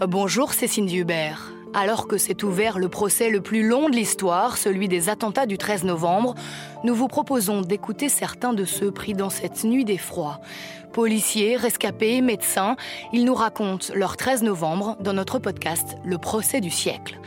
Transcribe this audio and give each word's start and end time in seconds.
Bonjour, 0.00 0.52
c'est 0.52 0.66
Cindy 0.68 0.98
Hubert. 0.98 1.54
Alors 1.72 2.06
que 2.06 2.18
s'est 2.18 2.44
ouvert 2.44 2.78
le 2.78 2.90
procès 2.90 3.30
le 3.30 3.40
plus 3.40 3.66
long 3.66 3.88
de 3.88 3.96
l'histoire, 3.96 4.58
celui 4.58 4.88
des 4.88 5.08
attentats 5.08 5.46
du 5.46 5.56
13 5.56 5.84
novembre, 5.84 6.34
nous 6.84 6.94
vous 6.94 7.08
proposons 7.08 7.62
d'écouter 7.62 8.10
certains 8.10 8.52
de 8.52 8.66
ceux 8.66 8.90
pris 8.90 9.14
dans 9.14 9.30
cette 9.30 9.64
nuit 9.64 9.86
d'effroi. 9.86 10.40
Policiers, 10.92 11.56
rescapés, 11.56 12.20
médecins, 12.20 12.76
ils 13.14 13.24
nous 13.24 13.34
racontent 13.34 13.86
leur 13.94 14.18
13 14.18 14.42
novembre 14.42 14.98
dans 15.00 15.14
notre 15.14 15.38
podcast 15.38 15.96
Le 16.04 16.18
procès 16.18 16.60
du 16.60 16.70
siècle. 16.70 17.18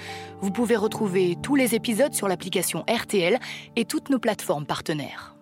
Vous 0.42 0.52
pouvez 0.52 0.76
retrouver 0.76 1.38
tous 1.42 1.56
les 1.56 1.74
épisodes 1.74 2.14
sur 2.14 2.28
l'application 2.28 2.86
RTL 2.88 3.40
et 3.78 3.86
toutes 3.86 4.12
nos 4.12 4.20
plateformes 4.20 4.68
partenaires. 4.68 5.36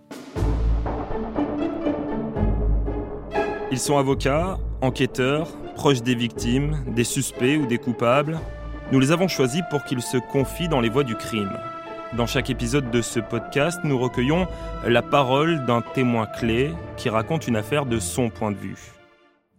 Ils 3.70 3.80
sont 3.80 3.98
avocats, 3.98 4.58
enquêteurs, 4.82 5.50
proches 5.78 6.02
des 6.02 6.16
victimes, 6.16 6.84
des 6.88 7.04
suspects 7.04 7.56
ou 7.56 7.68
des 7.68 7.78
coupables. 7.78 8.40
Nous 8.92 9.00
les 9.00 9.12
avons 9.12 9.28
choisis 9.28 9.62
pour 9.70 9.84
qu'ils 9.84 10.02
se 10.02 10.18
confient 10.18 10.68
dans 10.68 10.82
les 10.82 10.90
voies 10.90 11.04
du 11.04 11.16
crime. 11.16 11.56
Dans 12.18 12.26
chaque 12.26 12.50
épisode 12.50 12.90
de 12.90 13.04
ce 13.04 13.20
podcast, 13.20 13.80
nous 13.84 14.00
recueillons 14.00 14.48
la 14.88 15.04
parole 15.04 15.66
d'un 15.68 15.82
témoin 15.82 16.26
clé 16.26 16.72
qui 16.98 17.10
raconte 17.10 17.48
une 17.48 17.56
affaire 17.56 17.86
de 17.86 18.00
son 18.00 18.32
point 18.32 18.52
de 18.52 18.58
vue. 18.58 18.76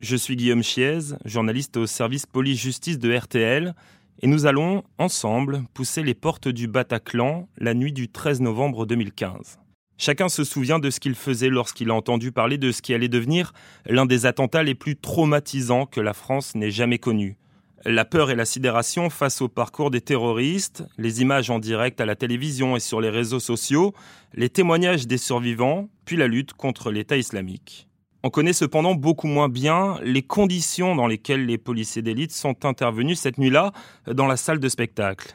Je 0.00 0.16
suis 0.16 0.34
Guillaume 0.34 0.64
Chiez, 0.64 1.14
journaliste 1.24 1.76
au 1.76 1.86
service 1.86 2.26
police-justice 2.26 2.98
de 2.98 3.16
RTL, 3.16 3.74
et 4.20 4.26
nous 4.26 4.46
allons, 4.46 4.82
ensemble, 4.98 5.62
pousser 5.72 6.02
les 6.02 6.14
portes 6.14 6.48
du 6.48 6.66
Bataclan 6.66 7.48
la 7.58 7.74
nuit 7.74 7.92
du 7.92 8.08
13 8.08 8.40
novembre 8.40 8.86
2015. 8.86 9.60
Chacun 10.00 10.28
se 10.28 10.44
souvient 10.44 10.78
de 10.78 10.90
ce 10.90 11.00
qu'il 11.00 11.16
faisait 11.16 11.48
lorsqu'il 11.48 11.90
a 11.90 11.94
entendu 11.94 12.30
parler 12.30 12.56
de 12.56 12.70
ce 12.70 12.82
qui 12.82 12.94
allait 12.94 13.08
devenir 13.08 13.52
l'un 13.84 14.06
des 14.06 14.26
attentats 14.26 14.62
les 14.62 14.76
plus 14.76 14.96
traumatisants 14.96 15.86
que 15.86 16.00
la 16.00 16.14
France 16.14 16.54
n'ait 16.54 16.70
jamais 16.70 16.98
connus. 16.98 17.36
La 17.84 18.04
peur 18.04 18.30
et 18.30 18.36
la 18.36 18.44
sidération 18.44 19.10
face 19.10 19.40
au 19.42 19.48
parcours 19.48 19.90
des 19.90 20.00
terroristes, 20.00 20.84
les 20.98 21.20
images 21.20 21.50
en 21.50 21.58
direct 21.58 22.00
à 22.00 22.06
la 22.06 22.14
télévision 22.14 22.76
et 22.76 22.80
sur 22.80 23.00
les 23.00 23.10
réseaux 23.10 23.40
sociaux, 23.40 23.92
les 24.34 24.48
témoignages 24.48 25.08
des 25.08 25.18
survivants, 25.18 25.88
puis 26.04 26.16
la 26.16 26.28
lutte 26.28 26.52
contre 26.52 26.92
l'État 26.92 27.16
islamique. 27.16 27.88
On 28.22 28.30
connaît 28.30 28.52
cependant 28.52 28.94
beaucoup 28.94 29.28
moins 29.28 29.48
bien 29.48 29.98
les 30.02 30.22
conditions 30.22 30.94
dans 30.94 31.06
lesquelles 31.08 31.46
les 31.46 31.58
policiers 31.58 32.02
d'élite 32.02 32.32
sont 32.32 32.64
intervenus 32.64 33.18
cette 33.18 33.38
nuit-là 33.38 33.72
dans 34.06 34.26
la 34.26 34.36
salle 34.36 34.60
de 34.60 34.68
spectacle. 34.68 35.34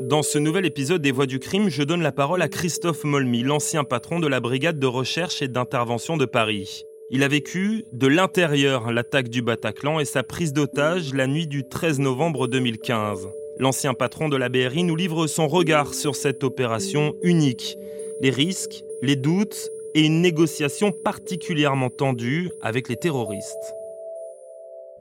Dans 0.00 0.22
ce 0.22 0.38
nouvel 0.38 0.64
épisode 0.64 1.02
des 1.02 1.10
Voix 1.10 1.26
du 1.26 1.40
crime, 1.40 1.68
je 1.68 1.82
donne 1.82 2.02
la 2.02 2.12
parole 2.12 2.40
à 2.40 2.48
Christophe 2.48 3.02
Molmy, 3.02 3.42
l'ancien 3.42 3.82
patron 3.82 4.20
de 4.20 4.28
la 4.28 4.38
brigade 4.38 4.78
de 4.78 4.86
recherche 4.86 5.42
et 5.42 5.48
d'intervention 5.48 6.16
de 6.16 6.24
Paris. 6.24 6.84
Il 7.10 7.24
a 7.24 7.28
vécu 7.28 7.84
de 7.92 8.06
l'intérieur 8.06 8.92
l'attaque 8.92 9.28
du 9.28 9.42
Bataclan 9.42 9.98
et 9.98 10.04
sa 10.04 10.22
prise 10.22 10.52
d'otage 10.52 11.14
la 11.14 11.26
nuit 11.26 11.48
du 11.48 11.68
13 11.68 11.98
novembre 11.98 12.46
2015. 12.46 13.28
L'ancien 13.58 13.92
patron 13.92 14.28
de 14.28 14.36
la 14.36 14.48
BRI 14.48 14.84
nous 14.84 14.94
livre 14.94 15.26
son 15.26 15.48
regard 15.48 15.92
sur 15.94 16.14
cette 16.14 16.44
opération 16.44 17.14
unique, 17.22 17.76
les 18.20 18.30
risques, 18.30 18.84
les 19.02 19.16
doutes 19.16 19.68
et 19.96 20.06
une 20.06 20.22
négociation 20.22 20.92
particulièrement 20.92 21.90
tendue 21.90 22.50
avec 22.62 22.88
les 22.88 22.96
terroristes. 22.96 23.74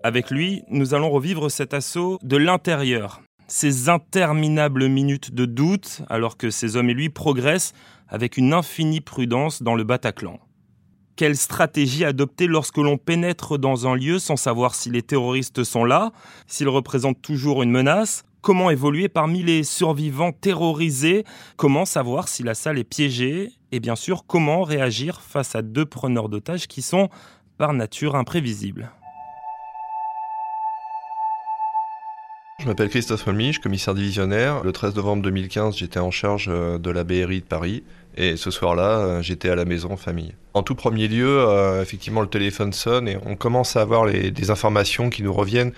Avec 0.02 0.32
lui, 0.32 0.64
nous 0.70 0.96
allons 0.96 1.12
revivre 1.12 1.52
cet 1.52 1.76
assaut 1.76 2.18
de 2.24 2.38
l'intérieur, 2.38 3.22
ces 3.48 3.90
interminables 3.90 4.88
minutes 4.88 5.34
de 5.34 5.46
doute 5.46 6.02
alors 6.10 6.38
que 6.38 6.50
ces 6.50 6.76
hommes 6.76 6.90
et 6.90 6.94
lui 6.94 7.10
progressent 7.10 7.74
avec 8.10 8.38
une 8.38 8.54
infinie 8.54 9.02
prudence 9.02 9.64
dans 9.64 9.76
le 9.76 9.84
Bataclan. 9.84 10.40
Quelle 11.16 11.36
stratégie 11.36 12.06
adopter 12.06 12.46
lorsque 12.46 12.78
l'on 12.78 12.98
pénètre 12.98 13.58
dans 13.58 13.88
un 13.88 13.96
lieu 13.96 14.20
sans 14.20 14.36
savoir 14.36 14.76
si 14.76 14.92
les 14.92 15.02
terroristes 15.02 15.64
sont 15.64 15.84
là, 15.84 16.12
s'ils 16.46 16.70
représentent 16.70 17.22
toujours 17.22 17.64
une 17.64 17.72
menace? 17.72 18.24
Comment 18.42 18.70
évoluer 18.70 19.10
parmi 19.10 19.42
les 19.42 19.64
survivants 19.64 20.32
terrorisés? 20.32 21.26
Comment 21.56 21.86
savoir 21.86 22.28
si 22.28 22.44
la 22.44 22.54
salle 22.54 22.78
est 22.78 22.84
piégée? 22.84 23.52
Et 23.72 23.80
bien 23.80 23.96
sûr, 23.96 24.26
comment 24.28 24.62
réagir 24.62 25.22
face 25.22 25.56
à 25.56 25.64
deux 25.64 25.86
preneurs 25.86 26.30
d'otages 26.30 26.68
qui 26.68 26.82
sont 26.82 27.10
par 27.58 27.74
nature 27.74 28.16
imprévisibles 28.16 28.92
Je 32.60 32.66
m'appelle 32.66 32.90
Christophe 32.90 33.28
Molmich, 33.28 33.60
commissaire 33.60 33.94
divisionnaire. 33.94 34.64
Le 34.64 34.72
13 34.72 34.96
novembre 34.96 35.22
2015, 35.22 35.78
j'étais 35.78 36.00
en 36.00 36.10
charge 36.10 36.48
euh, 36.50 36.80
de 36.80 36.90
la 36.90 37.04
BRI 37.04 37.42
de 37.42 37.46
Paris. 37.46 37.84
Et 38.16 38.36
ce 38.36 38.50
soir-là, 38.50 38.98
euh, 38.98 39.22
j'étais 39.22 39.50
à 39.50 39.56
la 39.56 39.64
maison 39.64 39.92
en 39.92 39.98
famille. 39.98 40.34
En 40.56 40.64
tout 40.64 40.74
premier 40.74 41.08
lieu, 41.08 41.38
euh, 41.38 41.84
effectivement, 41.84 42.22
le 42.22 42.28
téléphone 42.28 42.74
sonne 42.74 43.08
et 43.08 43.20
on 43.28 43.36
commence 43.36 43.76
à 43.76 43.82
avoir 43.82 44.12
des 44.12 44.50
informations 44.50 45.12
qui 45.12 45.22
nous 45.22 45.34
reviennent 45.34 45.72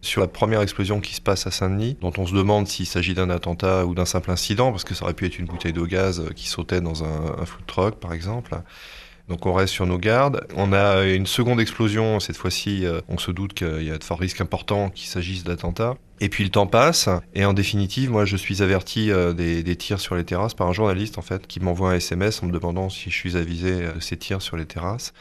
sur 0.00 0.20
la 0.20 0.28
première 0.28 0.62
explosion 0.62 1.00
qui 1.00 1.16
se 1.16 1.20
passe 1.20 1.48
à 1.48 1.50
Saint-Denis, 1.50 1.96
dont 2.00 2.12
on 2.16 2.24
se 2.24 2.34
demande 2.34 2.68
s'il 2.68 2.86
s'agit 2.86 3.14
d'un 3.14 3.28
attentat 3.28 3.84
ou 3.84 3.96
d'un 3.96 4.04
simple 4.04 4.30
incident, 4.30 4.70
parce 4.70 4.84
que 4.84 4.94
ça 4.94 5.02
aurait 5.02 5.14
pu 5.14 5.26
être 5.26 5.40
une 5.40 5.46
bouteille 5.46 5.72
de 5.72 5.84
gaz 5.84 6.22
qui 6.36 6.46
sautait 6.46 6.80
dans 6.80 7.02
un, 7.02 7.40
un 7.40 7.46
food 7.46 7.66
truck, 7.66 7.96
par 7.96 8.12
exemple. 8.12 8.54
Donc 9.28 9.46
on 9.46 9.52
reste 9.52 9.72
sur 9.72 9.86
nos 9.86 9.98
gardes. 9.98 10.46
On 10.56 10.72
a 10.72 11.04
une 11.04 11.26
seconde 11.26 11.60
explosion, 11.60 12.20
cette 12.20 12.36
fois-ci, 12.36 12.84
on 13.08 13.18
se 13.18 13.30
doute 13.30 13.54
qu'il 13.54 13.82
y 13.82 13.90
a 13.90 13.98
de 13.98 14.04
forts 14.04 14.18
risques 14.18 14.40
importants 14.40 14.90
qu'il 14.90 15.08
s'agisse 15.08 15.44
d'attentats. 15.44 15.96
Et 16.22 16.28
puis 16.28 16.44
le 16.44 16.50
temps 16.50 16.68
passe, 16.68 17.08
et 17.34 17.44
en 17.44 17.52
définitive, 17.52 18.12
moi 18.12 18.24
je 18.24 18.36
suis 18.36 18.62
averti 18.62 19.10
euh, 19.10 19.32
des, 19.32 19.74
tirs 19.74 19.98
sur 19.98 20.14
les 20.14 20.22
terrasses 20.22 20.54
par 20.54 20.68
un 20.68 20.72
journaliste 20.72 21.18
en 21.18 21.22
fait, 21.22 21.48
qui 21.48 21.58
m'envoie 21.58 21.90
un 21.90 21.94
SMS 21.94 22.44
en 22.44 22.46
me 22.46 22.52
demandant 22.52 22.88
si 22.90 23.10
je 23.10 23.16
suis 23.16 23.36
avisé 23.36 23.88
de 23.92 23.98
ces 23.98 24.16
tirs 24.16 24.40
sur 24.40 24.56
les 24.56 24.64
terrasses. 24.64 25.12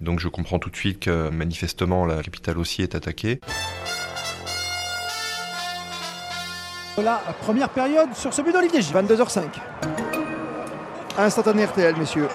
Donc 0.00 0.20
je 0.20 0.28
comprends 0.28 0.60
tout 0.60 0.70
de 0.70 0.76
suite 0.76 1.00
que 1.00 1.30
manifestement 1.30 2.06
la 2.06 2.22
capitale 2.22 2.58
aussi 2.58 2.82
est 2.82 2.94
attaquée. 2.94 3.40
La 6.96 7.20
première 7.40 7.70
période 7.70 8.14
sur 8.14 8.32
ce 8.32 8.40
but 8.40 8.52
d'Olivier 8.52 8.82
22h05. 8.82 9.46
Instantané 11.18 11.64
RTL, 11.64 11.96
messieurs. 11.96 12.28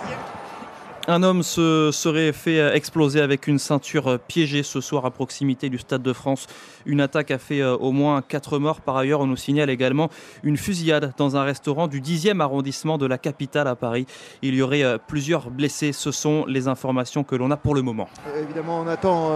Un 1.07 1.23
homme 1.23 1.41
se 1.41 1.89
serait 1.91 2.31
fait 2.31 2.59
euh, 2.59 2.73
exploser 2.75 3.21
avec 3.21 3.47
une 3.47 3.57
ceinture 3.57 4.07
euh, 4.07 4.17
piégée 4.19 4.61
ce 4.61 4.81
soir 4.81 5.03
à 5.03 5.09
proximité 5.09 5.67
du 5.67 5.79
Stade 5.79 6.03
de 6.03 6.13
France. 6.13 6.45
Une 6.85 7.01
attaque 7.01 7.31
a 7.31 7.39
fait 7.39 7.59
euh, 7.59 7.75
au 7.75 7.91
moins 7.91 8.21
4 8.21 8.59
morts. 8.59 8.81
Par 8.81 8.97
ailleurs, 8.97 9.21
on 9.21 9.25
nous 9.25 9.35
signale 9.35 9.71
également 9.71 10.09
une 10.43 10.57
fusillade 10.57 11.11
dans 11.17 11.35
un 11.37 11.43
restaurant 11.43 11.87
du 11.87 12.01
10e 12.01 12.39
arrondissement 12.39 12.99
de 12.99 13.07
la 13.07 13.17
capitale 13.17 13.67
à 13.67 13.75
Paris. 13.75 14.05
Il 14.43 14.53
y 14.53 14.61
aurait 14.61 14.99
plusieurs 15.07 15.49
blessés. 15.49 15.91
Ce 15.91 16.11
sont 16.11 16.45
les 16.45 16.67
informations 16.67 17.23
que 17.23 17.35
l'on 17.35 17.49
a 17.49 17.57
pour 17.57 17.73
le 17.73 17.81
moment. 17.81 18.07
Évidemment, 18.39 18.81
on 18.81 18.87
attend 18.87 19.31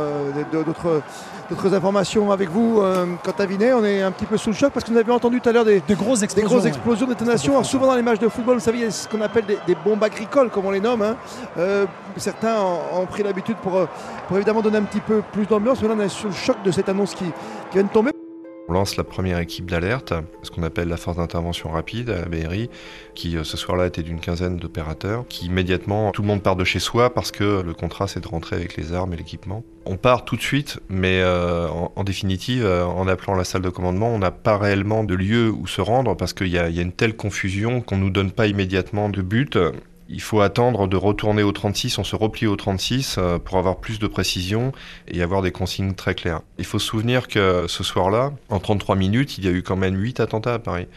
d'autres 0.51 1.73
informations 1.73 2.31
avec 2.31 2.49
vous. 2.49 2.81
Quant 3.23 3.35
à 3.37 3.45
Vinet, 3.45 3.73
on 3.73 3.83
est 3.83 4.01
un 4.01 4.11
petit 4.11 4.25
peu 4.25 4.37
sous 4.37 4.49
le 4.49 4.55
choc 4.55 4.71
parce 4.73 4.85
que 4.85 4.91
nous 4.91 4.97
avions 4.97 5.15
entendu 5.15 5.41
tout 5.41 5.49
à 5.49 5.51
l'heure 5.51 5.65
des, 5.65 5.81
grosses 5.91 6.21
explosions, 6.21 6.47
des 6.47 6.53
grosses 6.55 6.65
explosions, 6.65 7.07
détonations. 7.07 7.63
souvent 7.63 7.87
dans 7.87 7.95
les 7.95 8.01
matchs 8.01 8.19
de 8.19 8.29
football, 8.29 8.55
vous 8.55 8.63
savez, 8.63 8.79
il 8.79 8.83
y 8.83 8.87
a 8.87 8.91
ce 8.91 9.07
qu'on 9.07 9.21
appelle 9.21 9.45
des, 9.45 9.75
bombes 9.83 10.03
agricoles, 10.03 10.49
comme 10.49 10.65
on 10.65 10.71
les 10.71 10.79
nomme. 10.79 11.01
Hein. 11.01 11.15
Euh, 11.57 11.85
certains 12.17 12.57
ont, 12.61 13.05
pris 13.05 13.23
l'habitude 13.23 13.57
pour, 13.57 13.75
euh, 13.75 13.85
pour, 14.27 14.37
évidemment 14.37 14.61
donner 14.61 14.77
un 14.77 14.83
petit 14.83 14.99
peu 14.99 15.21
plus 15.31 15.45
d'ambiance. 15.45 15.81
Mais 15.81 15.87
là, 15.87 15.95
on 15.97 16.01
est 16.01 16.09
sur 16.09 16.27
le 16.27 16.33
choc 16.33 16.57
de 16.63 16.71
cette 16.71 16.89
annonce 16.89 17.15
qui, 17.15 17.25
qui 17.25 17.73
vient 17.73 17.83
de 17.83 17.89
tomber. 17.89 18.11
On 18.67 18.73
lance 18.73 18.97
la 18.97 19.03
première 19.03 19.37
équipe 19.37 19.69
d'alerte, 19.69 20.11
ce 20.41 20.49
qu'on 20.49 20.63
appelle 20.63 20.87
la 20.87 20.97
force 20.97 21.17
d'intervention 21.17 21.69
rapide 21.69 22.09
à 22.09 22.21
la 22.21 22.25
BRI, 22.25 22.71
qui 23.13 23.37
euh, 23.37 23.43
ce 23.43 23.57
soir-là 23.57 23.85
était 23.85 24.01
d'une 24.01 24.19
quinzaine 24.19 24.57
d'opérateurs, 24.57 25.25
qui 25.29 25.45
immédiatement, 25.45 26.11
tout 26.11 26.23
le 26.23 26.27
monde 26.27 26.41
part 26.41 26.55
de 26.55 26.63
chez 26.63 26.79
soi 26.79 27.13
parce 27.13 27.31
que 27.31 27.61
le 27.61 27.73
contrat 27.75 28.07
c'est 28.07 28.21
de 28.21 28.27
rentrer 28.27 28.55
avec 28.55 28.75
les 28.75 28.91
armes 28.91 29.13
et 29.13 29.17
l'équipement. 29.17 29.63
On 29.85 29.97
part 29.97 30.25
tout 30.25 30.35
de 30.35 30.41
suite, 30.41 30.79
mais 30.89 31.23
en, 31.23 32.03
définitive, 32.03 32.65
en 32.65 33.07
appelant 33.07 33.35
la 33.35 33.43
salle 33.43 33.61
de 33.61 33.69
commandement, 33.69 34.07
on 34.07 34.17
n'a 34.17 34.31
pas 34.31 34.57
réellement 34.57 35.03
de 35.03 35.13
lieu 35.13 35.51
où 35.51 35.67
se 35.67 35.79
rendre 35.79 36.17
parce 36.17 36.33
qu'il 36.33 36.47
y, 36.47 36.53
y, 36.53 36.57
a 36.57 36.81
une 36.81 36.91
telle 36.91 37.15
confusion 37.15 37.81
qu'on 37.81 37.97
ne 37.97 38.01
nous 38.01 38.09
donne 38.09 38.31
pas 38.31 38.47
immédiatement 38.47 39.09
de 39.09 39.21
but 39.21 39.59
il 40.07 40.21
faut 40.21 40.41
attendre 40.41 40.87
de 40.87 40.97
retourner 40.97 41.43
au 41.43 41.51
36, 41.51 41.97
on 41.97 42.03
se 42.03 42.15
replie 42.15 42.47
au 42.47 42.55
36 42.55 43.15
euh, 43.17 43.39
pour 43.39 43.57
avoir 43.57 43.77
plus 43.77 43.97
de 43.99 44.07
précision 44.07 44.71
et 45.07 45.21
avoir 45.21 45.41
des 45.41 45.51
consignes 45.51 45.93
très 45.93 46.13
claires. 46.13 46.41
Il 46.57 46.65
faut 46.65 46.79
se 46.79 46.87
souvenir 46.87 47.27
que 47.27 47.65
ce 47.67 47.83
soir-là, 47.83 48.33
en 48.49 48.59
33 48.59 48.95
minutes, 48.95 49.37
il 49.37 49.45
y 49.45 49.47
a 49.47 49.51
eu 49.51 49.63
quand 49.63 49.75
même 49.75 49.97
8 49.97 50.19
attentats 50.19 50.53
à 50.53 50.59
Paris. 50.59 50.87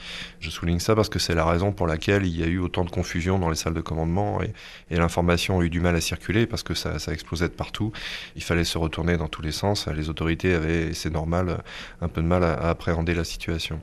Je 0.41 0.51
souligne 0.51 0.79
ça 0.79 0.95
parce 0.95 1.09
que 1.09 1.19
c'est 1.19 1.35
la 1.35 1.45
raison 1.45 1.73
pour 1.73 1.87
laquelle 1.87 2.27
il 2.27 2.39
y 2.39 2.43
a 2.43 2.47
eu 2.47 2.59
autant 2.59 2.85
de 2.85 2.91
confusion 2.91 3.39
dans 3.39 3.49
les 3.49 3.57
salles 3.57 3.75
de 3.75 3.81
commandement 3.81 4.41
et, 4.43 4.53
l'information 4.91 5.61
a 5.61 5.63
eu 5.63 5.71
du 5.71 5.81
mal 5.81 5.95
à 5.95 6.01
circuler 6.01 6.47
parce 6.47 6.65
que 6.65 6.75
ça, 6.75 6.99
ça, 6.99 7.13
explosait 7.13 7.49
de 7.49 7.55
partout. 7.55 7.93
Il 8.35 8.43
fallait 8.43 8.65
se 8.65 8.79
retourner 8.79 9.17
dans 9.17 9.29
tous 9.29 9.43
les 9.43 9.53
sens. 9.53 9.87
Les 9.87 10.11
autorités 10.11 10.53
avaient, 10.55 10.93
c'est 10.93 11.13
normal, 11.13 11.63
un 12.01 12.09
peu 12.09 12.21
de 12.21 12.27
mal 12.27 12.43
à 12.43 12.69
appréhender 12.69 13.15
la 13.15 13.25
situation. 13.25 13.81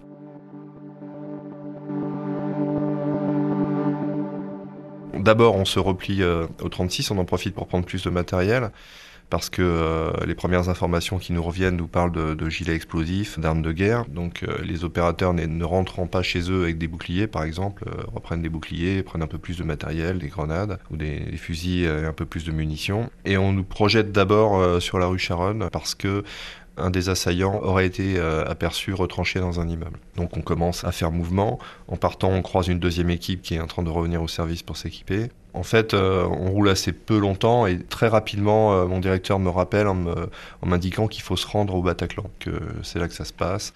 D'abord, 5.26 5.56
on 5.56 5.66
se 5.66 5.80
replie 5.80 6.22
euh, 6.22 6.46
au 6.62 6.70
36, 6.70 7.10
on 7.10 7.18
en 7.18 7.26
profite 7.26 7.56
pour 7.56 7.66
prendre 7.66 7.84
plus 7.84 8.04
de 8.04 8.12
matériel. 8.12 8.70
parce 9.32 9.50
que 9.50 9.64
euh, 9.64 10.12
les 10.28 10.36
premières 10.36 10.70
informations 10.70 11.18
qui 11.18 11.34
nous 11.34 11.42
reviennent 11.42 11.78
nous 11.78 11.88
parlent 11.88 12.12
de, 12.12 12.48
gilets 12.48 12.76
explosifs, 12.76 13.40
d'armes 13.40 13.64
de 13.64 13.72
guerre. 13.72 14.06
Donc 14.06 14.44
euh, 14.44 14.60
les 14.64 14.84
opérateurs 14.84 15.34
ne 15.34 15.64
rentrant 15.64 16.06
pas 16.06 16.22
chez 16.22 16.52
eux 16.52 16.62
avec 16.62 16.78
des 16.78 16.88
boucliers, 16.88 17.26
par 17.26 17.44
exemple, 17.44 17.86
reprennent 18.14 18.44
des 18.44 18.50
boucliers, 18.50 19.02
prennent 19.02 19.24
un 19.24 19.28
peu 19.36 19.40
plus 19.40 19.58
de 19.58 19.64
matériel, 19.64 20.20
des 20.20 20.28
grenades 20.28 20.78
ou 20.92 20.96
des, 20.96 21.22
des 21.22 21.38
fusils 21.38 21.86
et 21.86 22.06
un 22.06 22.14
peu 22.14 22.28
plus 22.28 22.46
de 22.46 22.52
munitions. 22.52 23.10
Et 23.26 23.36
on 23.36 23.52
nous 23.52 23.64
projette 23.64 24.12
d'abord 24.12 24.80
sur 24.80 25.00
la 25.00 25.08
rue 25.08 25.18
Charonne 25.18 25.70
parce 25.72 25.96
que 25.96 26.24
un 26.78 26.90
des 26.90 27.10
assaillants 27.10 27.60
aurait 27.62 27.86
été 27.86 28.18
euh, 28.18 28.46
aperçu 28.46 28.94
retranché 28.94 29.40
dans 29.40 29.60
un 29.60 29.68
immeuble. 29.68 30.00
Donc 30.16 30.36
on 30.38 30.42
commence 30.42 30.84
à 30.84 30.92
faire 30.92 31.12
mouvement. 31.12 31.60
En 31.88 31.96
partant, 31.96 32.30
on 32.30 32.42
croise 32.42 32.68
une 32.68 32.80
deuxième 32.80 33.10
équipe 33.10 33.42
qui 33.42 33.56
est 33.56 33.60
en 33.60 33.68
train 33.68 33.84
de 33.84 33.90
revenir 33.90 34.22
au 34.22 34.28
service 34.28 34.64
pour 34.64 34.78
s'équiper. 34.78 35.30
En 35.54 35.64
fait, 35.64 35.94
euh, 35.94 36.26
on 36.26 36.52
roule 36.52 36.70
assez 36.70 36.92
peu 36.92 37.18
longtemps 37.18 37.66
et 37.66 37.80
très 37.80 38.08
rapidement, 38.08 38.74
euh, 38.74 38.86
mon 38.88 39.00
directeur 39.00 39.40
me 39.40 39.50
rappelle 39.50 39.88
en 39.88 39.96
m'indiquant 40.66 41.08
qu'il 41.08 41.24
faut 41.24 41.38
se 41.38 41.48
rendre 41.48 41.76
au 41.76 41.82
Bataclan, 41.82 42.26
que 42.40 42.52
c'est 42.84 43.00
là 43.00 43.08
que 43.08 43.14
ça 43.14 43.26
se 43.26 43.34
passe. 43.34 43.74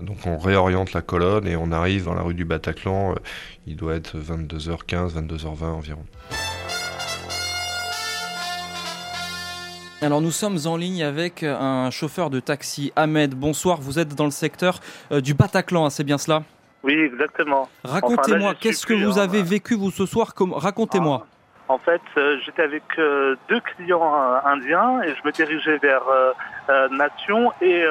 Donc 0.00 0.18
on 0.24 0.38
réoriente 0.38 0.92
la 0.92 1.02
colonne 1.02 1.46
et 1.46 1.56
on 1.56 1.72
arrive 1.72 2.04
dans 2.04 2.14
la 2.14 2.22
rue 2.22 2.34
du 2.34 2.44
Bataclan. 2.44 3.16
il 3.66 3.76
doit 3.76 3.96
être 3.96 4.16
22h15, 4.16 5.14
22h20 5.14 5.64
environ. 5.64 6.04
Alors 10.02 10.22
nous 10.22 10.30
sommes 10.30 10.56
en 10.64 10.78
ligne 10.78 11.04
avec 11.04 11.42
euh, 11.42 11.54
un 11.54 11.90
chauffeur 11.90 12.30
de 12.30 12.40
taxi, 12.40 12.90
Ahmed. 12.96 13.34
Bonsoir, 13.34 13.82
vous 13.82 13.98
êtes 13.98 14.14
dans 14.14 14.24
le 14.24 14.30
secteur 14.30 14.80
euh, 15.12 15.20
du 15.20 15.34
Bataclan, 15.34 15.84
hein, 15.84 15.90
c'est 15.90 16.04
bien 16.04 16.16
cela? 16.16 16.42
Oui, 16.82 16.94
exactement. 16.94 17.68
Racontez-moi, 17.84 18.54
qu'est-ce 18.58 18.86
que 18.86 18.94
vous 18.94 19.18
avez 19.18 19.42
vécu 19.42 19.74
vous 19.74 19.90
ce 19.90 20.06
soir 20.06 20.32
Racontez-moi. 20.52 21.26
Ah, 21.68 21.72
en 21.74 21.78
fait, 21.78 22.00
euh, 22.16 22.38
j'étais 22.46 22.62
avec 22.62 22.82
deux 22.96 23.60
clients 23.60 24.14
indiens 24.46 25.02
et 25.02 25.10
je 25.14 25.20
me 25.22 25.32
dirigeais 25.32 25.76
vers 25.76 26.02
Nation 26.90 27.52
et 27.60 27.84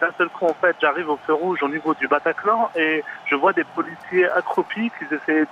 d'un 0.00 0.10
seul 0.18 0.28
coup, 0.30 0.46
en 0.46 0.54
fait, 0.54 0.74
j'arrive 0.80 1.08
au 1.08 1.18
feu 1.24 1.34
rouge 1.34 1.62
au 1.62 1.68
niveau 1.68 1.94
du 1.94 2.08
Bataclan 2.08 2.68
et 2.74 3.04
je 3.26 3.36
vois 3.36 3.52
des 3.52 3.64
policiers 3.76 4.28
accroupis 4.28 4.90
qui 4.98 5.14
essayaient 5.14 5.46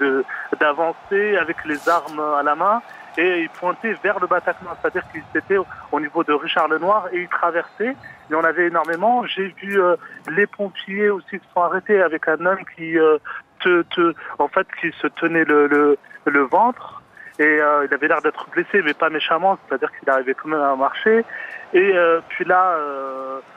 d'avancer 0.59 1.37
avec 1.37 1.65
les 1.65 1.89
armes 1.89 2.21
à 2.21 2.43
la 2.43 2.57
main 2.57 2.83
et 3.19 3.43
ils 3.43 3.49
pointaient 3.49 3.95
vers 4.03 4.19
le 4.21 4.27
Bataclan, 4.27 4.71
c'est-à-dire 4.81 5.03
qu'ils 5.11 5.23
étaient 5.35 5.59
au 5.93 6.01
niveau 6.01 6.23
de 6.25 6.33
Richard 6.33 6.69
Lenoir 6.69 7.09
et 7.13 7.23
ils 7.23 7.29
traversaient. 7.29 7.97
Y 8.31 8.35
en 8.35 8.45
avait 8.45 8.67
énormément. 8.67 9.25
J'ai 9.27 9.55
vu 9.63 9.81
euh, 9.81 9.97
les 10.29 10.47
pompiers 10.47 11.11
aussi 11.11 11.39
qui 11.39 11.47
sont 11.55 11.63
arrêtés 11.63 12.03
avec 12.03 12.29
un 12.29 12.45
homme 12.45 12.59
qui, 12.77 12.99
euh, 12.99 13.19
se 13.63 15.07
tenait 15.09 15.45
le 15.45 16.41
ventre 16.51 17.03
et 17.39 17.43
euh, 17.43 17.87
il 17.87 17.93
avait 17.93 18.09
l'air 18.09 18.23
d'être 18.23 18.49
blessé, 18.51 18.81
mais 18.83 18.95
pas 18.95 19.11
méchamment, 19.11 19.59
c'est-à-dire 19.67 19.91
qu'il 19.99 20.09
arrivait 20.09 20.35
quand 20.35 20.49
même 20.49 20.61
à 20.61 20.77
marcher. 20.77 21.25
Et 21.73 21.93
puis 22.29 22.45
là, 22.45 22.79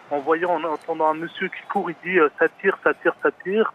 en 0.10 0.20
voyant, 0.20 0.52
en 0.52 0.64
entendant 0.64 1.10
un 1.10 1.14
monsieur 1.14 1.48
qui 1.48 1.62
court, 1.70 1.92
il 1.92 1.96
dit 2.04 2.18
ça 2.40 2.48
tire, 2.62 2.78
ça 2.84 2.94
tire, 2.96 3.16
ça 3.22 3.30
tire. 3.44 3.72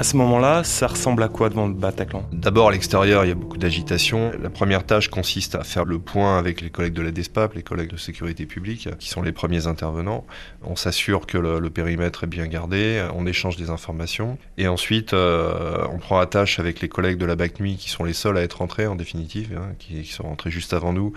À 0.00 0.02
ce 0.02 0.16
moment-là, 0.16 0.64
ça 0.64 0.86
ressemble 0.86 1.22
à 1.22 1.28
quoi 1.28 1.50
devant 1.50 1.66
le 1.66 1.74
Bataclan? 1.74 2.26
D'abord, 2.32 2.70
à 2.70 2.72
l'extérieur, 2.72 3.26
il 3.26 3.28
y 3.28 3.32
a 3.32 3.34
beaucoup 3.34 3.58
d'agitation. 3.58 4.32
La 4.42 4.48
première 4.48 4.86
tâche 4.86 5.08
consiste 5.08 5.56
à 5.56 5.62
faire 5.62 5.84
le 5.84 5.98
point 5.98 6.38
avec 6.38 6.62
les 6.62 6.70
collègues 6.70 6.94
de 6.94 7.02
la 7.02 7.10
DESPAP, 7.10 7.52
les 7.52 7.62
collègues 7.62 7.90
de 7.90 7.98
sécurité 7.98 8.46
publique, 8.46 8.88
qui 8.98 9.10
sont 9.10 9.20
les 9.20 9.32
premiers 9.32 9.66
intervenants. 9.66 10.24
On 10.64 10.74
s'assure 10.74 11.26
que 11.26 11.36
le, 11.36 11.68
périmètre 11.68 12.24
est 12.24 12.28
bien 12.28 12.46
gardé, 12.46 13.06
on 13.14 13.26
échange 13.26 13.58
des 13.58 13.68
informations. 13.68 14.38
Et 14.56 14.68
ensuite, 14.68 15.12
euh, 15.12 15.86
on 15.92 15.98
prend 15.98 16.18
attache 16.18 16.58
avec 16.58 16.80
les 16.80 16.88
collègues 16.88 17.18
de 17.18 17.26
la 17.26 17.36
BAC 17.36 17.60
Nuit, 17.60 17.76
qui 17.76 17.90
sont 17.90 18.04
les 18.04 18.14
seuls 18.14 18.38
à 18.38 18.40
être 18.40 18.60
rentrés 18.60 18.86
en 18.86 18.96
définitive, 18.96 19.54
hein, 19.54 19.74
qui, 19.78 20.06
sont 20.06 20.22
rentrés 20.22 20.50
juste 20.50 20.72
avant 20.72 20.94
nous, 20.94 21.12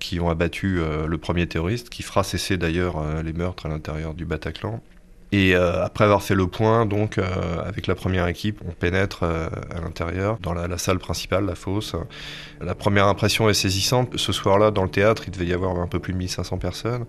qui 0.00 0.18
ont 0.18 0.28
abattu 0.28 0.80
euh, 0.80 1.06
le 1.06 1.18
premier 1.18 1.46
terroriste, 1.46 1.88
qui 1.88 2.02
fera 2.02 2.24
cesser 2.24 2.56
d'ailleurs 2.56 2.98
euh, 2.98 3.22
les 3.22 3.32
meurtres 3.32 3.66
à 3.66 3.68
l'intérieur 3.68 4.12
du 4.12 4.24
Bataclan. 4.24 4.82
Et 5.36 5.56
euh, 5.56 5.84
après 5.84 6.04
avoir 6.04 6.22
fait 6.22 6.36
le 6.36 6.46
point, 6.46 6.86
donc 6.86 7.18
euh, 7.18 7.24
avec 7.66 7.88
la 7.88 7.96
première 7.96 8.28
équipe, 8.28 8.60
on 8.68 8.70
pénètre 8.70 9.24
euh, 9.24 9.48
à 9.74 9.80
l'intérieur, 9.80 10.38
dans 10.40 10.54
la, 10.54 10.78
salle 10.78 11.00
principale, 11.00 11.44
la 11.44 11.56
fosse. 11.56 11.96
La 12.60 12.76
première 12.76 13.08
impression 13.08 13.48
est 13.48 13.54
saisissante. 13.54 14.16
Ce 14.16 14.30
soir-là, 14.30 14.70
dans 14.70 14.84
le 14.84 14.88
théâtre, 14.88 15.24
il 15.26 15.32
devait 15.32 15.46
y 15.46 15.52
avoir 15.52 15.76
un 15.80 15.88
peu 15.88 15.98
plus 15.98 16.12
de 16.12 16.18
1500 16.18 16.58
personnes. 16.58 17.04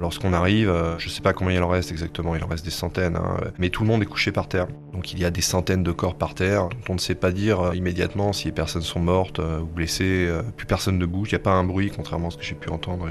Lorsqu'on 0.00 0.32
arrive, 0.32 0.72
je 0.96 1.04
ne 1.04 1.10
sais 1.10 1.20
pas 1.20 1.34
combien 1.34 1.56
il 1.56 1.62
en 1.62 1.68
reste 1.68 1.92
exactement, 1.92 2.34
il 2.34 2.42
en 2.42 2.46
reste 2.46 2.64
des 2.64 2.70
centaines, 2.70 3.16
hein, 3.16 3.40
mais 3.58 3.68
tout 3.68 3.82
le 3.82 3.88
monde 3.88 4.02
est 4.02 4.06
couché 4.06 4.32
par 4.32 4.48
terre. 4.48 4.68
Donc 4.94 5.12
il 5.12 5.18
y 5.18 5.26
a 5.26 5.30
des 5.30 5.42
centaines 5.42 5.82
de 5.82 5.92
corps 5.92 6.16
par 6.16 6.34
terre, 6.34 6.70
dont 6.70 6.76
on 6.88 6.94
ne 6.94 6.98
sait 6.98 7.14
pas 7.14 7.30
dire 7.30 7.72
immédiatement 7.74 8.32
si 8.32 8.46
les 8.46 8.52
personnes 8.52 8.82
sont 8.82 9.00
mortes 9.00 9.38
ou 9.38 9.66
blessées. 9.66 10.30
plus 10.56 10.66
personne 10.66 10.96
ne 10.96 11.04
bouge, 11.04 11.28
il 11.30 11.34
n'y 11.34 11.40
a 11.40 11.44
pas 11.44 11.52
un 11.52 11.64
bruit, 11.64 11.92
contrairement 11.94 12.28
à 12.28 12.30
ce 12.30 12.38
que 12.38 12.44
j'ai 12.44 12.54
pu 12.54 12.70
entendre. 12.70 13.08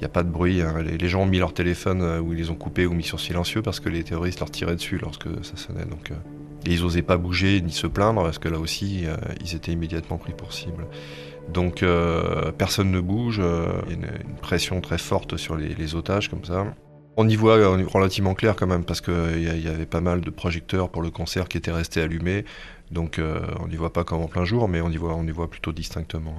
Il 0.00 0.04
n'y 0.04 0.06
a 0.06 0.12
pas 0.12 0.22
de 0.22 0.30
bruit. 0.30 0.62
Hein. 0.62 0.82
Les, 0.82 1.08
gens 1.10 1.24
ont 1.24 1.26
mis 1.26 1.38
leur 1.38 1.52
téléphone 1.52 2.00
euh, 2.00 2.20
ou 2.20 2.32
ils 2.32 2.38
les 2.38 2.48
ont 2.48 2.54
coupés 2.54 2.86
ou 2.86 2.94
mis 2.94 3.02
sur 3.02 3.20
silencieux 3.20 3.60
parce 3.60 3.80
que 3.80 3.90
les 3.90 4.02
terroristes 4.02 4.40
leur 4.40 4.50
tiraient 4.50 4.74
dessus 4.74 4.96
lorsque 4.96 5.28
ça 5.42 5.56
sonnait. 5.56 5.84
Donc, 5.84 6.10
euh, 6.10 6.14
et 6.64 6.72
ils 6.72 6.80
n'osaient 6.80 7.02
pas 7.02 7.18
bouger 7.18 7.60
ni 7.60 7.70
se 7.70 7.86
plaindre 7.86 8.22
parce 8.22 8.38
que 8.38 8.48
là 8.48 8.58
aussi, 8.58 9.02
euh, 9.04 9.16
ils 9.44 9.54
étaient 9.54 9.72
immédiatement 9.72 10.16
pris 10.16 10.32
pour 10.32 10.54
cible. 10.54 10.86
Donc 11.52 11.84
personne 12.56 12.90
ne 12.92 13.00
bouge. 13.00 13.42
Il 13.88 13.92
y 13.92 13.94
a 13.94 13.96
une, 13.96 14.36
pression 14.40 14.80
très 14.80 14.98
forte 14.98 15.36
sur 15.36 15.56
les, 15.56 15.94
otages 15.94 16.30
comme 16.30 16.44
ça. 16.44 16.64
On 17.16 17.28
y 17.28 17.34
voit 17.34 17.56
relativement 17.66 18.34
clair 18.34 18.54
quand 18.56 18.68
même 18.68 18.84
parce 18.84 19.00
qu'il 19.00 19.42
y, 19.42 19.68
avait 19.68 19.86
pas 19.86 20.00
mal 20.00 20.20
de 20.20 20.30
projecteurs 20.30 20.90
pour 20.90 21.02
le 21.02 21.10
concert 21.10 21.48
qui 21.48 21.58
étaient 21.58 21.72
restés 21.72 22.02
allumés. 22.02 22.44
Donc 22.92 23.20
on 23.58 23.66
n'y 23.66 23.76
voit 23.76 23.92
pas 23.92 24.04
comme 24.04 24.20
en 24.20 24.28
plein 24.28 24.44
jour, 24.44 24.68
mais 24.68 24.80
on 24.80 24.90
y 24.90 24.96
voit, 24.96 25.14
on 25.16 25.26
y 25.26 25.32
voit 25.32 25.50
plutôt 25.50 25.72
distinctement. 25.72 26.36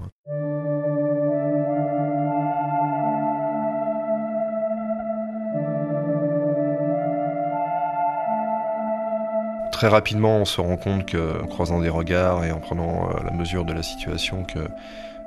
Très 9.82 9.88
rapidement, 9.88 10.38
on 10.38 10.46
se 10.46 10.62
rend 10.62 10.78
compte 10.78 11.12
qu'en 11.12 11.48
croisant 11.48 11.82
des 11.82 11.90
regards 11.90 12.46
et 12.46 12.52
en 12.52 12.60
prenant 12.60 13.10
euh, 13.10 13.24
la 13.26 13.32
mesure 13.32 13.66
de 13.66 13.74
la 13.74 13.82
situation, 13.82 14.44
que 14.44 14.60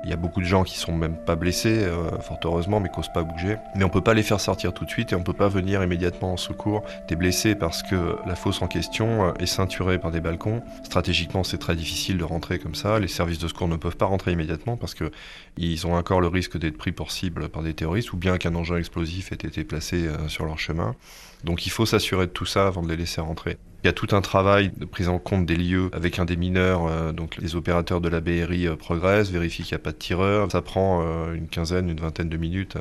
il 0.05 0.09
y 0.09 0.13
a 0.13 0.15
beaucoup 0.15 0.39
de 0.39 0.45
gens 0.45 0.63
qui 0.63 0.77
sont 0.77 0.93
même 0.93 1.17
pas 1.17 1.35
blessés, 1.35 1.83
euh, 1.83 2.17
fort 2.21 2.39
heureusement, 2.45 2.79
mais 2.79 2.87
qui 2.87 2.95
n'osent 2.95 3.11
pas 3.11 3.23
bouger. 3.23 3.57
Mais 3.75 3.83
on 3.83 3.89
peut 3.89 3.99
pas 3.99 4.13
les 4.13 4.23
faire 4.23 4.39
sortir 4.39 4.71
tout 4.71 4.85
de 4.85 4.89
suite 4.89 5.11
et 5.11 5.15
on 5.15 5.23
peut 5.23 5.33
pas 5.33 5.49
venir 5.49 5.83
immédiatement 5.83 6.31
en 6.31 6.37
secours 6.37 6.83
des 7.09 7.17
blessés 7.17 7.53
parce 7.53 7.83
que 7.83 8.15
la 8.25 8.35
fosse 8.37 8.61
en 8.61 8.67
question 8.67 9.25
euh, 9.25 9.33
est 9.39 9.45
ceinturée 9.45 9.99
par 9.99 10.11
des 10.11 10.21
balcons. 10.21 10.63
Stratégiquement, 10.83 11.43
c'est 11.43 11.57
très 11.57 11.75
difficile 11.75 12.17
de 12.17 12.23
rentrer 12.23 12.57
comme 12.57 12.75
ça. 12.75 12.97
Les 12.97 13.09
services 13.09 13.39
de 13.39 13.49
secours 13.49 13.67
ne 13.67 13.75
peuvent 13.75 13.97
pas 13.97 14.05
rentrer 14.05 14.31
immédiatement 14.31 14.77
parce 14.77 14.93
que 14.93 15.11
ils 15.57 15.85
ont 15.85 15.95
encore 15.95 16.21
le 16.21 16.27
risque 16.27 16.57
d'être 16.57 16.77
pris 16.77 16.93
pour 16.93 17.11
cible 17.11 17.49
par 17.49 17.61
des 17.61 17.73
terroristes 17.73 18.13
ou 18.13 18.17
bien 18.17 18.37
qu'un 18.37 18.55
engin 18.55 18.77
explosif 18.77 19.33
ait 19.33 19.35
été 19.35 19.65
placé 19.65 20.07
sur 20.29 20.45
leur 20.45 20.59
chemin. 20.59 20.95
Donc 21.43 21.65
il 21.65 21.71
faut 21.71 21.85
s'assurer 21.85 22.27
de 22.27 22.31
tout 22.31 22.45
ça 22.45 22.67
avant 22.67 22.83
de 22.83 22.87
les 22.87 22.95
laisser 22.95 23.19
rentrer. 23.19 23.57
Il 23.85 23.87
y 23.87 23.89
a 23.89 23.93
tout 23.93 24.15
un 24.15 24.21
travail 24.21 24.71
de 24.75 24.85
prise 24.85 25.09
en 25.09 25.19
compte 25.19 25.45
des 25.45 25.55
lieux 25.55 25.91
avec 25.93 26.17
un 26.17 26.25
des 26.25 26.37
mineurs. 26.37 26.87
Euh, 26.87 27.11
donc 27.11 27.37
les 27.37 27.55
opérateurs 27.55 28.01
de 28.01 28.09
la 28.09 28.19
BRI 28.19 28.65
euh, 28.65 28.75
progressent, 28.75 29.29
vérifient 29.29 29.61
qu'il 29.61 29.75
n'y 29.75 29.79
a 29.79 29.83
pas 29.83 29.91
de 29.91 29.97
tireurs. 29.97 30.51
Ça 30.51 30.63
prend 30.63 31.03
euh, 31.03 31.35
une 31.35 31.47
quinzaine, 31.47 31.87
une 31.87 31.99
vingtaine 31.99 32.27
de 32.27 32.35
minutes. 32.35 32.79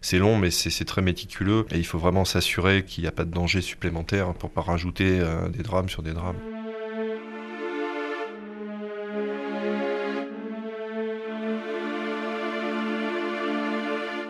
C'est 0.00 0.18
long, 0.18 0.38
mais 0.38 0.50
c'est 0.50 0.86
très 0.86 1.02
méticuleux. 1.02 1.66
Et 1.72 1.76
il 1.76 1.84
faut 1.84 1.98
vraiment 1.98 2.24
s'assurer 2.24 2.86
qu'il 2.86 3.04
n'y 3.04 3.06
a 3.06 3.12
pas 3.12 3.26
de 3.26 3.30
danger 3.30 3.60
supplémentaire 3.60 4.32
pour 4.32 4.48
pas 4.48 4.62
rajouter 4.62 5.20
des 5.52 5.62
drames 5.62 5.90
sur 5.90 6.02
des 6.02 6.14
drames. 6.14 6.38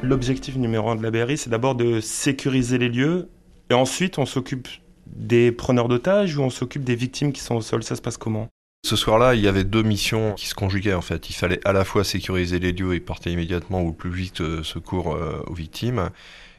L'objectif 0.02 0.56
numéro 0.56 0.90
un 0.90 0.96
de 0.96 1.04
la 1.04 1.12
BRI, 1.12 1.38
c'est 1.38 1.50
d'abord 1.50 1.76
de 1.76 2.00
sécuriser 2.00 2.78
les 2.78 2.88
lieux 2.88 3.28
et 3.70 3.74
ensuite 3.74 4.18
on 4.18 4.26
s'occupe 4.26 4.66
des 5.06 5.52
preneurs 5.52 5.88
d'otages 5.88 6.36
ou 6.36 6.42
on 6.42 6.50
s'occupe 6.50 6.84
des 6.84 6.96
victimes 6.96 7.32
qui 7.32 7.40
sont 7.40 7.54
au 7.54 7.60
sol 7.60 7.82
Ça 7.82 7.96
se 7.96 8.02
passe 8.02 8.16
comment? 8.16 8.48
Ce 8.84 8.94
soir-là, 8.94 9.34
il 9.34 9.40
y 9.40 9.48
avait 9.48 9.64
deux 9.64 9.82
missions 9.82 10.34
qui 10.34 10.46
se 10.46 10.54
conjuguaient 10.54 10.94
en 10.94 11.00
fait. 11.00 11.28
Il 11.28 11.32
fallait 11.32 11.60
à 11.66 11.72
la 11.72 11.84
fois 11.84 12.04
sécuriser 12.04 12.60
les 12.60 12.72
lieux 12.72 12.94
et 12.94 13.00
porter 13.00 13.32
immédiatement 13.32 13.82
ou 13.82 13.92
plus 13.92 14.10
vite 14.10 14.40
euh, 14.40 14.62
secours 14.62 15.14
euh, 15.14 15.42
aux 15.48 15.54
victimes, 15.54 16.10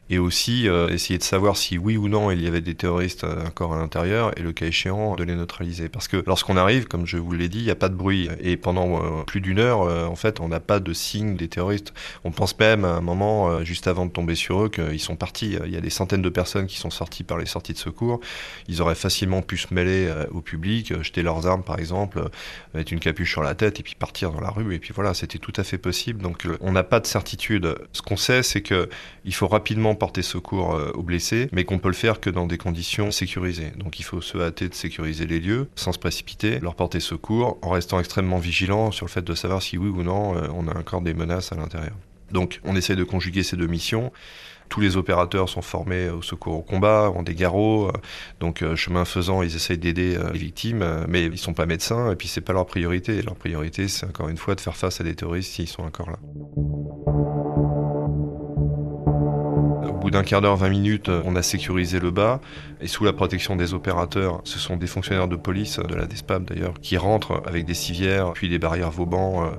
et 0.10 0.20
aussi 0.20 0.68
euh, 0.68 0.90
essayer 0.90 1.18
de 1.18 1.24
savoir 1.24 1.58
si 1.58 1.78
oui 1.78 1.98
ou 1.98 2.08
non 2.08 2.32
il 2.32 2.42
y 2.42 2.48
avait 2.48 2.62
des 2.62 2.76
terroristes 2.76 3.24
euh, 3.24 3.46
encore 3.46 3.74
à 3.74 3.78
l'intérieur 3.78 4.38
et 4.38 4.42
le 4.42 4.54
cas 4.54 4.66
échéant 4.66 5.16
de 5.16 5.24
les 5.24 5.36
neutraliser. 5.36 5.90
Parce 5.90 6.08
que 6.08 6.24
lorsqu'on 6.26 6.58
arrive, 6.58 6.88
comme 6.88 7.06
je 7.06 7.18
vous 7.18 7.34
l'ai 7.34 7.50
dit, 7.50 7.60
il 7.60 7.66
n'y 7.66 7.72
a 7.72 7.76
pas 7.76 7.90
de 7.90 7.96
bruit 7.96 8.30
et 8.40 8.58
pendant 8.58 9.04
euh, 9.04 9.24
plus 9.24 9.42
d'une 9.42 9.60
heure, 9.60 9.80
en 9.80 10.16
fait, 10.16 10.40
on 10.40 10.48
n'a 10.48 10.60
pas 10.60 10.80
de 10.80 10.94
signe 10.94 11.36
des 11.36 11.48
terroristes. 11.48 11.94
On 12.24 12.32
pense 12.32 12.58
même 12.60 12.86
à 12.86 12.90
un 12.90 13.02
moment, 13.02 13.64
juste 13.64 13.88
avant 13.88 14.06
de 14.06 14.12
tomber 14.12 14.36
sur 14.36 14.64
eux, 14.64 14.70
qu'ils 14.70 15.00
sont 15.00 15.16
partis. 15.16 15.58
Il 15.66 15.72
y 15.72 15.78
a 15.78 15.82
des 15.82 15.90
centaines 15.90 16.22
de 16.22 16.30
personnes 16.30 16.68
qui 16.68 16.78
sont 16.78 16.90
sorties 16.90 17.24
par 17.24 17.38
les 17.38 17.46
sorties 17.46 17.74
de 17.74 17.78
secours. 17.78 18.20
Ils 18.68 18.82
auraient 18.82 18.96
facilement 18.96 19.42
pu 19.42 19.58
se 19.58 19.74
mêler 19.74 20.12
au 20.32 20.42
public, 20.42 21.02
jeter 21.02 21.24
leurs 21.24 21.48
armes 21.48 21.64
par 21.64 21.80
exemple, 21.80 22.30
mettre 22.74 22.94
une 22.94 23.00
capuche 23.00 23.32
sur 23.32 23.44
la 23.44 23.56
tête 23.56 23.80
et 23.80 23.84
puis 23.84 23.96
partir 23.96 24.32
dans 24.32 24.42
la 24.42 24.50
rue. 24.50 24.74
Et 24.76 24.80
puis 24.80 24.94
voilà, 24.94 25.14
c'était 25.14 25.40
tout 25.40 25.54
à 25.56 25.64
fait 25.64 25.78
possible. 25.78 26.22
Donc 26.22 26.48
on 26.62 26.72
n'a 26.72 26.84
pas 26.84 27.00
de 27.00 27.08
certitude. 27.08 27.76
Ce 27.94 28.02
qu'on 28.02 28.18
sait, 28.18 28.44
c'est 28.44 28.62
que 28.62 28.90
il 29.26 29.34
faut 29.34 29.48
rapidement 29.48 29.96
porter 29.98 30.22
secours 30.22 30.76
euh, 30.76 30.92
aux 30.94 31.04
blessés, 31.04 31.50
mais 31.52 31.64
qu'on 31.64 31.80
peut 31.80 31.90
le 31.90 31.94
faire 31.94 32.20
que 32.20 32.30
dans 32.30 32.48
des 32.48 32.58
conditions 32.58 33.12
sécurisées. 33.12 33.72
Donc 33.78 34.00
il 34.00 34.04
faut 34.04 34.22
se 34.22 34.38
hâter 34.38 34.70
de 34.70 34.74
sécuriser 34.74 35.26
les 35.26 35.40
lieux 35.40 35.70
sans 35.76 35.92
se 35.92 36.00
précipiter, 36.00 36.60
leur 36.60 36.76
porter 36.76 37.00
secours 37.00 37.58
en 37.62 37.70
restant 37.72 38.00
extrêmement 38.00 38.40
vigilant 38.40 38.92
sur 38.92 39.06
le 39.06 39.12
fait 39.12 39.24
de 39.24 39.34
savoir 39.34 39.62
si 39.62 39.78
oui 39.78 39.90
ou 39.90 40.04
non 40.04 40.38
euh, 40.38 40.48
on 40.54 40.68
a 40.68 40.78
encore 40.78 41.02
des 41.02 41.14
menaces 41.14 41.52
à 41.52 41.56
l'intérieur. 41.56 41.96
Donc 42.32 42.60
on 42.64 42.76
essaie 42.76 42.96
de 42.96 43.04
conjuguer 43.04 43.44
ces 43.44 43.56
deux 43.56 43.68
missions. 43.68 44.12
Tous 44.70 44.82
les 44.82 44.98
opérateurs 44.98 45.48
sont 45.48 45.62
formés 45.62 46.10
au 46.10 46.22
secours 46.22 46.56
au 46.56 46.62
combat, 46.62 47.10
ont 47.16 47.24
des 47.24 47.36
garrots, 47.36 47.90
donc 48.42 48.66
chemin 48.76 49.06
faisant, 49.06 49.42
ils 49.42 49.56
essayent 49.56 49.78
d'aider 49.78 50.18
les 50.34 50.38
victimes, 50.38 51.06
mais 51.08 51.24
ils 51.24 51.38
sont 51.38 51.54
pas 51.54 51.66
médecins 51.66 52.12
et 52.12 52.18
puis 52.18 52.28
c'est 52.28 52.42
pas 52.42 52.52
leur 52.52 52.66
priorité. 52.66 53.22
Leur 53.22 53.36
priorité, 53.36 53.88
c'est 53.88 54.06
encore 54.06 54.28
une 54.28 54.36
fois 54.36 54.56
de 54.56 54.60
faire 54.60 54.76
face 54.76 55.00
à 55.00 55.06
des 55.06 55.16
terroristes 55.16 55.54
s'ils 55.54 55.70
sont 55.70 55.84
encore 55.84 56.10
là. 56.10 56.20
Bout 60.08 60.12
d'un 60.12 60.24
quart 60.24 60.40
d'heure, 60.40 60.56
20 60.56 60.70
minutes, 60.70 61.10
on 61.10 61.36
a 61.36 61.42
sécurisé 61.42 62.00
le 62.00 62.12
bas. 62.12 62.40
Et 62.80 62.88
sous 62.88 63.04
la 63.04 63.12
protection 63.12 63.58
des 63.58 63.74
opérateurs, 63.74 64.40
ce 64.46 64.58
sont 64.58 64.78
des 64.78 64.88
fonctionnaires 64.88 65.28
de 65.28 65.36
police, 65.36 65.80
de 65.80 65.96
la 65.96 66.06
DESPAB 66.06 66.46
d'ailleurs, 66.46 66.76
qui 66.80 66.96
rentrent 66.96 67.44
avec 67.46 67.66
des 67.66 67.74
civières, 67.74 68.32
puis 68.32 68.48
des 68.48 68.58
barrières 68.58 68.90
Vauban 68.90 69.44
euh, 69.44 69.50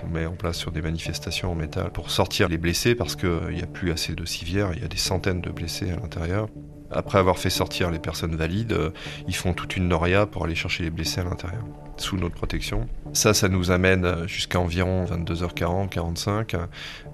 qu'on 0.00 0.06
met 0.06 0.24
en 0.24 0.36
place 0.36 0.58
sur 0.58 0.70
des 0.70 0.80
manifestations 0.80 1.50
en 1.50 1.54
métal 1.56 1.90
pour 1.90 2.12
sortir 2.12 2.48
les 2.48 2.56
blessés 2.56 2.94
parce 2.94 3.16
qu'il 3.16 3.50
n'y 3.52 3.62
a 3.62 3.66
plus 3.66 3.90
assez 3.90 4.14
de 4.14 4.24
civières, 4.24 4.70
il 4.76 4.82
y 4.82 4.84
a 4.84 4.88
des 4.88 4.96
centaines 4.96 5.40
de 5.40 5.50
blessés 5.50 5.90
à 5.90 5.96
l'intérieur. 5.96 6.46
Après 6.90 7.18
avoir 7.18 7.38
fait 7.38 7.50
sortir 7.50 7.90
les 7.90 7.98
personnes 7.98 8.36
valides, 8.36 8.72
euh, 8.72 8.90
ils 9.26 9.34
font 9.34 9.52
toute 9.52 9.76
une 9.76 9.88
noria 9.88 10.26
pour 10.26 10.44
aller 10.44 10.54
chercher 10.54 10.84
les 10.84 10.90
blessés 10.90 11.20
à 11.20 11.24
l'intérieur, 11.24 11.64
sous 11.96 12.16
notre 12.16 12.34
protection. 12.34 12.88
Ça, 13.12 13.34
ça 13.34 13.48
nous 13.48 13.70
amène 13.70 14.26
jusqu'à 14.26 14.60
environ 14.60 15.04
22h40, 15.04 15.88
45. 15.88 16.54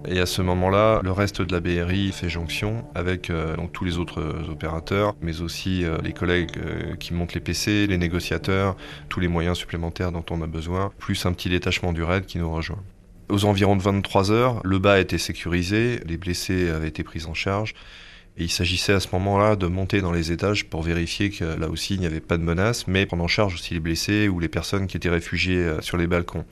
Et 0.07 0.21
à 0.21 0.27
ce 0.27 0.43
moment-là, 0.43 1.01
le 1.03 1.13
reste 1.13 1.43
de 1.43 1.53
la 1.53 1.61
BRI 1.61 2.13
fait 2.13 2.29
jonction 2.29 2.85
avec 2.95 3.31
euh, 3.31 3.57
donc, 3.57 3.73
tous 3.73 3.85
les 3.85 3.99
autres 3.99 4.23
opérateurs, 4.51 5.15
mais 5.23 5.41
aussi 5.41 5.85
euh, 5.85 5.99
les 6.03 6.13
collègues 6.13 6.51
qui 6.99 7.15
montent 7.15 7.35
les 7.35 7.41
PC, 7.41 7.87
les 7.87 7.99
négociateurs, 7.99 8.77
tous 9.09 9.21
les 9.21 9.29
moyens 9.29 9.57
supplémentaires 9.57 10.13
dont 10.13 10.25
on 10.31 10.43
a 10.43 10.47
besoin, 10.47 10.93
plus 10.99 11.25
un 11.27 11.33
petit 11.33 11.49
détachement 11.49 11.93
du 11.93 12.03
RAID 12.03 12.27
qui 12.27 12.39
nous 12.39 12.53
rejoint. 12.53 12.83
Aux 13.29 13.45
environs 13.47 13.77
de 13.77 13.83
23 13.83 14.31
h 14.31 14.61
le 14.63 14.79
bas 14.79 15.01
été 15.01 15.17
sécurisé, 15.17 16.01
les 16.07 16.17
blessés 16.17 16.69
avaient 16.69 16.89
été 16.89 17.03
pris 17.03 17.25
en 17.27 17.35
charge. 17.35 17.75
Et 18.39 18.45
il 18.45 18.51
s'agissait 18.51 18.95
à 18.95 19.01
ce 19.01 19.09
moment-là 19.13 19.57
de 19.57 19.67
monter 19.67 20.01
dans 20.01 20.13
les 20.13 20.33
étages 20.33 20.65
pour 20.67 20.83
vérifier 20.83 21.31
que 21.31 21.45
là 21.45 21.69
aussi 21.69 21.95
il 21.95 22.01
n'y 22.01 22.07
avait 22.07 22.21
pas 22.21 22.39
de 22.39 22.43
menace, 22.43 22.87
mais 22.87 23.05
prendre 23.05 23.25
en 23.25 23.29
charge 23.29 23.55
aussi 23.55 23.75
les 23.75 23.81
blessés 23.81 24.29
ou 24.29 24.41
les 24.41 24.49
personnes 24.49 24.87
qui 24.87 24.97
étaient 24.97 25.11
réfugiées 25.11 25.59
euh, 25.59 25.81
sur 25.83 25.97
les 25.99 26.07
balcons. 26.07 26.45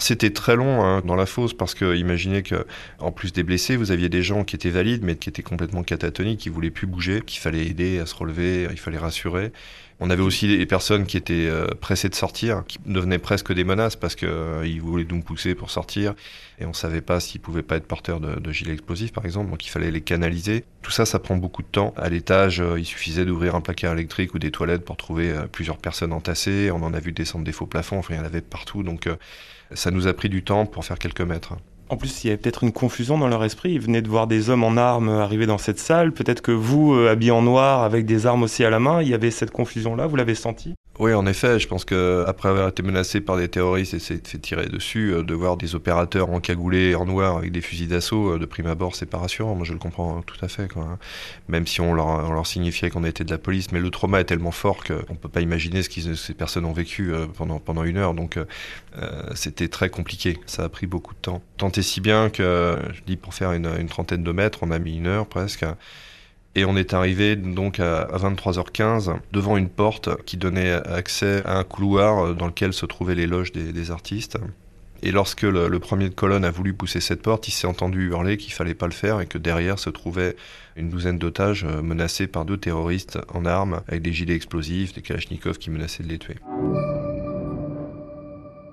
C'était 0.00 0.30
très 0.30 0.54
long 0.54 0.84
hein, 0.84 1.02
dans 1.04 1.16
la 1.16 1.26
fosse 1.26 1.54
parce 1.54 1.74
que 1.74 1.96
imaginez 1.96 2.44
que 2.44 2.64
en 3.00 3.10
plus 3.10 3.32
des 3.32 3.42
blessés, 3.42 3.76
vous 3.76 3.90
aviez 3.90 4.08
des 4.08 4.22
gens 4.22 4.44
qui 4.44 4.54
étaient 4.54 4.70
valides 4.70 5.02
mais 5.02 5.16
qui 5.16 5.28
étaient 5.28 5.42
complètement 5.42 5.82
catatoniques, 5.82 6.38
qui 6.38 6.50
voulaient 6.50 6.70
plus 6.70 6.86
bouger, 6.86 7.20
qu'il 7.20 7.40
fallait 7.40 7.66
aider 7.66 7.98
à 7.98 8.06
se 8.06 8.14
relever, 8.14 8.68
il 8.70 8.78
fallait 8.78 8.98
rassurer. 8.98 9.52
On 9.98 10.10
avait 10.10 10.22
aussi 10.22 10.46
des 10.46 10.66
personnes 10.66 11.06
qui 11.06 11.16
étaient 11.16 11.48
euh, 11.48 11.66
pressées 11.80 12.08
de 12.08 12.14
sortir, 12.14 12.62
qui 12.68 12.78
devenaient 12.86 13.18
presque 13.18 13.52
des 13.52 13.64
menaces 13.64 13.96
parce 13.96 14.14
qu'ils 14.14 14.28
euh, 14.28 14.78
voulaient 14.80 15.04
nous 15.10 15.20
pousser 15.20 15.56
pour 15.56 15.72
sortir 15.72 16.14
et 16.60 16.66
on 16.66 16.72
savait 16.72 17.00
pas 17.00 17.18
s'ils 17.18 17.40
pouvaient 17.40 17.64
pas 17.64 17.74
être 17.74 17.86
porteurs 17.88 18.20
de, 18.20 18.38
de, 18.38 18.52
gilets 18.52 18.74
explosifs 18.74 19.12
par 19.12 19.24
exemple, 19.24 19.50
donc 19.50 19.66
il 19.66 19.70
fallait 19.70 19.90
les 19.90 20.00
canaliser. 20.00 20.64
Tout 20.82 20.92
ça, 20.92 21.06
ça 21.06 21.18
prend 21.18 21.36
beaucoup 21.36 21.62
de 21.62 21.68
temps. 21.68 21.92
À 21.96 22.08
l'étage, 22.08 22.60
euh, 22.60 22.78
il 22.78 22.84
suffisait 22.84 23.24
d'ouvrir 23.24 23.56
un 23.56 23.60
placard 23.60 23.94
électrique 23.94 24.34
ou 24.34 24.38
des 24.38 24.52
toilettes 24.52 24.84
pour 24.84 24.96
trouver 24.96 25.34
plusieurs 25.50 25.78
personnes 25.78 26.12
entassées. 26.12 26.70
On 26.70 26.84
en 26.84 26.94
a 26.94 27.00
vu 27.00 27.10
descendre 27.10 27.44
des 27.44 27.52
faux 27.52 27.66
plafonds, 27.66 27.98
enfin 27.98 28.14
il 28.14 28.18
y 28.18 28.20
en 28.20 28.24
avait 28.24 28.40
partout, 28.40 28.84
donc 28.84 29.08
ça 29.72 29.90
nous 29.90 30.06
a 30.06 30.14
pris 30.14 30.28
du 30.28 30.42
temps 30.42 30.66
pour 30.66 30.84
faire 30.84 30.98
quelques 30.98 31.20
mètres. 31.20 31.54
En 31.90 31.96
plus, 31.96 32.22
il 32.22 32.26
y 32.26 32.30
avait 32.30 32.36
peut-être 32.36 32.64
une 32.64 32.72
confusion 32.72 33.16
dans 33.16 33.28
leur 33.28 33.44
esprit. 33.44 33.72
Ils 33.72 33.80
venaient 33.80 34.02
de 34.02 34.08
voir 34.08 34.26
des 34.26 34.50
hommes 34.50 34.64
en 34.64 34.76
armes 34.76 35.08
arriver 35.08 35.46
dans 35.46 35.56
cette 35.56 35.78
salle. 35.78 36.12
Peut-être 36.12 36.42
que 36.42 36.52
vous, 36.52 36.92
euh, 36.92 37.10
habillés 37.10 37.30
en 37.30 37.40
noir, 37.40 37.82
avec 37.82 38.04
des 38.04 38.26
armes 38.26 38.42
aussi 38.42 38.62
à 38.62 38.70
la 38.70 38.78
main, 38.78 39.00
il 39.00 39.08
y 39.08 39.14
avait 39.14 39.30
cette 39.30 39.50
confusion-là. 39.50 40.06
Vous 40.06 40.16
l'avez 40.16 40.34
senti 40.34 40.74
oui, 40.98 41.14
en 41.14 41.26
effet, 41.26 41.60
je 41.60 41.68
pense 41.68 41.84
que 41.84 42.24
après 42.26 42.48
avoir 42.48 42.68
été 42.68 42.82
menacé 42.82 43.20
par 43.20 43.36
des 43.36 43.48
terroristes 43.48 43.94
et 43.94 44.00
s'être 44.00 44.26
fait 44.26 44.38
tirer 44.38 44.66
dessus, 44.66 45.12
euh, 45.12 45.22
de 45.22 45.32
voir 45.32 45.56
des 45.56 45.76
opérateurs 45.76 46.30
encagoulés 46.30 46.96
en 46.96 47.06
noir 47.06 47.36
avec 47.36 47.52
des 47.52 47.60
fusils 47.60 47.86
d'assaut, 47.86 48.34
euh, 48.34 48.38
de 48.38 48.46
prime 48.46 48.66
abord, 48.66 48.96
c'est 48.96 49.06
pas 49.06 49.18
rassurant. 49.18 49.54
Moi, 49.54 49.64
je 49.64 49.72
le 49.72 49.78
comprends 49.78 50.22
tout 50.22 50.36
à 50.44 50.48
fait. 50.48 50.66
Quoi. 50.72 50.82
Hein. 50.82 50.98
Même 51.48 51.68
si 51.68 51.80
on 51.80 51.94
leur, 51.94 52.06
on 52.06 52.32
leur 52.32 52.48
signifiait 52.48 52.90
qu'on 52.90 53.04
était 53.04 53.22
de 53.22 53.30
la 53.30 53.38
police, 53.38 53.70
mais 53.70 53.78
le 53.78 53.90
trauma 53.90 54.20
est 54.20 54.24
tellement 54.24 54.50
fort 54.50 54.82
qu'on 54.82 55.14
peut 55.14 55.28
pas 55.28 55.40
imaginer 55.40 55.82
ce 55.82 55.88
que 55.88 56.14
ces 56.14 56.34
personnes 56.34 56.64
ont 56.64 56.72
vécu 56.72 57.12
euh, 57.12 57.26
pendant 57.26 57.60
pendant 57.60 57.84
une 57.84 57.96
heure. 57.96 58.14
Donc, 58.14 58.38
c'était 59.34 59.68
très 59.68 59.90
compliqué. 59.90 60.38
Ça 60.46 60.64
a 60.64 60.68
pris 60.68 60.86
beaucoup 60.86 61.14
de 61.14 61.20
temps. 61.20 61.42
Tant 61.56 61.70
et 61.70 61.82
si 61.82 62.00
bien 62.00 62.30
que, 62.30 62.76
je 62.92 63.00
dis, 63.06 63.16
pour 63.16 63.34
faire 63.34 63.52
une, 63.52 63.70
une 63.78 63.88
trentaine 63.88 64.24
de 64.24 64.32
mètres, 64.32 64.60
on 64.62 64.70
a 64.70 64.78
mis 64.78 64.96
une 64.96 65.06
heure 65.06 65.26
presque. 65.26 65.64
Et 66.58 66.64
on 66.64 66.76
est 66.76 66.92
arrivé 66.92 67.36
donc 67.36 67.78
à 67.78 68.08
23h15 68.16 69.14
devant 69.30 69.56
une 69.56 69.68
porte 69.68 70.20
qui 70.24 70.36
donnait 70.36 70.72
accès 70.72 71.40
à 71.44 71.56
un 71.56 71.62
couloir 71.62 72.34
dans 72.34 72.48
lequel 72.48 72.72
se 72.72 72.84
trouvaient 72.84 73.14
les 73.14 73.28
loges 73.28 73.52
des, 73.52 73.90
artistes. 73.92 74.38
Et 75.04 75.12
lorsque 75.12 75.42
le, 75.42 75.78
premier 75.78 76.08
de 76.08 76.14
colonne 76.14 76.44
a 76.44 76.50
voulu 76.50 76.74
pousser 76.74 77.00
cette 77.00 77.22
porte, 77.22 77.46
il 77.46 77.52
s'est 77.52 77.68
entendu 77.68 78.08
hurler 78.08 78.36
qu'il 78.38 78.52
fallait 78.52 78.74
pas 78.74 78.86
le 78.86 78.92
faire 78.92 79.20
et 79.20 79.26
que 79.26 79.38
derrière 79.38 79.78
se 79.78 79.88
trouvait 79.88 80.34
une 80.74 80.88
douzaine 80.88 81.16
d'otages 81.16 81.64
menacés 81.64 82.26
par 82.26 82.44
deux 82.44 82.56
terroristes 82.56 83.20
en 83.32 83.44
armes 83.44 83.82
avec 83.86 84.02
des 84.02 84.12
gilets 84.12 84.34
explosifs, 84.34 84.92
des 84.92 85.02
kalachnikovs 85.02 85.58
qui 85.58 85.70
menaçaient 85.70 86.02
de 86.02 86.08
les 86.08 86.18
tuer. 86.18 86.38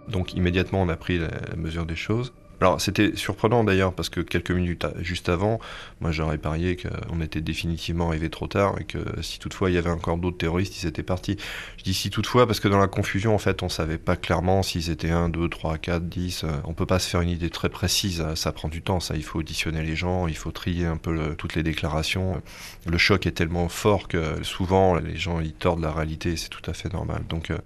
Donc 0.07 0.33
immédiatement 0.33 0.81
on 0.81 0.89
a 0.89 0.95
pris 0.95 1.19
la 1.19 1.55
mesure 1.55 1.85
des 1.85 1.95
choses. 1.95 2.33
Alors 2.61 2.79
c'était 2.79 3.15
surprenant 3.15 3.63
d'ailleurs 3.63 3.93
parce 3.93 4.09
que 4.09 4.21
quelques 4.21 4.51
minutes 4.51 4.85
juste 4.99 5.29
avant, 5.29 5.59
moi 5.99 6.11
j'aurais 6.11 6.37
parié 6.37 6.77
qu'on 6.77 7.21
était 7.21 7.41
définitivement 7.41 8.09
arrivé 8.09 8.29
trop 8.29 8.47
tard 8.47 8.75
et 8.79 8.85
que 8.85 8.99
si 9.21 9.39
toutefois 9.39 9.69
il 9.69 9.73
y 9.73 9.77
avait 9.77 9.89
encore 9.89 10.17
d'autres 10.17 10.37
terroristes, 10.37 10.81
ils 10.81 10.87
étaient 10.87 11.03
partis. 11.03 11.37
Je 11.77 11.83
dis 11.83 11.93
si 11.93 12.09
toutefois 12.09 12.47
parce 12.47 12.59
que 12.59 12.67
dans 12.67 12.79
la 12.79 12.87
confusion 12.87 13.35
en 13.35 13.39
fait 13.39 13.63
on 13.63 13.69
savait 13.69 13.97
pas 13.97 14.15
clairement 14.15 14.63
s'ils 14.63 14.89
étaient 14.89 15.11
1, 15.11 15.29
2, 15.29 15.49
3, 15.49 15.77
4, 15.77 16.03
10. 16.03 16.45
On 16.63 16.73
peut 16.73 16.85
pas 16.85 16.99
se 16.99 17.09
faire 17.09 17.21
une 17.21 17.29
idée 17.29 17.49
très 17.49 17.69
précise, 17.69 18.25
ça 18.35 18.51
prend 18.51 18.69
du 18.69 18.81
temps, 18.81 18.99
ça 18.99 19.15
il 19.15 19.23
faut 19.23 19.39
auditionner 19.39 19.83
les 19.83 19.95
gens, 19.95 20.27
il 20.27 20.37
faut 20.37 20.51
trier 20.51 20.85
un 20.85 20.97
peu 20.97 21.35
toutes 21.37 21.55
les 21.55 21.63
déclarations. 21.63 22.41
Le 22.85 22.97
choc 22.97 23.25
est 23.25 23.31
tellement 23.31 23.69
fort 23.69 24.07
que 24.07 24.43
souvent 24.43 24.95
les 24.95 25.17
gens 25.17 25.39
ils 25.39 25.53
tordent 25.53 25.81
la 25.81 25.91
réalité, 25.91 26.37
c'est 26.37 26.49
tout 26.49 26.69
à 26.69 26.73
fait 26.73 26.91
normal. 26.93 27.23
Donc 27.29 27.51
euh, 27.51 27.57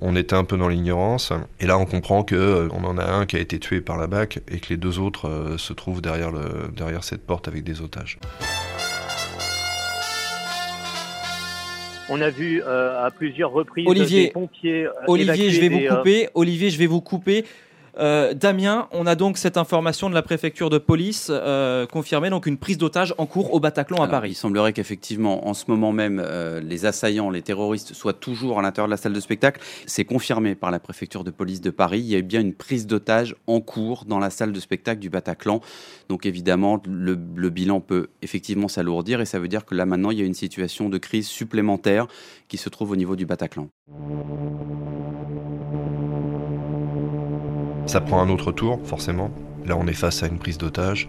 on 0.00 0.16
était 0.16 0.34
un 0.34 0.44
peu 0.44 0.56
dans 0.56 0.68
l'ignorance. 0.68 1.32
Et 1.60 1.66
là, 1.66 1.78
on 1.78 1.86
comprend 1.86 2.24
que 2.24 2.34
euh, 2.34 2.68
on 2.72 2.84
en 2.84 2.98
a 2.98 3.04
un 3.04 3.26
qui 3.26 3.36
a 3.36 3.40
été 3.40 3.58
tué 3.58 3.80
par 3.80 3.96
la 3.96 4.06
BAC 4.06 4.40
et 4.48 4.58
que 4.58 4.68
les 4.70 4.76
deux 4.76 4.98
autres 4.98 5.28
euh, 5.28 5.58
se 5.58 5.72
trouvent 5.72 6.02
derrière, 6.02 6.30
le, 6.30 6.70
derrière 6.74 7.04
cette 7.04 7.26
porte 7.26 7.48
avec 7.48 7.64
des 7.64 7.80
otages. 7.80 8.18
On 12.10 12.20
a 12.20 12.28
vu 12.28 12.62
euh, 12.62 13.04
à 13.04 13.10
plusieurs 13.10 13.50
reprises 13.50 13.86
Olivier, 13.88 14.26
des 14.26 14.30
pompiers. 14.30 14.86
Olivier, 15.06 15.50
je 15.50 15.60
vais 15.60 15.68
vous 15.68 15.96
couper. 15.96 16.28
Olivier, 16.34 16.70
je 16.70 16.78
vais 16.78 16.86
vous 16.86 17.00
couper. 17.00 17.44
Euh, 17.98 18.34
Damien, 18.34 18.88
on 18.92 19.06
a 19.06 19.14
donc 19.14 19.38
cette 19.38 19.56
information 19.56 20.10
de 20.10 20.14
la 20.14 20.22
préfecture 20.22 20.70
de 20.70 20.78
police 20.78 21.28
euh, 21.30 21.86
confirmée, 21.86 22.30
donc 22.30 22.46
une 22.46 22.58
prise 22.58 22.78
d'otage 22.78 23.14
en 23.18 23.26
cours 23.26 23.54
au 23.54 23.60
Bataclan 23.60 24.02
à 24.02 24.08
Paris. 24.08 24.30
Il 24.30 24.34
semblerait 24.34 24.72
qu'effectivement, 24.72 25.46
en 25.46 25.54
ce 25.54 25.64
moment 25.68 25.92
même, 25.92 26.20
euh, 26.24 26.60
les 26.60 26.86
assaillants, 26.86 27.30
les 27.30 27.42
terroristes 27.42 27.94
soient 27.94 28.12
toujours 28.12 28.58
à 28.58 28.62
l'intérieur 28.62 28.88
de 28.88 28.90
la 28.90 28.96
salle 28.96 29.12
de 29.12 29.20
spectacle. 29.20 29.60
C'est 29.86 30.04
confirmé 30.04 30.54
par 30.54 30.70
la 30.70 30.80
préfecture 30.80 31.24
de 31.24 31.30
police 31.30 31.60
de 31.60 31.70
Paris. 31.70 32.00
Il 32.00 32.06
y 32.06 32.14
a 32.14 32.18
eu 32.18 32.22
bien 32.22 32.40
une 32.40 32.54
prise 32.54 32.86
d'otage 32.86 33.36
en 33.46 33.60
cours 33.60 34.04
dans 34.06 34.18
la 34.18 34.30
salle 34.30 34.52
de 34.52 34.60
spectacle 34.60 35.00
du 35.00 35.10
Bataclan. 35.10 35.60
Donc 36.08 36.26
évidemment, 36.26 36.82
le, 36.86 37.18
le 37.34 37.50
bilan 37.50 37.80
peut 37.80 38.08
effectivement 38.22 38.68
s'alourdir 38.68 39.20
et 39.20 39.26
ça 39.26 39.38
veut 39.38 39.48
dire 39.48 39.64
que 39.64 39.74
là 39.74 39.86
maintenant, 39.86 40.10
il 40.10 40.18
y 40.18 40.22
a 40.22 40.26
une 40.26 40.34
situation 40.34 40.88
de 40.88 40.98
crise 40.98 41.28
supplémentaire 41.28 42.06
qui 42.48 42.56
se 42.56 42.68
trouve 42.68 42.90
au 42.90 42.96
niveau 42.96 43.16
du 43.16 43.26
Bataclan. 43.26 43.68
Ça 47.86 48.00
prend 48.00 48.20
un 48.22 48.30
autre 48.30 48.50
tour, 48.50 48.80
forcément. 48.84 49.30
Là, 49.66 49.76
on 49.76 49.86
est 49.86 49.92
face 49.92 50.22
à 50.22 50.26
une 50.26 50.38
prise 50.38 50.58
d'otage. 50.58 51.08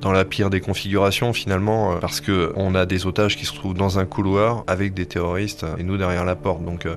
Dans 0.00 0.12
la 0.12 0.24
pire 0.24 0.50
des 0.50 0.60
configurations, 0.60 1.32
finalement, 1.32 1.92
euh, 1.92 1.96
parce 1.98 2.20
que 2.20 2.52
on 2.56 2.74
a 2.74 2.86
des 2.86 3.06
otages 3.06 3.36
qui 3.36 3.44
se 3.44 3.54
trouvent 3.54 3.74
dans 3.74 3.98
un 3.98 4.06
couloir 4.06 4.64
avec 4.66 4.94
des 4.94 5.06
terroristes 5.06 5.64
et 5.78 5.82
nous 5.82 5.96
derrière 5.96 6.24
la 6.24 6.34
porte. 6.34 6.64
Donc, 6.64 6.86
euh, 6.86 6.96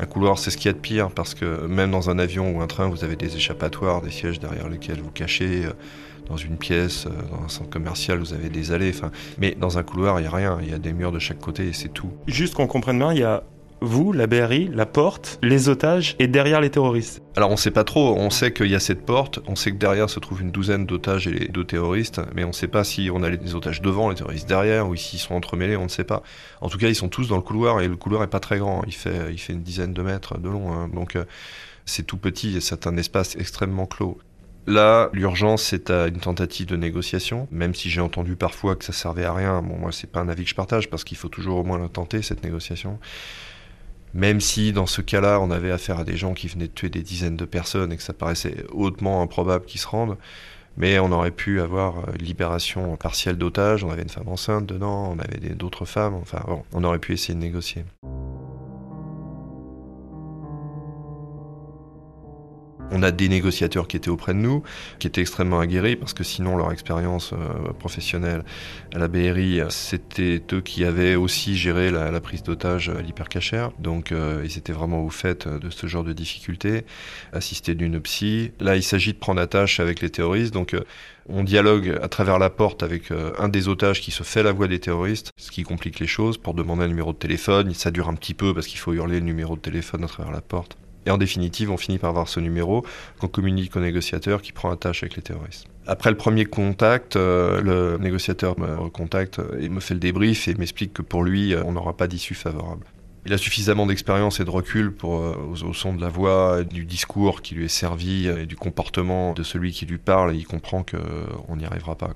un 0.00 0.06
couloir, 0.06 0.38
c'est 0.38 0.50
ce 0.50 0.56
qu'il 0.56 0.66
y 0.66 0.70
a 0.70 0.72
de 0.72 0.78
pire, 0.78 1.10
parce 1.10 1.34
que 1.34 1.66
même 1.66 1.90
dans 1.90 2.10
un 2.10 2.18
avion 2.18 2.56
ou 2.56 2.60
un 2.62 2.66
train, 2.66 2.88
vous 2.88 3.04
avez 3.04 3.16
des 3.16 3.36
échappatoires, 3.36 4.02
des 4.02 4.10
sièges 4.10 4.40
derrière 4.40 4.68
lesquels 4.68 5.00
vous 5.00 5.10
cachez. 5.10 5.66
Euh, 5.66 5.72
dans 6.28 6.36
une 6.36 6.58
pièce, 6.58 7.08
dans 7.32 7.44
un 7.44 7.48
centre 7.48 7.70
commercial, 7.70 8.20
vous 8.20 8.32
avez 8.32 8.50
des 8.50 8.70
allées. 8.70 8.92
Mais 9.38 9.56
dans 9.58 9.78
un 9.78 9.82
couloir, 9.82 10.20
il 10.20 10.22
n'y 10.22 10.28
a 10.28 10.30
rien. 10.30 10.58
Il 10.62 10.70
y 10.70 10.72
a 10.72 10.78
des 10.78 10.92
murs 10.92 11.10
de 11.10 11.18
chaque 11.18 11.40
côté 11.40 11.66
et 11.66 11.72
c'est 11.72 11.88
tout. 11.88 12.12
Juste 12.28 12.54
qu'on 12.54 12.68
comprenne 12.68 12.98
bien, 12.98 13.12
il 13.12 13.18
y 13.18 13.24
a 13.24 13.42
vous, 13.80 14.12
la 14.12 14.26
BRI, 14.26 14.70
la 14.72 14.86
porte, 14.86 15.38
les 15.42 15.68
otages 15.68 16.16
et 16.18 16.28
derrière 16.28 16.60
les 16.60 16.70
terroristes 16.70 17.22
Alors 17.36 17.50
on 17.50 17.56
sait 17.56 17.70
pas 17.70 17.84
trop, 17.84 18.14
on 18.16 18.30
sait 18.30 18.52
qu'il 18.52 18.68
y 18.68 18.74
a 18.74 18.80
cette 18.80 19.04
porte, 19.04 19.40
on 19.46 19.56
sait 19.56 19.72
que 19.72 19.76
derrière 19.76 20.10
se 20.10 20.20
trouve 20.20 20.42
une 20.42 20.50
douzaine 20.50 20.86
d'otages 20.86 21.26
et 21.26 21.48
deux 21.48 21.64
terroristes, 21.64 22.20
mais 22.34 22.44
on 22.44 22.52
sait 22.52 22.68
pas 22.68 22.84
si 22.84 23.10
on 23.12 23.22
a 23.22 23.30
les 23.30 23.54
otages 23.54 23.80
devant, 23.80 24.10
les 24.10 24.16
terroristes 24.16 24.48
derrière, 24.48 24.88
ou 24.88 24.96
s'ils 24.96 25.18
sont 25.18 25.34
entremêlés, 25.34 25.76
on 25.76 25.84
ne 25.84 25.88
sait 25.88 26.04
pas. 26.04 26.22
En 26.60 26.68
tout 26.68 26.78
cas, 26.78 26.88
ils 26.88 26.94
sont 26.94 27.08
tous 27.08 27.28
dans 27.28 27.36
le 27.36 27.42
couloir 27.42 27.80
et 27.80 27.88
le 27.88 27.96
couloir 27.96 28.22
est 28.22 28.30
pas 28.30 28.40
très 28.40 28.58
grand, 28.58 28.82
il 28.86 28.94
fait, 28.94 29.34
une 29.48 29.62
dizaine 29.62 29.92
de 29.92 30.02
mètres 30.02 30.38
de 30.38 30.48
long, 30.48 30.72
hein. 30.72 30.90
donc 30.92 31.16
euh, 31.16 31.24
c'est 31.86 32.04
tout 32.04 32.18
petit 32.18 32.56
et 32.56 32.60
c'est 32.60 32.86
un 32.86 32.96
espace 32.96 33.36
extrêmement 33.36 33.86
clos. 33.86 34.18
Là, 34.66 35.08
l'urgence, 35.12 35.62
c'est 35.62 35.90
à 35.90 36.06
une 36.06 36.20
tentative 36.20 36.66
de 36.66 36.76
négociation, 36.76 37.48
même 37.50 37.74
si 37.74 37.88
j'ai 37.88 38.02
entendu 38.02 38.36
parfois 38.36 38.76
que 38.76 38.84
ça 38.84 38.92
servait 38.92 39.24
à 39.24 39.32
rien. 39.32 39.62
Bon, 39.62 39.76
moi, 39.76 39.90
c'est 39.90 40.06
pas 40.06 40.20
un 40.20 40.28
avis 40.28 40.44
que 40.44 40.50
je 40.50 40.54
partage 40.54 40.90
parce 40.90 41.02
qu'il 41.02 41.16
faut 41.16 41.28
toujours 41.28 41.58
au 41.58 41.64
moins 41.64 41.78
la 41.78 41.88
tenter, 41.88 42.20
cette 42.22 42.44
négociation. 42.44 42.98
Même 44.14 44.40
si 44.40 44.72
dans 44.72 44.86
ce 44.86 45.02
cas-là, 45.02 45.40
on 45.40 45.50
avait 45.50 45.70
affaire 45.70 45.98
à 46.00 46.04
des 46.04 46.16
gens 46.16 46.34
qui 46.34 46.48
venaient 46.48 46.66
de 46.66 46.72
tuer 46.72 46.88
des 46.88 47.02
dizaines 47.02 47.36
de 47.36 47.44
personnes 47.44 47.92
et 47.92 47.96
que 47.96 48.02
ça 48.02 48.12
paraissait 48.12 48.64
hautement 48.72 49.22
improbable 49.22 49.64
qu'ils 49.64 49.80
se 49.80 49.86
rendent, 49.86 50.16
mais 50.76 50.98
on 50.98 51.12
aurait 51.12 51.30
pu 51.30 51.60
avoir 51.60 52.10
une 52.10 52.24
libération 52.24 52.96
partielle 52.96 53.36
d'otages, 53.36 53.84
on 53.84 53.90
avait 53.90 54.02
une 54.02 54.08
femme 54.08 54.28
enceinte 54.28 54.66
dedans, 54.66 55.14
on 55.14 55.18
avait 55.18 55.54
d'autres 55.54 55.84
femmes, 55.84 56.14
enfin 56.14 56.42
bon, 56.46 56.64
on 56.72 56.84
aurait 56.84 56.98
pu 56.98 57.12
essayer 57.12 57.34
de 57.34 57.40
négocier. 57.40 57.84
On 62.92 63.02
a 63.02 63.12
des 63.12 63.28
négociateurs 63.28 63.86
qui 63.86 63.96
étaient 63.96 64.10
auprès 64.10 64.34
de 64.34 64.38
nous, 64.38 64.62
qui 64.98 65.06
étaient 65.06 65.20
extrêmement 65.20 65.60
aguerris, 65.60 65.96
parce 65.96 66.12
que 66.12 66.24
sinon 66.24 66.56
leur 66.56 66.72
expérience 66.72 67.32
euh, 67.32 67.72
professionnelle 67.78 68.44
à 68.94 68.98
la 68.98 69.08
BRI, 69.08 69.60
c'était 69.68 70.42
eux 70.52 70.60
qui 70.60 70.84
avaient 70.84 71.14
aussi 71.14 71.56
géré 71.56 71.90
la, 71.90 72.20
prise 72.20 72.42
d'otages 72.42 72.88
à 72.88 73.00
l'hypercachère. 73.00 73.70
Donc 73.78 74.12
euh, 74.12 74.42
ils 74.44 74.58
étaient 74.58 74.72
vraiment 74.72 75.04
au 75.04 75.10
fait 75.10 75.46
de 75.46 75.70
ce 75.70 75.86
genre 75.86 76.04
de 76.04 76.12
difficultés, 76.12 76.84
assistés 77.32 77.74
d'une 77.74 78.00
psy. 78.00 78.52
Là, 78.60 78.76
il 78.76 78.82
s'agit 78.82 79.12
de 79.12 79.18
prendre 79.18 79.40
attache 79.40 79.80
avec 79.80 80.00
les 80.00 80.10
terroristes. 80.10 80.52
Donc 80.52 80.74
euh, 80.74 80.80
on 81.28 81.44
dialogue 81.44 81.96
à 82.02 82.08
travers 82.08 82.38
la 82.38 82.50
porte 82.50 82.82
avec 82.82 83.12
un 83.38 83.48
des 83.48 83.68
otages 83.68 84.00
qui 84.00 84.10
se 84.10 84.24
fait 84.24 84.42
la 84.42 84.50
voix 84.50 84.66
des 84.66 84.80
terroristes, 84.80 85.30
ce 85.36 85.52
qui 85.52 85.62
complique 85.62 86.00
les 86.00 86.08
choses 86.08 86.38
pour 86.38 86.54
demander 86.54 86.84
un 86.84 86.88
numéro 86.88 87.12
de 87.12 87.18
téléphone. 87.18 87.72
Ça 87.72 87.92
dure 87.92 88.08
un 88.08 88.14
petit 88.14 88.34
peu 88.34 88.52
parce 88.52 88.66
qu'il 88.66 88.80
faut 88.80 88.92
hurler 88.92 89.20
le 89.20 89.26
numéro 89.26 89.54
de 89.54 89.60
téléphone 89.60 90.02
à 90.02 90.08
travers 90.08 90.32
la 90.32 90.40
porte. 90.40 90.76
Et 91.06 91.10
en 91.10 91.18
définitive, 91.18 91.70
on 91.70 91.76
finit 91.76 91.98
par 91.98 92.10
avoir 92.10 92.28
ce 92.28 92.40
numéro 92.40 92.84
qu'on 93.18 93.28
communique 93.28 93.74
au 93.76 93.80
négociateur 93.80 94.42
qui 94.42 94.52
prend 94.52 94.70
attache 94.70 95.02
avec 95.02 95.16
les 95.16 95.22
terroristes. 95.22 95.66
Après 95.86 96.10
le 96.10 96.16
premier 96.16 96.44
contact, 96.44 97.16
euh, 97.16 97.60
le 97.62 97.98
négociateur 97.98 98.58
me 98.58 98.76
recontacte 98.76 99.40
et 99.58 99.68
me 99.68 99.80
fait 99.80 99.94
le 99.94 100.00
débrief 100.00 100.46
et 100.46 100.54
m'explique 100.54 100.92
que 100.92 101.02
pour 101.02 101.24
lui, 101.24 101.54
euh, 101.54 101.62
on 101.64 101.72
n'aura 101.72 101.96
pas 101.96 102.06
d'issue 102.06 102.34
favorable. 102.34 102.86
Il 103.26 103.34
a 103.34 103.38
suffisamment 103.38 103.84
d'expérience 103.84 104.40
et 104.40 104.44
de 104.44 104.50
recul 104.50 104.92
pour, 104.92 105.18
euh, 105.18 105.36
au, 105.50 105.74
son 105.74 105.92
de 105.92 106.00
la 106.00 106.08
voix, 106.08 106.64
du 106.64 106.86
discours 106.86 107.42
qui 107.42 107.54
lui 107.54 107.66
est 107.66 107.68
servi 107.68 108.28
et 108.28 108.46
du 108.46 108.56
comportement 108.56 109.34
de 109.34 109.42
celui 109.42 109.72
qui 109.72 109.84
lui 109.84 109.98
parle, 109.98 110.34
et 110.34 110.38
il 110.38 110.46
comprend 110.46 110.82
qu'on 110.82 111.56
n'y 111.56 111.66
arrivera 111.66 111.96
pas. 111.96 112.10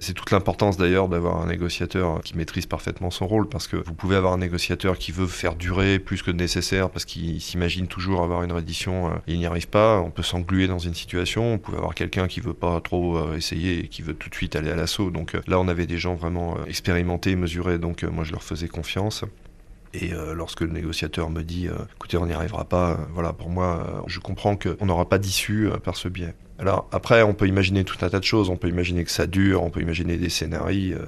C'est 0.00 0.14
toute 0.14 0.32
l'importance 0.32 0.76
d'ailleurs 0.76 1.08
d'avoir 1.08 1.40
un 1.40 1.46
négociateur 1.46 2.20
qui 2.22 2.36
maîtrise 2.36 2.66
parfaitement 2.66 3.10
son 3.10 3.28
rôle, 3.28 3.48
parce 3.48 3.68
que 3.68 3.76
vous 3.76 3.94
pouvez 3.94 4.16
avoir 4.16 4.32
un 4.32 4.38
négociateur 4.38 4.98
qui 4.98 5.12
veut 5.12 5.28
faire 5.28 5.54
durer 5.54 6.00
plus 6.00 6.22
que 6.22 6.32
nécessaire, 6.32 6.90
parce 6.90 7.04
qu'il 7.04 7.40
s'imagine 7.40 7.86
toujours 7.86 8.22
avoir 8.22 8.42
une 8.42 8.52
reddition 8.52 9.08
euh, 9.08 9.14
et 9.28 9.34
il 9.34 9.38
n'y 9.38 9.46
arrive 9.46 9.68
pas. 9.68 10.00
On 10.00 10.10
peut 10.10 10.24
s'engluer 10.24 10.66
dans 10.66 10.80
une 10.80 10.94
situation. 10.94 11.54
On 11.54 11.58
pouvait 11.58 11.78
avoir 11.78 11.94
quelqu'un 11.94 12.26
qui 12.26 12.40
veut 12.40 12.52
pas 12.52 12.80
trop 12.80 13.16
euh, 13.16 13.36
essayer 13.36 13.84
et 13.84 13.88
qui 13.88 14.02
veut 14.02 14.14
tout 14.14 14.28
de 14.28 14.34
suite 14.34 14.56
aller 14.56 14.70
à 14.70 14.76
l'assaut. 14.76 15.10
Donc 15.10 15.36
là, 15.46 15.60
on 15.60 15.68
avait 15.68 15.86
des 15.86 15.98
gens 15.98 16.14
vraiment 16.14 16.56
expérimentés, 16.66 17.36
mesurés, 17.36 17.78
donc 17.78 18.02
moi 18.02 18.24
je 18.24 18.32
leur 18.32 18.42
faisais 18.42 18.68
confiance. 18.68 19.24
Et 19.94 20.14
euh, 20.14 20.34
lorsque 20.34 20.62
le 20.62 20.70
négociateur 20.70 21.28
me 21.28 21.42
dit 21.42 21.68
euh, 21.68 21.74
écoutez, 21.96 22.16
on 22.16 22.26
n'y 22.26 22.32
arrivera 22.32 22.64
pas, 22.64 22.92
euh, 22.92 22.96
voilà, 23.12 23.32
pour 23.32 23.50
moi, 23.50 24.02
je 24.06 24.20
comprends 24.20 24.56
qu'on 24.56 24.86
n'aura 24.86 25.08
pas 25.08 25.18
d'issue 25.18 25.68
par 25.84 25.96
ce 25.96 26.08
biais. 26.08 26.34
Alors 26.58 26.88
après, 26.92 27.22
on 27.22 27.34
peut 27.34 27.46
imaginer 27.46 27.84
tout 27.84 27.96
un 28.02 28.08
tas 28.08 28.18
de 28.18 28.24
choses, 28.24 28.48
on 28.48 28.56
peut 28.56 28.68
imaginer 28.68 29.04
que 29.04 29.10
ça 29.10 29.26
dure, 29.26 29.62
on 29.62 29.70
peut 29.70 29.80
imaginer 29.80 30.16
des 30.16 30.28
scénarios 30.28 30.98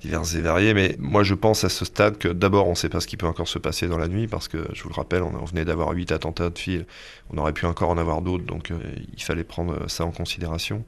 divers 0.00 0.36
et 0.36 0.40
variés, 0.40 0.74
mais 0.74 0.96
moi 0.98 1.24
je 1.24 1.34
pense 1.34 1.64
à 1.64 1.68
ce 1.68 1.84
stade 1.84 2.18
que 2.18 2.28
d'abord 2.28 2.66
on 2.66 2.70
ne 2.70 2.76
sait 2.76 2.88
pas 2.88 3.00
ce 3.00 3.06
qui 3.06 3.16
peut 3.16 3.26
encore 3.26 3.48
se 3.48 3.58
passer 3.58 3.88
dans 3.88 3.98
la 3.98 4.08
nuit, 4.08 4.28
parce 4.28 4.48
que 4.48 4.64
je 4.72 4.82
vous 4.82 4.88
le 4.90 4.94
rappelle, 4.94 5.22
on 5.22 5.44
venait 5.44 5.64
d'avoir 5.64 5.90
huit 5.90 6.12
attentats 6.12 6.50
de 6.50 6.58
fil, 6.58 6.86
on 7.30 7.38
aurait 7.38 7.52
pu 7.52 7.66
encore 7.66 7.90
en 7.90 7.98
avoir 7.98 8.22
d'autres, 8.22 8.44
donc 8.44 8.72
il 9.16 9.22
fallait 9.22 9.44
prendre 9.44 9.88
ça 9.88 10.04
en 10.04 10.12
considération 10.12 10.84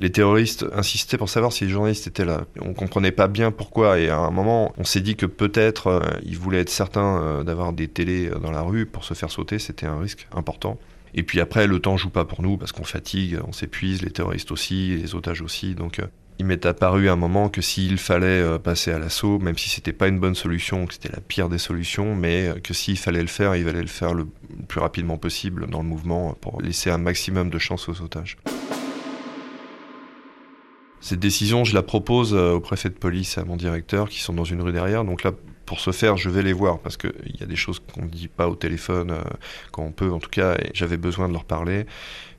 les 0.00 0.10
terroristes 0.10 0.64
insistaient 0.74 1.18
pour 1.18 1.28
savoir 1.28 1.52
si 1.52 1.64
les 1.64 1.70
journalistes 1.70 2.06
étaient 2.06 2.24
là. 2.24 2.44
On 2.60 2.72
comprenait 2.72 3.10
pas 3.10 3.28
bien 3.28 3.50
pourquoi 3.50 3.98
et 3.98 4.08
à 4.08 4.18
un 4.18 4.30
moment, 4.30 4.72
on 4.78 4.84
s'est 4.84 5.00
dit 5.00 5.16
que 5.16 5.26
peut-être 5.26 5.88
euh, 5.88 6.00
ils 6.24 6.38
voulaient 6.38 6.60
être 6.60 6.70
certains 6.70 7.20
euh, 7.20 7.44
d'avoir 7.44 7.72
des 7.72 7.88
télés 7.88 8.28
euh, 8.28 8.38
dans 8.38 8.52
la 8.52 8.62
rue 8.62 8.86
pour 8.86 9.04
se 9.04 9.14
faire 9.14 9.30
sauter, 9.30 9.58
c'était 9.58 9.86
un 9.86 9.98
risque 9.98 10.28
important. 10.32 10.78
Et 11.14 11.22
puis 11.22 11.40
après, 11.40 11.66
le 11.66 11.80
temps 11.80 11.96
joue 11.96 12.10
pas 12.10 12.24
pour 12.24 12.42
nous 12.42 12.56
parce 12.56 12.70
qu'on 12.70 12.84
fatigue, 12.84 13.38
on 13.46 13.52
s'épuise, 13.52 14.02
les 14.02 14.10
terroristes 14.10 14.52
aussi, 14.52 14.96
les 14.96 15.14
otages 15.14 15.42
aussi. 15.42 15.74
Donc 15.74 16.00
il 16.38 16.46
m'est 16.46 16.66
apparu 16.66 17.08
à 17.08 17.14
un 17.14 17.16
moment 17.16 17.48
que 17.48 17.62
s'il 17.62 17.96
fallait 17.96 18.58
passer 18.58 18.92
à 18.92 18.98
l'assaut, 18.98 19.38
même 19.38 19.56
si 19.56 19.70
c'était 19.70 19.94
pas 19.94 20.06
une 20.06 20.20
bonne 20.20 20.34
solution, 20.34 20.86
que 20.86 20.92
c'était 20.92 21.08
la 21.08 21.20
pire 21.20 21.48
des 21.48 21.58
solutions, 21.58 22.14
mais 22.14 22.52
que 22.62 22.74
s'il 22.74 22.98
fallait 22.98 23.22
le 23.22 23.26
faire, 23.26 23.56
il 23.56 23.64
fallait 23.64 23.80
le 23.80 23.88
faire 23.88 24.12
le 24.12 24.28
plus 24.68 24.80
rapidement 24.80 25.16
possible 25.16 25.66
dans 25.68 25.80
le 25.80 25.88
mouvement 25.88 26.36
pour 26.42 26.60
laisser 26.60 26.90
un 26.90 26.98
maximum 26.98 27.48
de 27.48 27.58
chance 27.58 27.88
aux 27.88 28.02
otages. 28.02 28.36
Cette 31.00 31.20
décision, 31.20 31.64
je 31.64 31.74
la 31.74 31.82
propose 31.82 32.34
euh, 32.34 32.54
au 32.54 32.60
préfet 32.60 32.88
de 32.88 32.94
police 32.94 33.38
à 33.38 33.44
mon 33.44 33.56
directeur 33.56 34.08
qui 34.08 34.20
sont 34.20 34.32
dans 34.32 34.44
une 34.44 34.60
rue 34.60 34.72
derrière. 34.72 35.04
Donc 35.04 35.22
là, 35.22 35.32
pour 35.64 35.80
ce 35.80 35.92
faire, 35.92 36.16
je 36.16 36.28
vais 36.28 36.42
les 36.42 36.52
voir 36.52 36.80
parce 36.80 36.96
qu'il 36.96 37.36
y 37.38 37.42
a 37.42 37.46
des 37.46 37.56
choses 37.56 37.78
qu'on 37.78 38.02
ne 38.02 38.08
dit 38.08 38.26
pas 38.26 38.48
au 38.48 38.56
téléphone 38.56 39.10
euh, 39.10 39.22
quand 39.70 39.82
on 39.82 39.92
peut, 39.92 40.10
en 40.10 40.18
tout 40.18 40.30
cas, 40.30 40.54
et 40.54 40.70
j'avais 40.74 40.96
besoin 40.96 41.28
de 41.28 41.34
leur 41.34 41.44
parler. 41.44 41.86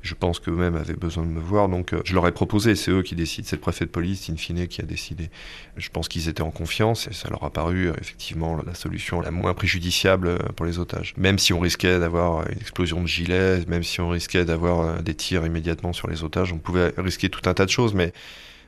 Je 0.01 0.13
pense 0.13 0.39
qu'eux-mêmes 0.39 0.75
avaient 0.75 0.95
besoin 0.95 1.23
de 1.23 1.29
me 1.29 1.39
voir, 1.39 1.69
donc 1.69 1.93
euh, 1.93 2.01
je 2.05 2.15
leur 2.15 2.27
ai 2.27 2.31
proposé, 2.31 2.75
c'est 2.75 2.89
eux 2.91 3.03
qui 3.03 3.15
décident, 3.15 3.47
c'est 3.47 3.57
le 3.57 3.61
préfet 3.61 3.85
de 3.85 3.91
police, 3.91 4.29
in 4.29 4.35
fine, 4.35 4.67
qui 4.67 4.81
a 4.81 4.85
décidé. 4.85 5.29
Je 5.77 5.89
pense 5.89 6.09
qu'ils 6.09 6.27
étaient 6.27 6.41
en 6.41 6.51
confiance 6.51 7.07
et 7.07 7.13
ça 7.13 7.29
leur 7.29 7.43
a 7.43 7.51
paru 7.51 7.91
effectivement 8.01 8.59
la 8.65 8.73
solution 8.73 9.21
la 9.21 9.31
moins 9.31 9.53
préjudiciable 9.53 10.39
pour 10.55 10.65
les 10.65 10.79
otages. 10.79 11.13
Même 11.15 11.37
si 11.37 11.53
on 11.53 11.59
risquait 11.59 11.99
d'avoir 11.99 12.49
une 12.49 12.57
explosion 12.57 13.01
de 13.01 13.07
gilets, 13.07 13.63
même 13.67 13.83
si 13.83 14.01
on 14.01 14.09
risquait 14.09 14.43
d'avoir 14.43 15.03
des 15.03 15.13
tirs 15.13 15.45
immédiatement 15.45 15.93
sur 15.93 16.09
les 16.09 16.23
otages, 16.23 16.51
on 16.51 16.57
pouvait 16.57 16.93
risquer 16.97 17.29
tout 17.29 17.47
un 17.47 17.53
tas 17.53 17.65
de 17.65 17.71
choses, 17.71 17.93
mais 17.93 18.11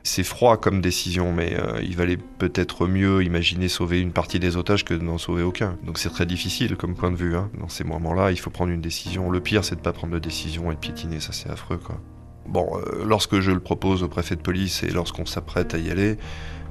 c'est 0.03 0.23
froid 0.23 0.57
comme 0.57 0.81
décision, 0.81 1.31
mais 1.31 1.55
euh, 1.57 1.79
il 1.81 1.95
valait 1.95 2.17
peut-être 2.17 2.87
mieux 2.87 3.23
imaginer 3.23 3.67
sauver 3.67 3.99
une 3.99 4.11
partie 4.11 4.39
des 4.39 4.57
otages 4.57 4.83
que 4.83 4.93
de 4.93 5.03
n'en 5.03 5.17
sauver 5.17 5.43
aucun. 5.43 5.77
Donc 5.85 5.99
c'est 5.99 6.09
très 6.09 6.25
difficile 6.25 6.75
comme 6.75 6.95
point 6.95 7.11
de 7.11 7.15
vue. 7.15 7.35
Hein. 7.35 7.49
Dans 7.59 7.69
ces 7.69 7.83
moments-là, 7.83 8.31
il 8.31 8.39
faut 8.39 8.49
prendre 8.49 8.71
une 8.71 8.81
décision. 8.81 9.29
Le 9.29 9.39
pire, 9.41 9.63
c'est 9.63 9.75
de 9.75 9.81
pas 9.81 9.93
prendre 9.93 10.13
de 10.13 10.19
décision 10.19 10.71
et 10.71 10.75
de 10.75 10.79
piétiner, 10.79 11.19
ça 11.19 11.33
c'est 11.33 11.49
affreux. 11.49 11.77
Quoi. 11.77 11.99
Bon, 12.47 12.77
euh, 12.77 13.05
lorsque 13.05 13.39
je 13.39 13.51
le 13.51 13.59
propose 13.59 14.03
au 14.03 14.07
préfet 14.07 14.35
de 14.35 14.41
police 14.41 14.83
et 14.83 14.89
lorsqu'on 14.89 15.25
s'apprête 15.25 15.73
à 15.75 15.77
y 15.77 15.91
aller, 15.91 16.17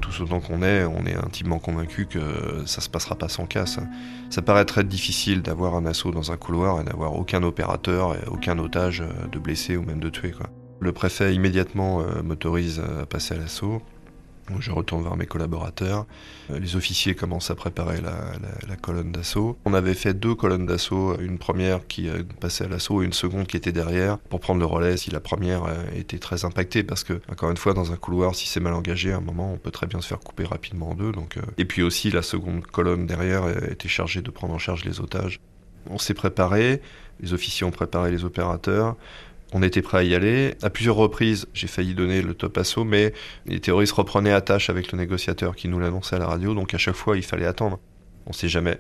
tout 0.00 0.22
autant 0.22 0.40
qu'on 0.40 0.62
est, 0.62 0.84
on 0.84 1.06
est 1.06 1.14
intimement 1.14 1.58
convaincu 1.58 2.06
que 2.06 2.62
ça 2.66 2.80
se 2.80 2.88
passera 2.88 3.16
pas 3.16 3.28
sans 3.28 3.46
casse. 3.46 3.78
Hein. 3.78 3.88
Ça 4.30 4.42
paraît 4.42 4.64
très 4.64 4.82
difficile 4.82 5.42
d'avoir 5.42 5.74
un 5.74 5.86
assaut 5.86 6.10
dans 6.10 6.32
un 6.32 6.36
couloir 6.36 6.80
et 6.80 6.84
d'avoir 6.84 7.14
aucun 7.14 7.42
opérateur 7.42 8.14
et 8.14 8.26
aucun 8.28 8.58
otage 8.58 9.02
euh, 9.02 9.26
de 9.30 9.38
blessé 9.38 9.76
ou 9.76 9.82
même 9.82 10.00
de 10.00 10.08
tué. 10.08 10.32
Quoi. 10.32 10.48
Le 10.80 10.92
préfet 10.92 11.34
immédiatement 11.34 12.00
euh, 12.00 12.22
m'autorise 12.22 12.80
à 12.80 13.04
passer 13.04 13.34
à 13.34 13.36
l'assaut. 13.36 13.82
Je 14.58 14.72
retourne 14.72 15.04
vers 15.04 15.14
mes 15.14 15.26
collaborateurs. 15.26 16.06
Euh, 16.50 16.58
les 16.58 16.74
officiers 16.74 17.14
commencent 17.14 17.50
à 17.50 17.54
préparer 17.54 18.00
la, 18.00 18.76
colonne 18.76 19.12
d'assaut. 19.12 19.58
On 19.66 19.74
avait 19.74 19.94
fait 19.94 20.14
deux 20.14 20.34
colonnes 20.34 20.64
d'assaut, 20.64 21.20
une 21.20 21.36
première 21.36 21.86
qui 21.86 22.08
euh, 22.08 22.22
passait 22.40 22.64
à 22.64 22.68
l'assaut 22.68 23.02
et 23.02 23.04
une 23.04 23.12
seconde 23.12 23.46
qui 23.46 23.58
était 23.58 23.72
derrière 23.72 24.18
pour 24.18 24.40
prendre 24.40 24.58
le 24.58 24.64
relais 24.64 24.96
si 24.96 25.10
la 25.10 25.20
première 25.20 25.64
était 25.94 26.18
très 26.18 26.46
impactée 26.46 26.82
parce 26.82 27.04
que, 27.04 27.20
encore 27.30 27.50
une 27.50 27.58
fois, 27.58 27.74
dans 27.74 27.92
un 27.92 27.96
couloir, 27.96 28.34
si 28.34 28.48
c'est 28.48 28.58
mal 28.58 28.72
engagé, 28.72 29.12
à 29.12 29.18
un 29.18 29.20
moment, 29.20 29.52
on 29.52 29.58
peut 29.58 29.70
très 29.70 29.86
bien 29.86 30.00
se 30.00 30.08
faire 30.08 30.18
couper 30.18 30.44
rapidement 30.44 30.90
en 30.90 30.94
deux. 30.94 31.12
Donc, 31.12 31.36
Et 31.58 31.66
puis 31.66 31.82
aussi, 31.82 32.10
la 32.10 32.22
seconde 32.22 32.64
colonne 32.66 33.06
derrière 33.06 33.46
était 33.70 33.88
chargée 33.88 34.22
de 34.22 34.30
prendre 34.30 34.54
en 34.54 34.58
charge 34.58 34.86
les 34.86 35.00
otages. 35.00 35.40
On 35.88 35.98
s'est 35.98 36.14
préparé, 36.14 36.80
les 37.20 37.32
officiers 37.32 37.66
ont 37.66 37.70
préparé 37.70 38.10
les 38.10 38.24
opérateurs. 38.24 38.96
On 39.52 39.62
était 39.62 39.82
prêt 39.82 39.98
à 39.98 40.02
y 40.02 40.14
aller. 40.14 40.54
À 40.62 40.70
plusieurs 40.70 40.96
reprises, 40.96 41.46
j'ai 41.54 41.66
failli 41.66 41.94
donner 41.94 42.22
le 42.22 42.34
top 42.34 42.56
assaut, 42.58 42.84
mais 42.84 43.12
les 43.46 43.60
terroristes 43.60 43.92
reprenaient 43.92 44.32
attache 44.32 44.70
avec 44.70 44.92
le 44.92 44.98
négociateur 44.98 45.56
qui 45.56 45.68
nous 45.68 45.80
l'annonçait 45.80 46.16
à 46.16 46.18
la 46.20 46.26
radio, 46.26 46.54
donc 46.54 46.72
à 46.74 46.78
chaque 46.78 46.94
fois, 46.94 47.16
il 47.16 47.24
fallait 47.24 47.46
attendre. 47.46 47.80
On 48.26 48.32
sait 48.32 48.48
jamais. 48.48 48.78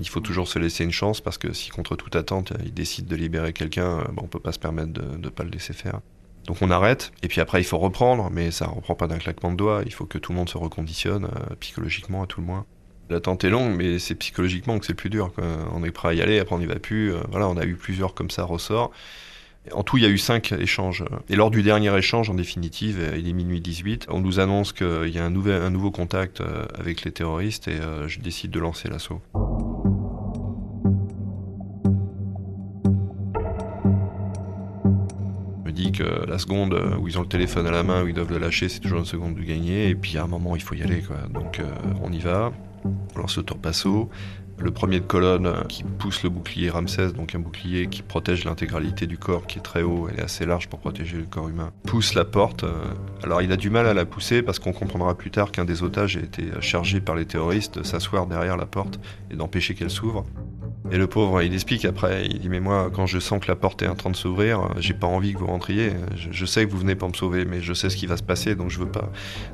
Il 0.00 0.08
faut 0.08 0.20
toujours 0.20 0.48
se 0.48 0.58
laisser 0.58 0.84
une 0.84 0.92
chance 0.92 1.20
parce 1.20 1.38
que 1.38 1.52
si 1.52 1.70
contre 1.70 1.96
toute 1.96 2.16
attente, 2.16 2.52
ils 2.64 2.74
décident 2.74 3.08
de 3.08 3.16
libérer 3.16 3.52
quelqu'un, 3.52 4.04
on 4.16 4.22
ne 4.22 4.28
peut 4.28 4.40
pas 4.40 4.52
se 4.52 4.58
permettre 4.58 4.92
de 4.92 5.16
ne 5.16 5.28
pas 5.28 5.44
le 5.44 5.50
laisser 5.50 5.72
faire. 5.72 6.00
Donc 6.46 6.62
on 6.62 6.70
arrête, 6.70 7.12
et 7.22 7.28
puis 7.28 7.40
après 7.40 7.60
il 7.60 7.64
faut 7.64 7.78
reprendre, 7.78 8.30
mais 8.30 8.50
ça 8.50 8.66
ne 8.66 8.70
reprend 8.70 8.94
pas 8.94 9.06
d'un 9.06 9.18
claquement 9.18 9.52
de 9.52 9.56
doigts, 9.56 9.82
il 9.84 9.92
faut 9.92 10.06
que 10.06 10.16
tout 10.16 10.32
le 10.32 10.38
monde 10.38 10.48
se 10.48 10.56
reconditionne, 10.56 11.26
euh, 11.26 11.54
psychologiquement 11.60 12.22
à 12.22 12.26
tout 12.26 12.40
le 12.40 12.46
moins. 12.46 12.64
L'attente 13.10 13.44
est 13.44 13.50
longue, 13.50 13.74
mais 13.76 13.98
c'est 13.98 14.14
psychologiquement 14.14 14.78
que 14.78 14.86
c'est 14.86 14.92
le 14.92 14.96
plus 14.96 15.10
dur. 15.10 15.32
On 15.72 15.82
est 15.84 15.90
prêt 15.90 16.08
à 16.08 16.14
y 16.14 16.22
aller, 16.22 16.38
après 16.38 16.54
on 16.54 16.58
n'y 16.58 16.66
va 16.66 16.78
plus. 16.78 17.12
Euh, 17.12 17.18
voilà, 17.30 17.48
on 17.48 17.56
a 17.56 17.64
eu 17.64 17.74
plusieurs 17.74 18.14
comme 18.14 18.30
ça 18.30 18.44
ressort. 18.44 18.92
En 19.72 19.82
tout, 19.82 19.98
il 19.98 20.02
y 20.02 20.06
a 20.06 20.08
eu 20.08 20.18
cinq 20.18 20.52
échanges. 20.52 21.04
Et 21.28 21.36
lors 21.36 21.50
du 21.50 21.62
dernier 21.62 21.96
échange, 21.96 22.30
en 22.30 22.34
définitive, 22.34 23.00
il 23.16 23.28
est 23.28 23.32
minuit 23.32 23.60
18, 23.60 24.06
on 24.08 24.20
nous 24.20 24.40
annonce 24.40 24.72
qu'il 24.72 25.08
y 25.08 25.18
a 25.18 25.24
un, 25.24 25.30
nouvel, 25.30 25.60
un 25.62 25.70
nouveau 25.70 25.90
contact 25.90 26.40
euh, 26.40 26.64
avec 26.78 27.04
les 27.04 27.12
terroristes 27.12 27.68
et 27.68 27.78
euh, 27.80 28.08
je 28.08 28.20
décide 28.20 28.50
de 28.50 28.60
lancer 28.60 28.88
l'assaut. 28.88 29.20
Que 35.92 36.26
la 36.28 36.38
seconde 36.38 36.78
où 37.00 37.08
ils 37.08 37.18
ont 37.18 37.22
le 37.22 37.28
téléphone 37.28 37.66
à 37.66 37.70
la 37.70 37.82
main, 37.82 38.04
où 38.04 38.08
ils 38.08 38.14
doivent 38.14 38.30
le 38.30 38.38
lâcher, 38.38 38.68
c'est 38.68 38.78
toujours 38.78 38.98
une 38.98 39.04
seconde 39.04 39.34
de 39.34 39.42
gagner. 39.42 39.88
Et 39.88 39.94
puis 39.94 40.18
à 40.18 40.24
un 40.24 40.26
moment, 40.26 40.54
il 40.54 40.62
faut 40.62 40.74
y 40.74 40.82
aller. 40.82 41.02
Donc 41.32 41.60
euh, 41.60 41.64
on 42.02 42.12
y 42.12 42.18
va, 42.18 42.52
on 42.84 43.18
lance 43.18 43.36
le 43.36 43.42
tour 43.42 43.58
passo. 43.58 44.10
Le 44.60 44.70
premier 44.70 45.00
de 45.00 45.04
colonne 45.04 45.64
qui 45.68 45.84
pousse 45.84 46.22
le 46.22 46.30
bouclier 46.30 46.70
Ramsès, 46.70 47.12
donc 47.12 47.34
un 47.34 47.38
bouclier 47.38 47.86
qui 47.86 48.02
protège 48.02 48.44
l'intégralité 48.44 49.06
du 49.06 49.18
corps, 49.18 49.46
qui 49.46 49.58
est 49.58 49.62
très 49.62 49.82
haut, 49.82 50.08
est 50.08 50.20
assez 50.20 50.46
large 50.46 50.68
pour 50.68 50.78
protéger 50.80 51.16
le 51.16 51.24
corps 51.24 51.48
humain, 51.48 51.72
pousse 51.84 52.14
la 52.14 52.24
porte. 52.24 52.64
Euh, 52.64 52.72
alors 53.22 53.42
il 53.42 53.52
a 53.52 53.56
du 53.56 53.70
mal 53.70 53.86
à 53.86 53.94
la 53.94 54.04
pousser 54.04 54.42
parce 54.42 54.58
qu'on 54.58 54.72
comprendra 54.72 55.16
plus 55.16 55.30
tard 55.30 55.52
qu'un 55.52 55.64
des 55.64 55.82
otages 55.82 56.16
a 56.16 56.20
été 56.20 56.44
chargé 56.60 57.00
par 57.00 57.14
les 57.14 57.26
terroristes 57.26 57.78
de 57.78 57.84
s'asseoir 57.84 58.26
derrière 58.26 58.56
la 58.56 58.66
porte 58.66 58.98
et 59.30 59.36
d'empêcher 59.36 59.74
qu'elle 59.74 59.90
s'ouvre. 59.90 60.24
Et 60.90 60.96
le 60.96 61.06
pauvre, 61.06 61.42
il 61.42 61.52
explique 61.52 61.84
après, 61.84 62.26
il 62.26 62.38
dit 62.38 62.48
mais 62.48 62.60
moi 62.60 62.90
quand 62.92 63.06
je 63.06 63.18
sens 63.18 63.40
que 63.40 63.48
la 63.48 63.56
porte 63.56 63.82
est 63.82 63.88
en 63.88 63.94
train 63.94 64.10
de 64.10 64.16
s'ouvrir, 64.16 64.70
j'ai 64.78 64.94
pas 64.94 65.06
envie 65.06 65.34
que 65.34 65.38
vous 65.38 65.46
rentriez. 65.46 65.92
Je, 66.16 66.46
sais 66.46 66.64
que 66.66 66.70
vous 66.70 66.78
venez 66.78 66.94
pour 66.94 67.08
me 67.08 67.14
sauver, 67.14 67.44
mais 67.44 67.60
je 67.60 67.74
sais 67.74 67.90
ce 67.90 67.96
qui 67.96 68.06
va 68.06 68.16
se 68.16 68.22
passer, 68.22 68.54
donc 68.54 68.70
je 68.70 68.78
veux 68.78 68.90
pas. 68.90 69.10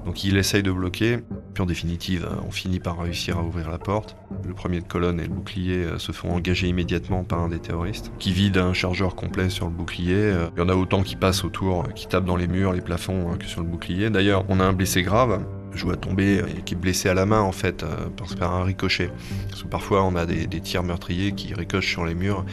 Donc 0.06 0.22
il 0.22 0.36
essaye 0.36 0.62
de 0.62 0.70
bloquer. 0.70 1.18
Puis 1.52 1.62
en 1.62 1.66
définitive, 1.66 2.28
on 2.46 2.52
finit 2.52 2.78
par 2.78 3.00
réussir 3.00 3.38
à 3.38 3.42
ouvrir 3.42 3.70
la 3.70 3.78
porte. 3.78 4.16
Le 4.46 4.54
premier 4.54 4.80
de 4.80 4.86
colonne 4.86 5.18
et 5.18 5.24
le 5.24 5.30
bouclier 5.30 5.84
euh, 5.84 5.98
se 5.98 6.12
font 6.12 6.32
engager 6.32 6.68
immédiatement 6.68 7.24
par 7.24 7.40
un 7.40 7.48
des 7.48 7.58
terroristes, 7.58 8.12
qui 8.18 8.32
vide 8.32 8.58
un 8.58 8.72
chargeur 8.72 9.14
complet 9.14 9.50
sur 9.50 9.66
le 9.66 9.72
bouclier. 9.72 10.14
Euh, 10.14 10.46
il 10.56 10.60
y 10.60 10.62
en 10.62 10.68
a 10.68 10.74
autant 10.74 11.02
qui 11.02 11.16
passent 11.16 11.44
autour, 11.44 11.88
qui 11.94 12.06
tapent 12.06 12.24
dans 12.24 12.36
les 12.36 12.48
murs, 12.48 12.72
les 12.72 12.80
plafonds 12.80 13.32
hein, 13.32 13.36
que 13.38 13.46
sur 13.46 13.60
le 13.60 13.66
bouclier. 13.66 14.10
D'ailleurs, 14.10 14.44
on 14.48 14.60
a 14.60 14.64
un 14.64 14.72
blessé 14.72 15.02
grave 15.02 15.44
joue 15.76 15.90
à 15.90 15.96
tomber 15.96 16.38
et 16.38 16.62
qui 16.62 16.74
est 16.74 16.76
blessé 16.76 17.08
à 17.08 17.14
la 17.14 17.26
main 17.26 17.40
en 17.40 17.52
fait 17.52 17.82
euh, 17.82 18.08
par 18.38 18.54
un 18.54 18.64
ricochet. 18.64 19.10
Parce 19.48 19.62
que 19.62 19.68
parfois 19.68 20.04
on 20.04 20.16
a 20.16 20.26
des, 20.26 20.46
tirs 20.60 20.82
meurtriers 20.82 21.32
qui 21.32 21.54
ricochent 21.54 21.90
sur 21.90 22.04
les 22.04 22.14
murs. 22.14 22.44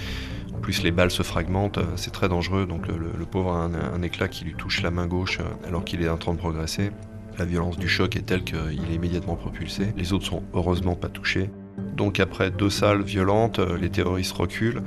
En 0.54 0.60
plus 0.60 0.84
les 0.84 0.92
balles 0.92 1.12
se 1.12 1.24
fragmentent, 1.24 1.78
euh, 1.78 1.86
c'est 1.96 2.12
très 2.12 2.30
dangereux. 2.30 2.66
Donc 2.66 2.88
le, 2.88 3.26
pauvre 3.26 3.54
a 3.54 3.66
un, 3.66 4.02
éclat 4.02 4.28
qui 4.28 4.46
lui 4.46 4.54
touche 4.54 4.82
la 4.82 4.92
main 4.92 5.08
gauche 5.08 5.40
euh, 5.40 5.68
alors 5.68 5.84
qu'il 5.84 6.02
est 6.02 6.10
en 6.10 6.18
train 6.18 6.34
de 6.34 6.40
progresser. 6.40 6.92
La 7.38 7.46
violence 7.46 7.78
du 7.78 7.88
choc 7.88 8.16
est 8.16 8.26
telle 8.26 8.44
qu'il 8.44 8.58
est 8.60 8.96
immédiatement 8.96 9.36
propulsé. 9.36 9.94
Les 9.96 10.14
autres 10.14 10.26
sont 10.26 10.44
heureusement 10.54 10.96
pas 10.96 11.08
touchés. 11.08 11.50
Donc 11.96 12.20
après 12.20 12.52
deux 12.52 12.70
salles 12.70 13.02
violentes, 13.02 13.60
les 13.60 13.90
terroristes 13.90 14.34
reculent 14.34 14.84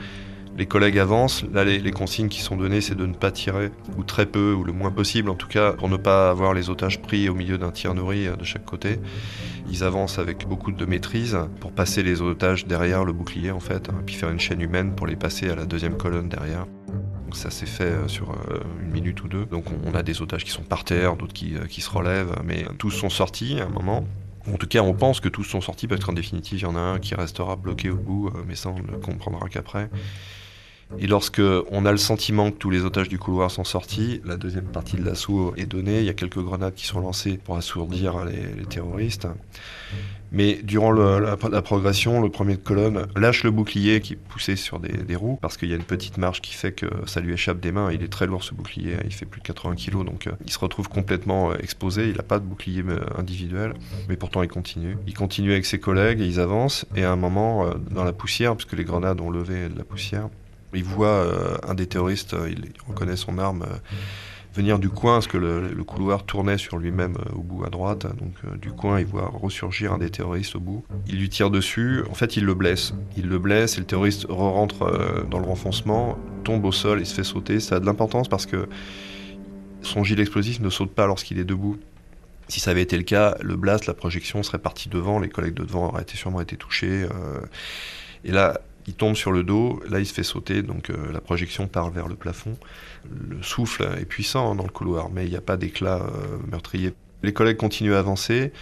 les 0.57 0.67
collègues 0.67 0.99
avancent. 0.99 1.45
Là, 1.53 1.64
les, 1.64 1.90
consignes 1.90 2.29
qui 2.29 2.40
sont 2.40 2.57
données, 2.57 2.81
c'est 2.81 2.95
de 2.95 3.07
ne 3.07 3.14
pas 3.14 3.31
tirer, 3.31 3.71
ou 3.97 4.05
très 4.05 4.27
peu, 4.27 4.53
ou 4.53 4.64
le 4.64 4.73
moins 4.73 4.90
possible 4.90 5.31
en 5.31 5.35
tout 5.35 5.49
cas, 5.49 5.73
pour 5.73 5.88
ne 5.88 5.97
pas 5.97 6.31
avoir 6.31 6.55
les 6.55 6.71
otages 6.71 7.01
pris 7.01 7.29
au 7.29 7.35
milieu 7.35 7.59
d'un 7.59 7.71
tir 7.71 7.95
nourri 7.95 8.27
euh, 8.27 8.37
de 8.37 8.45
chaque 8.45 8.64
côté. 8.64 9.01
Ils 9.71 9.85
avancent 9.85 10.19
avec 10.19 10.47
beaucoup 10.47 10.73
de 10.73 10.85
maîtrise 10.85 11.38
pour 11.61 11.73
passer 11.73 12.03
les 12.03 12.23
otages 12.23 12.67
derrière 12.67 13.05
le 13.05 13.12
bouclier 13.12 13.51
en 13.51 13.61
fait, 13.61 13.88
hein, 13.88 14.03
puis 14.05 14.14
faire 14.14 14.31
une 14.31 14.40
chaîne 14.40 14.61
humaine 14.61 14.95
pour 14.95 15.07
les 15.07 15.17
passer 15.17 15.49
à 15.51 15.57
la 15.57 15.64
deuxième 15.64 15.97
colonne 15.97 16.29
derrière. 16.29 16.67
Donc 17.25 17.37
ça 17.37 17.51
s'est 17.51 17.67
fait 17.67 17.85
euh, 17.85 18.09
sur 18.09 18.31
euh, 18.31 18.61
une 18.83 18.90
minute 18.90 19.23
ou 19.25 19.29
deux. 19.29 19.47
Donc 19.47 19.64
on 19.85 19.95
a 19.95 20.03
des 20.03 20.23
otages 20.23 20.45
qui 20.45 20.51
sont 20.51 20.62
par 20.62 20.85
terre, 20.85 21.17
d'autres 21.17 21.33
qui, 21.33 21.55
qui 21.69 21.81
se 21.81 21.90
relèvent, 21.90 22.37
mais 22.45 22.64
tous 22.79 22.90
sont 22.90 23.11
sortis 23.11 23.59
à 23.61 23.64
un 23.64 23.71
moment. 23.71 24.07
En 24.53 24.59
tout 24.59 24.67
cas, 24.67 24.81
on 24.81 24.93
pense 24.93 25.21
que 25.21 25.31
tous 25.31 25.45
sont 25.45 25.62
sortis 25.62 25.88
parce 25.88 26.05
qu'en 26.05 26.12
définitive, 26.12 26.59
il 26.59 26.62
y 26.62 26.67
en 26.67 26.77
a 26.77 26.81
un 26.81 26.99
qui 26.99 27.14
restera 27.14 27.57
bloqué 27.57 27.88
au 27.88 27.97
bout, 27.97 28.31
mais 28.47 28.55
ça, 28.55 28.69
on 28.69 28.79
ne 28.79 28.93
le 28.93 28.99
comprendra 28.99 29.49
qu'après. 29.49 29.88
Et 30.98 31.07
lorsque 31.07 31.42
on 31.70 31.87
a 31.87 31.92
le 31.92 31.98
sentiment 31.98 32.50
que 32.50 32.57
tous 32.57 32.70
les 32.70 32.85
otages 32.85 33.09
du 33.09 33.18
couloir 33.18 33.50
sont 33.50 33.64
sortis, 33.64 34.20
la 34.24 34.37
deuxième 34.37 34.64
partie 34.64 34.96
de 34.96 35.04
l'assaut 35.04 35.54
est 35.57 35.66
donnée. 35.66 36.00
Il 36.00 36.07
y 36.07 36.11
a 36.11 36.14
quelques 36.14 36.40
grenades 36.40 36.74
qui 36.74 36.87
sont 36.87 37.00
lancées 37.00 37.38
pour 37.42 37.57
assourdir 37.57 38.24
les, 38.24 38.64
terroristes. 38.66 39.26
Mais 40.33 40.59
durant 40.64 40.90
la, 40.90 41.37
progression, 41.37 42.20
le 42.20 42.28
premier 42.28 42.54
de 42.54 42.61
colonne 42.61 43.07
lâche 43.14 43.44
le 43.44 43.52
bouclier 43.52 44.00
qui 44.00 44.14
est 44.14 44.16
poussé 44.16 44.57
sur 44.57 44.80
des, 44.80 45.14
roues 45.14 45.38
parce 45.40 45.57
qu'il 45.57 45.68
y 45.68 45.72
a 45.72 45.76
une 45.76 45.85
petite 45.85 46.18
marche 46.18 46.42
qui 46.42 46.54
fait 46.54 46.72
que 46.72 46.87
ça 47.07 47.20
lui 47.20 47.33
échappe 47.33 47.61
des 47.61 47.70
mains. 47.70 47.92
Il 47.92 48.02
est 48.02 48.09
très 48.09 48.26
lourd 48.26 48.42
ce 48.42 48.52
bouclier, 48.52 48.96
il 49.04 49.12
fait 49.12 49.26
plus 49.26 49.40
de 49.40 49.46
80 49.46 49.76
kg 49.76 50.04
donc 50.04 50.26
euh, 50.26 50.33
il 50.44 50.50
se 50.50 50.59
retrouve 50.59 50.88
complètement 50.88 51.52
euh, 51.52 51.57
exposé. 51.62 52.09
Il 52.09 52.16
n'a 52.16 52.24
pas 52.24 52.40
de 52.40 52.44
bouclier 52.44 52.83
euh, 52.83 52.98
individuel, 53.16 53.74
mais 54.09 54.16
pourtant 54.16 54.42
il 54.42 54.48
continue. 54.48 54.96
Il 55.07 55.14
continue 55.14 55.52
avec 55.52 55.66
ses 55.66 55.78
collègues 55.78 56.20
et 56.20 56.26
ils 56.26 56.40
avancent. 56.40 56.85
Et 56.96 57.04
à 57.04 57.12
un 57.12 57.16
moment, 57.16 57.70
dans 57.90 58.04
la 58.04 58.12
poussière, 58.12 58.57
puisque 58.57 58.72
les 58.72 58.85
grenades 58.85 59.20
ont 59.20 59.30
levé 59.30 59.68
de 59.68 59.78
la 59.78 59.85
poussière, 59.85 60.28
il 60.75 60.85
voit 60.85 61.09
euh, 61.09 61.57
un 61.67 61.75
des 61.75 61.87
terroristes, 61.87 62.35
euh, 62.35 62.51
il 62.51 62.73
reconnaît 62.87 63.17
son 63.17 63.39
arme 63.39 63.63
euh, 63.63 63.77
venir 64.55 64.79
du 64.79 64.89
coin, 64.89 65.15
parce 65.15 65.27
que 65.27 65.37
le, 65.37 65.85
couloir 65.85 66.25
tournait 66.25 66.59
sur 66.59 66.79
lui-même 66.79 67.17
au 67.35 67.41
bout 67.41 67.65
à 67.65 67.71
droite. 67.71 68.07
Donc 68.17 68.59
du 68.61 68.71
coin, 68.71 69.01
il 69.01 69.07
voit 69.07 69.29
ressurgir 69.33 69.93
un 69.93 69.99
des 69.99 70.11
terroristes 70.11 70.55
au 70.55 70.61
bout. 70.61 70.85
Il 71.09 71.19
lui 71.19 71.29
tire 71.29 71.51
dessus. 71.51 72.05
En 72.09 72.15
fait, 72.15 72.37
il 72.37 72.45
le 72.45 72.55
blesse. 72.55 72.95
Il 73.17 73.29
le 73.29 73.41
blesse 73.41 73.77
et 73.79 73.81
le 73.81 73.87
terroriste 73.87 74.27
re-rentre 74.29 75.27
dans 75.29 75.41
le 75.41 75.45
renfoncement, 75.45 76.17
tombe 76.45 76.65
au 76.65 76.71
sol 76.71 77.01
et 77.01 77.05
se 77.05 77.15
fait 77.15 77.25
sauter. 77.25 77.59
Ça 77.59 77.77
a 77.77 77.81
de 77.81 77.87
l'importance 77.87 78.29
parce 78.29 78.47
que 78.47 78.69
son 79.83 80.05
gilet 80.05 80.23
explosif 80.23 80.61
ne 80.61 80.71
saute 80.71 80.95
pas 80.95 81.09
lorsqu'il 81.09 81.41
est 81.41 81.45
debout. 81.45 81.81
Si 82.47 82.61
ça 82.61 82.71
avait 82.71 82.83
été 82.83 82.97
le 82.97 83.03
cas, 83.03 83.37
le 83.41 83.57
blast, 83.57 83.87
la 83.87 83.95
projection 83.95 84.45
serait 84.45 84.59
partie 84.59 84.89
devant, 84.89 85.19
les 85.19 85.31
collègues 85.31 85.55
de 85.55 85.65
devant 85.65 85.89
auraient 85.89 86.03
été, 86.03 86.17
sûrement 86.17 86.41
été 86.41 86.57
touchés. 86.57 87.09
et 88.25 88.31
là, 88.31 88.61
il 88.87 88.94
tombe 88.94 89.14
sur 89.14 89.33
le 89.33 89.42
dos, 89.42 89.81
là 89.88 90.01
il 90.01 90.07
se 90.07 90.12
fait 90.12 90.23
sauter, 90.23 90.62
donc 90.62 90.90
euh, 90.90 91.12
la 91.12 91.20
projection 91.20 91.66
part 91.66 91.90
vers 91.90 92.09
le 92.09 92.14
plafond. 92.14 92.57
Le 93.11 93.42
souffle 93.42 93.88
est 93.99 94.05
puissant 94.05 94.55
dans 94.55 94.64
le 94.64 94.70
couloir, 94.70 95.11
mais 95.11 95.25
il 95.25 95.31
n'y 95.31 95.37
a 95.37 95.40
pas 95.40 95.57
d'éclat 95.57 96.03
euh, 96.03 96.38
meurtrier. 96.51 96.92
Les 97.23 97.33
collègues 97.33 97.57
continuent 97.57 97.94
à 97.94 97.99
avancer. 97.99 98.53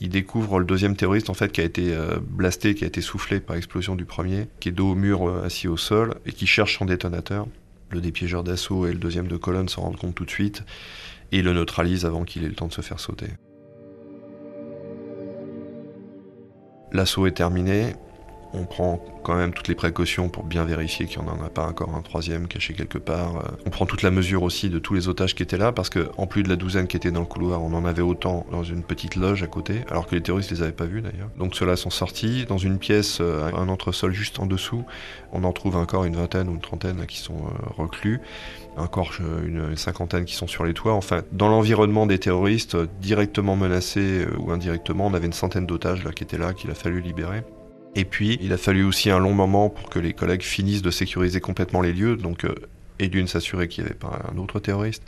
Ils 0.00 0.08
découvrent 0.08 0.58
le 0.58 0.64
deuxième 0.64 0.96
terroriste 0.96 1.30
en 1.30 1.34
fait 1.34 1.52
qui 1.52 1.60
a 1.60 1.64
été 1.64 1.94
euh, 1.94 2.18
blasté, 2.20 2.74
qui 2.74 2.84
a 2.84 2.86
été 2.86 3.00
soufflé 3.00 3.40
par 3.40 3.56
l'explosion 3.56 3.94
du 3.94 4.04
premier, 4.04 4.48
qui 4.60 4.68
est 4.68 4.72
dos 4.72 4.90
au 4.90 4.94
mur 4.94 5.28
assis 5.44 5.68
au 5.68 5.76
sol 5.76 6.14
et 6.26 6.32
qui 6.32 6.46
cherche 6.46 6.78
son 6.78 6.84
détonateur. 6.84 7.46
Le 7.90 8.00
dépiégeur 8.00 8.42
d'assaut 8.42 8.86
et 8.86 8.92
le 8.92 8.98
deuxième 8.98 9.28
de 9.28 9.36
colonne 9.36 9.68
s'en 9.68 9.82
rendent 9.82 9.98
compte 9.98 10.14
tout 10.14 10.24
de 10.24 10.30
suite 10.30 10.64
et 11.30 11.42
le 11.42 11.52
neutralisent 11.52 12.04
avant 12.04 12.24
qu'il 12.24 12.44
ait 12.44 12.48
le 12.48 12.54
temps 12.54 12.68
de 12.68 12.72
se 12.72 12.80
faire 12.80 13.00
sauter. 13.00 13.28
L'assaut 16.92 17.26
est 17.26 17.32
terminé, 17.32 17.94
on 18.54 18.64
prend 18.64 19.00
quand 19.22 19.36
même 19.36 19.52
toutes 19.52 19.68
les 19.68 19.74
précautions 19.74 20.28
pour 20.28 20.44
bien 20.44 20.64
vérifier 20.64 21.06
qu'il 21.06 21.22
n'y 21.22 21.28
en 21.28 21.44
a 21.44 21.48
pas 21.48 21.66
encore 21.66 21.94
un 21.94 22.02
troisième 22.02 22.48
caché 22.48 22.74
quelque 22.74 22.98
part. 22.98 23.36
Euh, 23.36 23.50
on 23.66 23.70
prend 23.70 23.86
toute 23.86 24.02
la 24.02 24.10
mesure 24.10 24.42
aussi 24.42 24.68
de 24.68 24.78
tous 24.78 24.94
les 24.94 25.08
otages 25.08 25.34
qui 25.34 25.42
étaient 25.42 25.56
là, 25.56 25.72
parce 25.72 25.90
qu'en 25.90 26.26
plus 26.26 26.42
de 26.42 26.48
la 26.48 26.56
douzaine 26.56 26.86
qui 26.86 26.96
étaient 26.96 27.10
dans 27.10 27.20
le 27.20 27.26
couloir, 27.26 27.62
on 27.62 27.72
en 27.72 27.84
avait 27.84 28.02
autant 28.02 28.46
dans 28.50 28.64
une 28.64 28.82
petite 28.82 29.16
loge 29.16 29.42
à 29.42 29.46
côté, 29.46 29.82
alors 29.90 30.06
que 30.06 30.14
les 30.14 30.22
terroristes 30.22 30.50
les 30.50 30.62
avaient 30.62 30.72
pas 30.72 30.84
vus 30.84 31.02
d'ailleurs. 31.02 31.28
Donc 31.38 31.54
ceux-là 31.54 31.76
sont 31.76 31.90
sortis. 31.90 32.44
Dans 32.46 32.58
une 32.58 32.78
pièce, 32.78 33.18
euh, 33.20 33.50
un 33.54 33.68
entresol 33.68 34.12
juste 34.12 34.38
en 34.38 34.46
dessous, 34.46 34.84
on 35.32 35.44
en 35.44 35.52
trouve 35.52 35.76
encore 35.76 36.04
une 36.04 36.16
vingtaine 36.16 36.48
ou 36.48 36.52
une 36.52 36.60
trentaine 36.60 37.06
qui 37.06 37.18
sont 37.18 37.34
euh, 37.34 37.66
reclus 37.76 38.20
encore 38.74 39.12
une 39.44 39.76
cinquantaine 39.76 40.24
qui 40.24 40.34
sont 40.34 40.46
sur 40.46 40.64
les 40.64 40.72
toits. 40.72 40.94
Enfin, 40.94 41.20
dans 41.30 41.48
l'environnement 41.48 42.06
des 42.06 42.18
terroristes, 42.18 42.74
directement 43.02 43.54
menacés 43.54 44.26
ou 44.38 44.50
indirectement, 44.50 45.08
on 45.08 45.12
avait 45.12 45.26
une 45.26 45.34
centaine 45.34 45.66
d'otages 45.66 46.04
là 46.04 46.12
qui 46.12 46.24
étaient 46.24 46.38
là, 46.38 46.54
qu'il 46.54 46.70
a 46.70 46.74
fallu 46.74 47.02
libérer. 47.02 47.42
Et 47.94 48.04
puis, 48.04 48.38
il 48.40 48.52
a 48.52 48.56
fallu 48.56 48.84
aussi 48.84 49.10
un 49.10 49.18
long 49.18 49.34
moment 49.34 49.68
pour 49.68 49.90
que 49.90 49.98
les 49.98 50.14
collègues 50.14 50.42
finissent 50.42 50.82
de 50.82 50.90
sécuriser 50.90 51.40
complètement 51.40 51.82
les 51.82 51.92
lieux, 51.92 52.16
donc, 52.16 52.44
euh, 52.44 52.54
et 52.98 53.08
d'une 53.08 53.26
s'assurer 53.26 53.68
qu'il 53.68 53.84
n'y 53.84 53.90
avait 53.90 53.98
pas 53.98 54.22
un 54.32 54.38
autre 54.38 54.60
terroriste. 54.60 55.02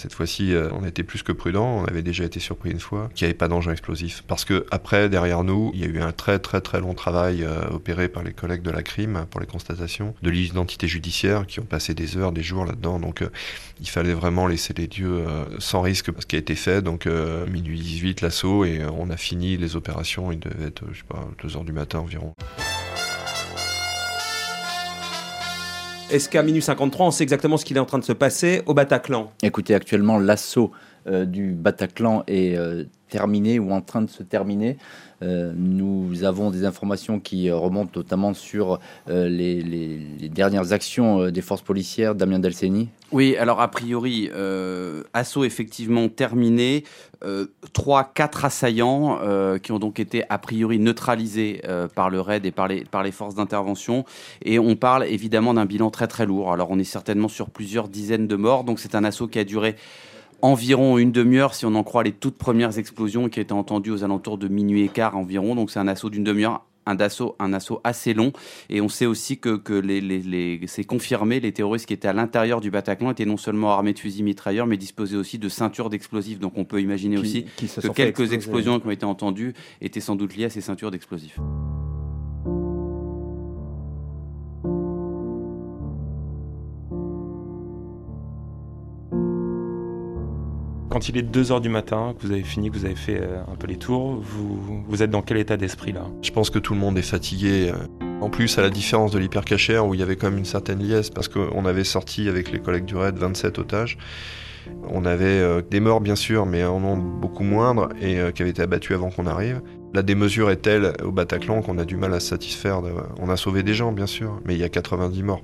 Cette 0.00 0.14
fois-ci, 0.14 0.54
euh, 0.54 0.70
on 0.72 0.86
était 0.86 1.02
plus 1.02 1.22
que 1.22 1.30
prudent. 1.30 1.82
On 1.82 1.84
avait 1.84 2.00
déjà 2.00 2.24
été 2.24 2.40
surpris 2.40 2.70
une 2.70 2.80
fois 2.80 3.10
qu'il 3.14 3.26
n'y 3.26 3.30
avait 3.30 3.36
pas 3.36 3.48
d'engin 3.48 3.70
explosif. 3.70 4.24
Parce 4.26 4.46
que 4.46 4.64
après, 4.70 5.10
derrière 5.10 5.44
nous, 5.44 5.72
il 5.74 5.80
y 5.80 5.84
a 5.84 5.88
eu 5.88 6.00
un 6.00 6.12
très 6.12 6.38
très 6.38 6.62
très 6.62 6.80
long 6.80 6.94
travail 6.94 7.44
euh, 7.44 7.68
opéré 7.68 8.08
par 8.08 8.22
les 8.22 8.32
collègues 8.32 8.62
de 8.62 8.70
la 8.70 8.82
crime 8.82 9.26
pour 9.28 9.40
les 9.40 9.46
constatations 9.46 10.14
de 10.22 10.30
l'identité 10.30 10.88
judiciaire 10.88 11.46
qui 11.46 11.60
ont 11.60 11.66
passé 11.66 11.92
des 11.92 12.16
heures, 12.16 12.32
des 12.32 12.42
jours 12.42 12.64
là-dedans. 12.64 12.98
Donc, 12.98 13.20
euh, 13.20 13.28
il 13.78 13.90
fallait 13.90 14.14
vraiment 14.14 14.46
laisser 14.46 14.72
les 14.72 14.86
dieux 14.86 15.22
sans 15.58 15.82
risque 15.82 16.10
ce 16.18 16.24
qui 16.24 16.36
a 16.36 16.38
été 16.38 16.54
fait. 16.54 16.80
Donc, 16.80 17.06
minuit 17.06 17.80
18, 17.80 18.22
l'assaut 18.22 18.64
et 18.64 18.82
on 18.84 19.10
a 19.10 19.16
fini 19.16 19.56
les 19.56 19.76
opérations. 19.76 20.32
Il 20.32 20.38
devait 20.38 20.68
être, 20.68 20.82
je 20.92 20.98
sais 20.98 21.04
pas, 21.08 21.28
2 21.42 21.56
heures 21.56 21.64
du 21.64 21.72
matin 21.72 21.98
environ. 21.98 22.34
Est-ce 26.12 26.28
qu'à 26.28 26.42
minuit 26.42 26.60
53, 26.60 27.06
on 27.06 27.10
sait 27.12 27.22
exactement 27.22 27.56
ce 27.56 27.64
qu'il 27.64 27.76
est 27.76 27.80
en 27.80 27.84
train 27.84 27.98
de 27.98 28.04
se 28.04 28.12
passer 28.12 28.62
au 28.66 28.74
Bataclan? 28.74 29.30
Écoutez, 29.44 29.74
actuellement, 29.74 30.18
l'assaut 30.18 30.72
euh, 31.06 31.24
du 31.24 31.52
Bataclan 31.52 32.24
est 32.26 32.56
euh, 32.56 32.84
terminé 33.08 33.60
ou 33.60 33.70
en 33.70 33.80
train 33.80 34.02
de 34.02 34.10
se 34.10 34.24
terminer. 34.24 34.76
Euh, 35.22 35.52
nous 35.56 36.24
avons 36.24 36.50
des 36.50 36.64
informations 36.64 37.20
qui 37.20 37.50
remontent 37.50 37.92
notamment 37.96 38.34
sur 38.34 38.78
les, 39.08 39.62
les, 39.62 40.28
dernières 40.28 40.72
actions 40.72 41.30
des 41.30 41.42
forces 41.42 41.62
policières. 41.62 42.14
Damien 42.14 42.38
Delceni 42.38 42.88
Oui, 43.12 43.36
alors 43.36 43.60
a 43.60 43.68
priori, 43.68 44.30
assaut 45.12 45.44
effectivement 45.44 46.08
terminé. 46.08 46.84
Euh, 47.22 47.48
trois, 47.74 48.04
quatre 48.04 48.46
assaillants 48.46 49.18
euh, 49.20 49.58
qui 49.58 49.72
ont 49.72 49.78
donc 49.78 50.00
été 50.00 50.24
a 50.30 50.38
priori 50.38 50.78
neutralisés 50.78 51.60
euh, 51.66 51.86
par 51.86 52.08
le 52.08 52.18
RAID 52.18 52.46
et 52.46 52.50
par 52.50 52.66
les, 52.66 52.84
par 52.84 53.02
les 53.02 53.12
forces 53.12 53.34
d'intervention. 53.34 54.06
Et 54.42 54.58
on 54.58 54.74
parle 54.74 55.04
évidemment 55.04 55.52
d'un 55.52 55.66
bilan 55.66 55.90
très 55.90 56.06
très 56.06 56.24
lourd. 56.24 56.50
Alors 56.50 56.70
on 56.70 56.78
est 56.78 56.84
certainement 56.84 57.28
sur 57.28 57.50
plusieurs 57.50 57.88
dizaines 57.88 58.26
de 58.26 58.36
morts. 58.36 58.64
Donc 58.64 58.80
c'est 58.80 58.94
un 58.94 59.04
assaut 59.04 59.28
qui 59.28 59.38
a 59.38 59.44
duré 59.44 59.76
environ 60.42 60.98
une 60.98 61.12
demi-heure 61.12 61.54
si 61.54 61.66
on 61.66 61.74
en 61.74 61.82
croit 61.82 62.02
les 62.02 62.12
toutes 62.12 62.38
premières 62.38 62.78
explosions 62.78 63.28
qui 63.28 63.40
étaient 63.40 63.52
entendues 63.52 63.90
aux 63.90 64.04
alentours 64.04 64.38
de 64.38 64.48
minuit 64.48 64.82
et 64.82 64.88
quart 64.88 65.16
environ. 65.16 65.54
Donc 65.54 65.70
c'est 65.70 65.78
un 65.78 65.88
assaut 65.88 66.10
d'une 66.10 66.24
demi-heure 66.24 66.64
un 66.86 66.98
assaut, 66.98 67.36
un 67.38 67.52
assaut 67.52 67.80
assez 67.84 68.14
long. 68.14 68.32
Et 68.68 68.80
on 68.80 68.88
sait 68.88 69.06
aussi 69.06 69.38
que, 69.38 69.56
que 69.56 69.72
les, 69.72 70.00
les, 70.00 70.60
c'est 70.66 70.84
confirmé, 70.84 71.40
les 71.40 71.52
terroristes 71.52 71.86
qui 71.86 71.94
étaient 71.94 72.08
à 72.08 72.12
l'intérieur 72.12 72.60
du 72.60 72.70
Bataclan 72.70 73.10
étaient 73.12 73.24
non 73.26 73.36
seulement 73.36 73.72
armés 73.72 73.92
de 73.92 73.98
fusils 73.98 74.24
mitrailleurs, 74.24 74.66
mais 74.66 74.76
disposaient 74.76 75.16
aussi 75.16 75.38
de 75.38 75.48
ceintures 75.48 75.90
d'explosifs. 75.90 76.38
Donc 76.38 76.54
on 76.56 76.64
peut 76.64 76.80
imaginer 76.80 77.18
aussi 77.18 77.44
que 77.58 77.88
quelques 77.88 78.32
explosions 78.32 78.80
qui 78.80 78.86
ont 78.86 78.90
été 78.90 79.06
entendues 79.06 79.54
étaient 79.80 80.00
sans 80.00 80.16
doute 80.16 80.36
liées 80.36 80.46
à 80.46 80.50
ces 80.50 80.60
ceintures 80.60 80.90
d'explosifs. 80.90 81.38
Quand 91.00 91.08
il 91.08 91.16
est 91.16 91.22
2h 91.22 91.62
du 91.62 91.70
matin, 91.70 92.14
que 92.14 92.26
vous 92.26 92.30
avez 92.30 92.42
fini, 92.42 92.70
que 92.70 92.76
vous 92.76 92.84
avez 92.84 92.94
fait 92.94 93.22
euh, 93.22 93.40
un 93.50 93.56
peu 93.56 93.66
les 93.66 93.78
tours, 93.78 94.20
vous, 94.20 95.02
êtes 95.02 95.08
dans 95.08 95.22
quel 95.22 95.38
état 95.38 95.56
d'esprit 95.56 95.92
là? 95.92 96.02
Je 96.20 96.30
pense 96.30 96.50
que 96.50 96.58
tout 96.58 96.74
le 96.74 96.78
monde 96.78 96.98
est 96.98 97.02
fatigué. 97.02 97.72
En 98.20 98.28
plus, 98.28 98.58
à 98.58 98.60
la 98.60 98.68
différence 98.68 99.10
de 99.10 99.18
l'hypercachère, 99.18 99.86
où 99.86 99.94
il 99.94 100.00
y 100.00 100.02
avait 100.02 100.16
quand 100.16 100.28
même 100.28 100.36
une 100.36 100.44
certaine 100.44 100.80
liesse, 100.80 101.08
parce 101.08 101.28
qu'on 101.28 101.64
avait 101.64 101.84
sorti 101.84 102.28
avec 102.28 102.52
les 102.52 102.58
collègues 102.58 102.84
du 102.84 102.96
RAID 102.96 103.16
27 103.16 103.58
otages. 103.58 103.96
On 104.90 105.06
avait 105.06 105.24
euh, 105.24 105.62
des 105.62 105.80
morts, 105.80 106.02
bien 106.02 106.16
sûr, 106.16 106.44
mais 106.44 106.64
en 106.64 106.80
nombre 106.80 107.02
beaucoup 107.02 107.44
moindre, 107.44 107.88
et 107.98 108.20
euh, 108.20 108.30
qui 108.30 108.42
avaient 108.42 108.50
été 108.50 108.60
abattus 108.60 108.94
avant 108.94 109.08
qu'on 109.08 109.24
arrive. 109.24 109.62
La 109.94 110.02
démesure 110.02 110.50
est 110.50 110.60
telle 110.60 110.92
au 111.02 111.12
Bataclan 111.12 111.62
qu'on 111.62 111.78
a 111.78 111.86
du 111.86 111.96
mal 111.96 112.12
à 112.12 112.20
se 112.20 112.28
satisfaire. 112.28 112.82
On 113.18 113.30
a 113.30 113.38
sauvé 113.38 113.62
des 113.62 113.72
gens, 113.72 113.92
bien 113.92 114.06
sûr, 114.06 114.38
mais 114.44 114.54
il 114.54 114.60
y 114.60 114.64
a 114.64 114.68
90 114.68 115.22
morts. 115.22 115.40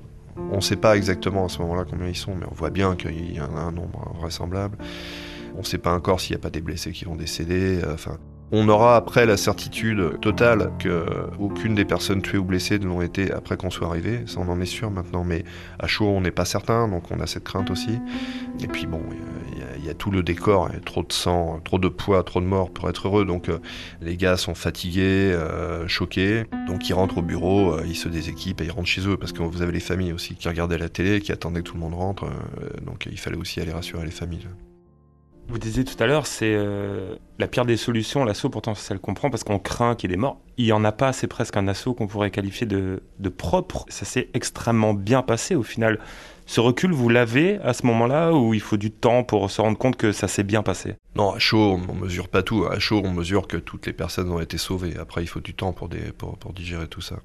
On 0.51 0.57
ne 0.57 0.61
sait 0.61 0.75
pas 0.75 0.95
exactement 0.95 1.45
à 1.45 1.49
ce 1.49 1.63
moment-là 1.63 1.83
combien 1.89 2.07
ils 2.07 2.15
sont, 2.15 2.35
mais 2.35 2.45
on 2.51 2.53
voit 2.53 2.69
bien 2.69 2.95
qu'il 2.95 3.33
y 3.33 3.41
en 3.41 3.57
a 3.57 3.59
un 3.59 3.71
nombre 3.71 4.13
vraisemblable. 4.19 4.77
On 5.57 5.61
ne 5.61 5.65
sait 5.65 5.79
pas 5.79 5.91
encore 5.91 6.21
s'il 6.21 6.35
n'y 6.35 6.39
a 6.39 6.43
pas 6.43 6.51
des 6.51 6.61
blessés 6.61 6.91
qui 6.91 7.05
vont 7.05 7.15
décéder. 7.15 7.81
Euh, 7.83 7.95
enfin, 7.95 8.19
on 8.51 8.69
aura 8.69 8.95
après 8.95 9.25
la 9.25 9.37
certitude 9.37 10.19
totale 10.21 10.71
qu'aucune 10.81 11.73
des 11.73 11.83
personnes 11.83 12.21
tuées 12.21 12.37
ou 12.37 12.43
blessées 12.45 12.77
ne 12.77 12.85
l'ont 12.85 13.01
été 13.01 13.31
après 13.31 13.57
qu'on 13.57 13.71
soit 13.71 13.87
arrivé. 13.87 14.21
Ça, 14.27 14.39
on 14.39 14.47
en 14.49 14.61
est 14.61 14.65
sûr 14.65 14.91
maintenant. 14.91 15.23
Mais 15.23 15.43
à 15.79 15.87
chaud, 15.87 16.05
on 16.05 16.21
n'est 16.21 16.31
pas 16.31 16.45
certain, 16.45 16.87
donc 16.87 17.11
on 17.11 17.19
a 17.19 17.27
cette 17.27 17.43
crainte 17.43 17.71
aussi. 17.71 17.99
Et 18.61 18.67
puis 18.67 18.85
bon, 18.85 19.01
il 19.77 19.85
y, 19.85 19.89
a 19.89 19.93
tout 19.95 20.11
le 20.11 20.21
décor, 20.21 20.69
y 20.71 20.75
a 20.75 20.79
trop 20.79 21.01
de 21.01 21.11
sang, 21.11 21.59
trop 21.63 21.79
de 21.79 21.87
poids, 21.87 22.23
trop 22.23 22.39
de 22.39 22.45
morts 22.45 22.69
pour 22.69 22.87
être 22.87 23.07
heureux. 23.07 23.25
Donc 23.25 23.49
euh, 23.49 23.57
les 24.01 24.15
gars 24.15 24.37
sont 24.37 24.55
fatigués, 24.55 25.33
euh, 25.33 25.87
choqués. 25.87 26.45
Donc 26.67 26.87
ils 26.87 26.93
rentrent 26.93 27.17
au 27.17 27.23
bureau, 27.23 27.81
ils 27.83 27.95
se 27.95 28.07
déséquipent 28.07 28.61
et 28.61 28.65
ils 28.65 28.71
rentrent 28.71 28.87
chez 28.87 29.07
eux. 29.07 29.17
Parce 29.17 29.33
que 29.33 29.41
vous 29.41 29.61
avez 29.61 29.71
les 29.71 29.79
familles 29.79 30.13
aussi 30.13 30.35
qui 30.35 30.47
regardaient 30.47 30.77
la 30.77 30.89
télé, 30.89 31.19
qui 31.19 31.31
attendaient 31.31 31.61
que 31.61 31.69
tout 31.69 31.75
le 31.75 31.81
monde 31.81 31.95
rentre. 31.95 32.25
donc 32.85 33.07
il 33.11 33.19
fallait 33.19 33.37
aussi 33.37 33.59
aller 33.59 33.73
rassurer 33.73 34.05
les 34.05 34.11
familles. 34.11 34.47
Vous 35.49 35.59
disiez 35.59 35.85
tout 35.85 35.95
à 36.03 36.07
l'heure, 36.07 36.27
c'est 36.27 36.53
euh, 36.53 37.15
la 37.39 37.47
pire 37.47 37.65
des 37.65 37.77
solutions, 37.77 38.25
l'assaut, 38.25 38.49
pourtant 38.49 38.75
ça 38.75 38.93
le 38.93 38.99
comprend, 38.99 39.29
parce 39.29 39.45
qu'on 39.45 39.59
craint 39.59 39.95
qu'il 39.95 40.09
y 40.09 40.13
ait 40.13 40.17
des 40.17 40.19
morts. 40.19 40.41
Il 40.57 40.65
n'y 40.65 40.73
en 40.73 40.83
a 40.83 40.91
pas, 40.91 41.13
c'est 41.13 41.27
presque 41.27 41.55
un 41.55 41.69
assaut 41.69 41.93
qu'on 41.93 42.07
pourrait 42.07 42.31
qualifier 42.31 42.67
de, 42.67 43.01
propre. 43.37 43.85
Ça 43.87 44.03
s'est 44.03 44.29
extrêmement 44.33 44.93
bien 44.93 45.21
passé 45.21 45.55
au 45.55 45.63
final. 45.63 45.99
Ce 46.47 46.59
recul, 46.59 46.91
vous 46.91 47.07
l'avez 47.07 47.59
à 47.59 47.71
ce 47.71 47.85
moment-là, 47.85 48.33
ou 48.33 48.53
il 48.53 48.59
faut 48.59 48.75
du 48.75 48.91
temps 48.91 49.23
pour 49.23 49.49
se 49.49 49.61
rendre 49.61 49.77
compte 49.77 49.95
que 49.95 50.11
ça 50.11 50.27
s'est 50.27 50.43
bien 50.43 50.63
passé? 50.63 50.95
Non, 51.15 51.31
à 51.31 51.39
chaud, 51.39 51.79
on 51.87 51.93
mesure 51.93 52.27
pas 52.27 52.43
tout. 52.43 52.65
À 52.65 52.79
chaud, 52.79 53.01
on 53.05 53.11
mesure 53.11 53.47
que 53.47 53.57
toutes 53.57 53.85
les 53.85 53.93
personnes 53.93 54.29
ont 54.29 54.41
été 54.41 54.57
sauvées. 54.57 54.97
Après, 54.99 55.23
il 55.23 55.27
faut 55.27 55.39
du 55.39 55.53
temps 55.53 55.71
pour 55.71 55.87
digérer 56.53 56.87
tout 56.87 57.01
ça. 57.01 57.19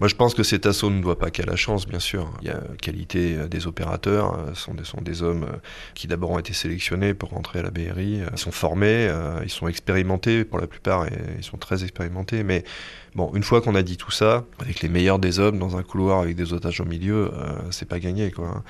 Moi, 0.00 0.08
je 0.08 0.16
pense 0.16 0.34
que 0.34 0.42
cet 0.42 0.66
assaut 0.66 0.90
ne 0.90 1.00
doit 1.00 1.18
pas 1.18 1.30
qu'à 1.30 1.44
la 1.44 1.54
chance, 1.54 1.86
bien 1.86 2.00
sûr. 2.00 2.28
Il 2.42 2.48
y 2.48 2.50
a 2.50 2.60
qualité 2.82 3.36
euh, 3.36 3.46
des 3.46 3.68
opérateurs. 3.68 4.34
Euh, 4.34 4.54
ce 4.54 4.84
sont 4.84 5.00
des, 5.00 5.22
hommes 5.22 5.44
euh, 5.44 5.56
qui 5.94 6.08
d'abord 6.08 6.30
ont 6.30 6.38
été 6.38 6.52
sélectionnés 6.52 7.14
pour 7.14 7.30
rentrer 7.30 7.60
à 7.60 7.62
la 7.62 7.70
BRI. 7.70 8.22
Ils 8.32 8.38
sont 8.38 8.50
formés, 8.50 9.08
ils 9.44 9.50
sont 9.50 9.68
expérimentés 9.68 10.44
pour 10.44 10.58
la 10.58 10.66
plupart, 10.66 11.06
ils 11.36 11.44
sont 11.44 11.56
très 11.56 11.84
expérimentés. 11.84 12.42
Mais 12.42 12.64
bon, 13.14 13.30
une 13.34 13.44
fois 13.44 13.60
qu'on 13.60 13.74
a 13.76 13.82
dit 13.82 13.96
tout 13.96 14.10
ça, 14.10 14.44
avec 14.58 14.80
les 14.80 14.88
meilleurs 14.88 15.18
des 15.20 15.38
hommes 15.38 15.58
dans 15.58 15.76
un 15.76 15.82
couloir 15.82 16.20
avec 16.20 16.34
des 16.34 16.52
otages 16.52 16.80
au 16.80 16.84
milieu, 16.84 17.30
c'est 17.70 17.88
pas 17.88 18.00
gagné, 18.00 18.30
quoi. 18.30 18.64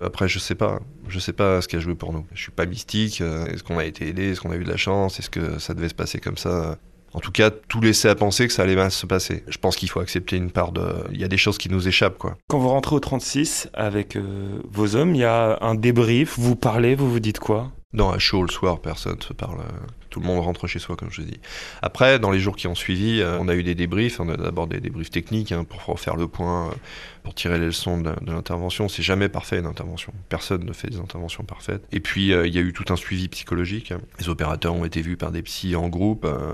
Après, 0.00 0.26
je 0.26 0.38
sais 0.38 0.54
pas. 0.54 0.80
Je 1.08 1.18
sais 1.18 1.32
pas 1.32 1.60
ce 1.60 1.68
qui 1.68 1.76
a 1.76 1.80
joué 1.80 1.94
pour 1.94 2.12
nous. 2.12 2.26
Je 2.34 2.40
suis 2.40 2.50
pas 2.50 2.66
mystique. 2.66 3.20
Est-ce 3.20 3.62
qu'on 3.62 3.78
a 3.78 3.84
été 3.84 4.08
aidé 4.08 4.32
Est-ce 4.32 4.40
qu'on 4.40 4.50
a 4.50 4.56
eu 4.56 4.64
de 4.64 4.70
la 4.70 4.76
chance 4.76 5.18
Est-ce 5.18 5.30
que 5.30 5.58
ça 5.58 5.74
devait 5.74 5.88
se 5.88 5.94
passer 5.94 6.18
comme 6.18 6.38
ça? 6.38 6.78
En 7.14 7.20
tout 7.20 7.32
cas, 7.32 7.50
tout 7.50 7.80
laissait 7.80 8.08
à 8.08 8.14
penser 8.14 8.46
que 8.46 8.52
ça 8.52 8.62
allait 8.62 8.76
mal 8.76 8.90
se 8.90 9.06
passer. 9.06 9.44
Je 9.48 9.58
pense 9.58 9.76
qu'il 9.76 9.90
faut 9.90 10.00
accepter 10.00 10.36
une 10.36 10.50
part 10.50 10.72
de. 10.72 10.82
Il 11.12 11.20
y 11.20 11.24
a 11.24 11.28
des 11.28 11.36
choses 11.36 11.58
qui 11.58 11.68
nous 11.68 11.86
échappent, 11.88 12.18
quoi. 12.18 12.36
Quand 12.48 12.58
vous 12.58 12.68
rentrez 12.68 12.96
au 12.96 13.00
36 13.00 13.68
avec 13.74 14.16
euh, 14.16 14.60
vos 14.70 14.96
hommes, 14.96 15.14
il 15.14 15.20
y 15.20 15.24
a 15.24 15.58
un 15.60 15.74
débrief, 15.74 16.38
vous 16.38 16.56
parlez, 16.56 16.94
vous 16.94 17.10
vous 17.10 17.20
dites 17.20 17.38
quoi? 17.38 17.70
Non, 17.92 18.10
à 18.10 18.18
chaud 18.18 18.42
le 18.42 18.50
soir, 18.50 18.80
personne 18.80 19.16
ne 19.18 19.22
se 19.22 19.34
parle. 19.34 19.58
Tout 20.08 20.20
le 20.20 20.26
monde 20.26 20.42
rentre 20.44 20.66
chez 20.66 20.78
soi, 20.78 20.96
comme 20.96 21.10
je 21.10 21.22
dis. 21.22 21.40
Après, 21.82 22.18
dans 22.18 22.30
les 22.30 22.38
jours 22.38 22.56
qui 22.56 22.66
ont 22.66 22.74
suivi, 22.74 23.20
euh, 23.20 23.38
on 23.38 23.48
a 23.48 23.54
eu 23.54 23.62
des 23.62 23.74
débriefs. 23.74 24.18
On 24.18 24.28
a 24.30 24.36
d'abord 24.36 24.66
des 24.66 24.80
débriefs 24.80 25.10
techniques 25.10 25.52
hein, 25.52 25.64
pour 25.64 26.00
faire 26.00 26.16
le 26.16 26.26
point 26.26 26.68
euh, 26.68 26.74
pour 27.22 27.34
tirer 27.34 27.58
les 27.58 27.66
leçons 27.66 28.00
de, 28.00 28.12
l'intervention. 28.26 28.88
C'est 28.88 29.02
jamais 29.02 29.28
parfait 29.28 29.58
une 29.58 29.66
intervention. 29.66 30.12
Personne 30.28 30.64
ne 30.64 30.72
fait 30.72 30.88
des 30.88 30.98
interventions 30.98 31.44
parfaites. 31.44 31.82
Et 31.92 32.00
puis 32.00 32.32
euh, 32.32 32.46
il 32.46 32.54
y 32.54 32.58
a 32.58 32.60
eu 32.60 32.72
tout 32.72 32.92
un 32.92 32.96
suivi 32.96 33.28
psychologique. 33.28 33.92
Les 34.18 34.28
opérateurs 34.28 34.74
ont 34.74 34.84
été 34.84 35.02
vus 35.02 35.16
par 35.16 35.30
des 35.30 35.42
psys 35.42 35.76
en 35.76 35.88
groupe. 35.88 36.24
Euh, 36.24 36.52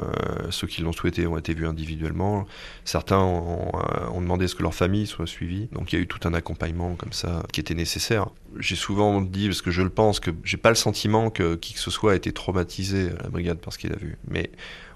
ceux 0.51 0.67
qui 0.67 0.83
l'ont 0.83 0.93
souhaité 0.93 1.27
ont 1.27 1.39
été 1.39 1.55
vus 1.55 1.67
individuellement. 1.67 2.47
Certains 2.85 3.19
ont, 3.19 3.73
euh, 3.75 4.09
ont, 4.13 4.21
demandé 4.21 4.45
à 4.45 4.49
ce 4.49 4.55
que 4.55 4.63
leur 4.63 4.75
famille 4.75 5.07
soit 5.07 5.27
suivie. 5.27 5.69
Donc 5.73 5.93
il 5.93 5.97
y 5.97 5.99
a 5.99 6.03
eu 6.03 6.07
tout 6.07 6.27
un 6.29 6.35
accompagnement 6.35 6.95
comme 6.97 7.13
ça 7.13 7.43
qui 7.53 7.61
était 7.61 7.75
nécessaire. 7.75 8.29
J'ai 8.59 8.77
souvent 8.77 9.21
dit, 9.21 9.47
parce 9.49 9.63
que 9.63 9.71
je 9.71 9.83
le 9.83 9.91
pense, 9.91 10.21
que 10.21 10.31
j'ai 10.45 10.57
pas 10.57 10.71
le 10.71 10.75
sentiment 10.75 11.31
que 11.31 11.55
qui 11.55 11.75
que 11.75 11.81
ce 11.81 11.91
soit 11.91 12.13
a 12.13 12.15
été 12.15 12.33
traumatisé 12.33 13.11
à 13.19 13.25
la 13.25 13.29
brigade 13.29 13.59
par 13.59 13.73
ce 13.73 13.79
qu'il 13.79 13.93
a 13.93 13.97
vu. 13.97 14.17
Mais 14.29 14.51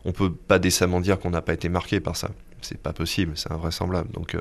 on 0.05 0.13
peut 0.13 0.33
pas 0.33 0.59
décemment 0.59 1.01
dire 1.01 1.19
qu'on 1.19 1.31
n'a 1.31 1.43
pas 1.43 1.55
été 1.55 1.69
marqué 1.69 2.01
par 2.01 2.17
ça 2.17 2.31
c'est 2.65 2.81
pas 2.81 2.93
possible, 2.93 3.33
c'est 3.37 3.53
invraisemblable. 3.53 4.11
Donc 4.13 4.35
euh, 4.35 4.41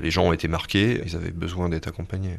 les 0.00 0.10
gens 0.10 0.24
ont 0.24 0.32
été 0.32 0.48
marqués, 0.48 1.02
ils 1.04 1.16
avaient 1.16 1.30
besoin 1.30 1.68
d'être 1.68 1.88
accompagnés. 1.88 2.38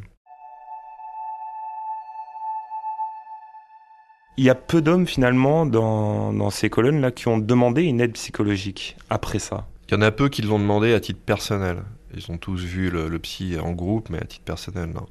Il 4.37 4.43
y 4.43 4.49
a 4.49 4.55
peu 4.55 4.81
d'hommes 4.81 5.05
finalement 5.05 5.65
dans, 5.67 6.49
ces 6.49 6.69
colonnes-là 6.69 7.11
qui 7.11 7.27
ont 7.27 7.37
demandé 7.37 7.83
une 7.83 8.01
aide 8.01 8.13
psychologique 8.13 8.97
après 9.09 9.37
ça. 9.37 9.67
Il 9.87 9.93
y 9.93 9.97
en 9.97 10.01
a 10.01 10.11
peu 10.11 10.27
qui 10.29 10.41
l'ont 10.41 10.57
demandé 10.57 10.93
à 10.93 10.99
titre 10.99 11.19
personnel. 11.23 11.83
Ils 12.15 12.31
ont 12.31 12.37
tous 12.37 12.63
vu 12.63 12.89
le, 12.89 13.09
le 13.09 13.19
psy 13.19 13.57
en 13.59 13.73
groupe, 13.73 14.09
mais 14.09 14.19
à 14.19 14.25
titre 14.25 14.45
personnel, 14.45 14.89
non. 14.89 15.05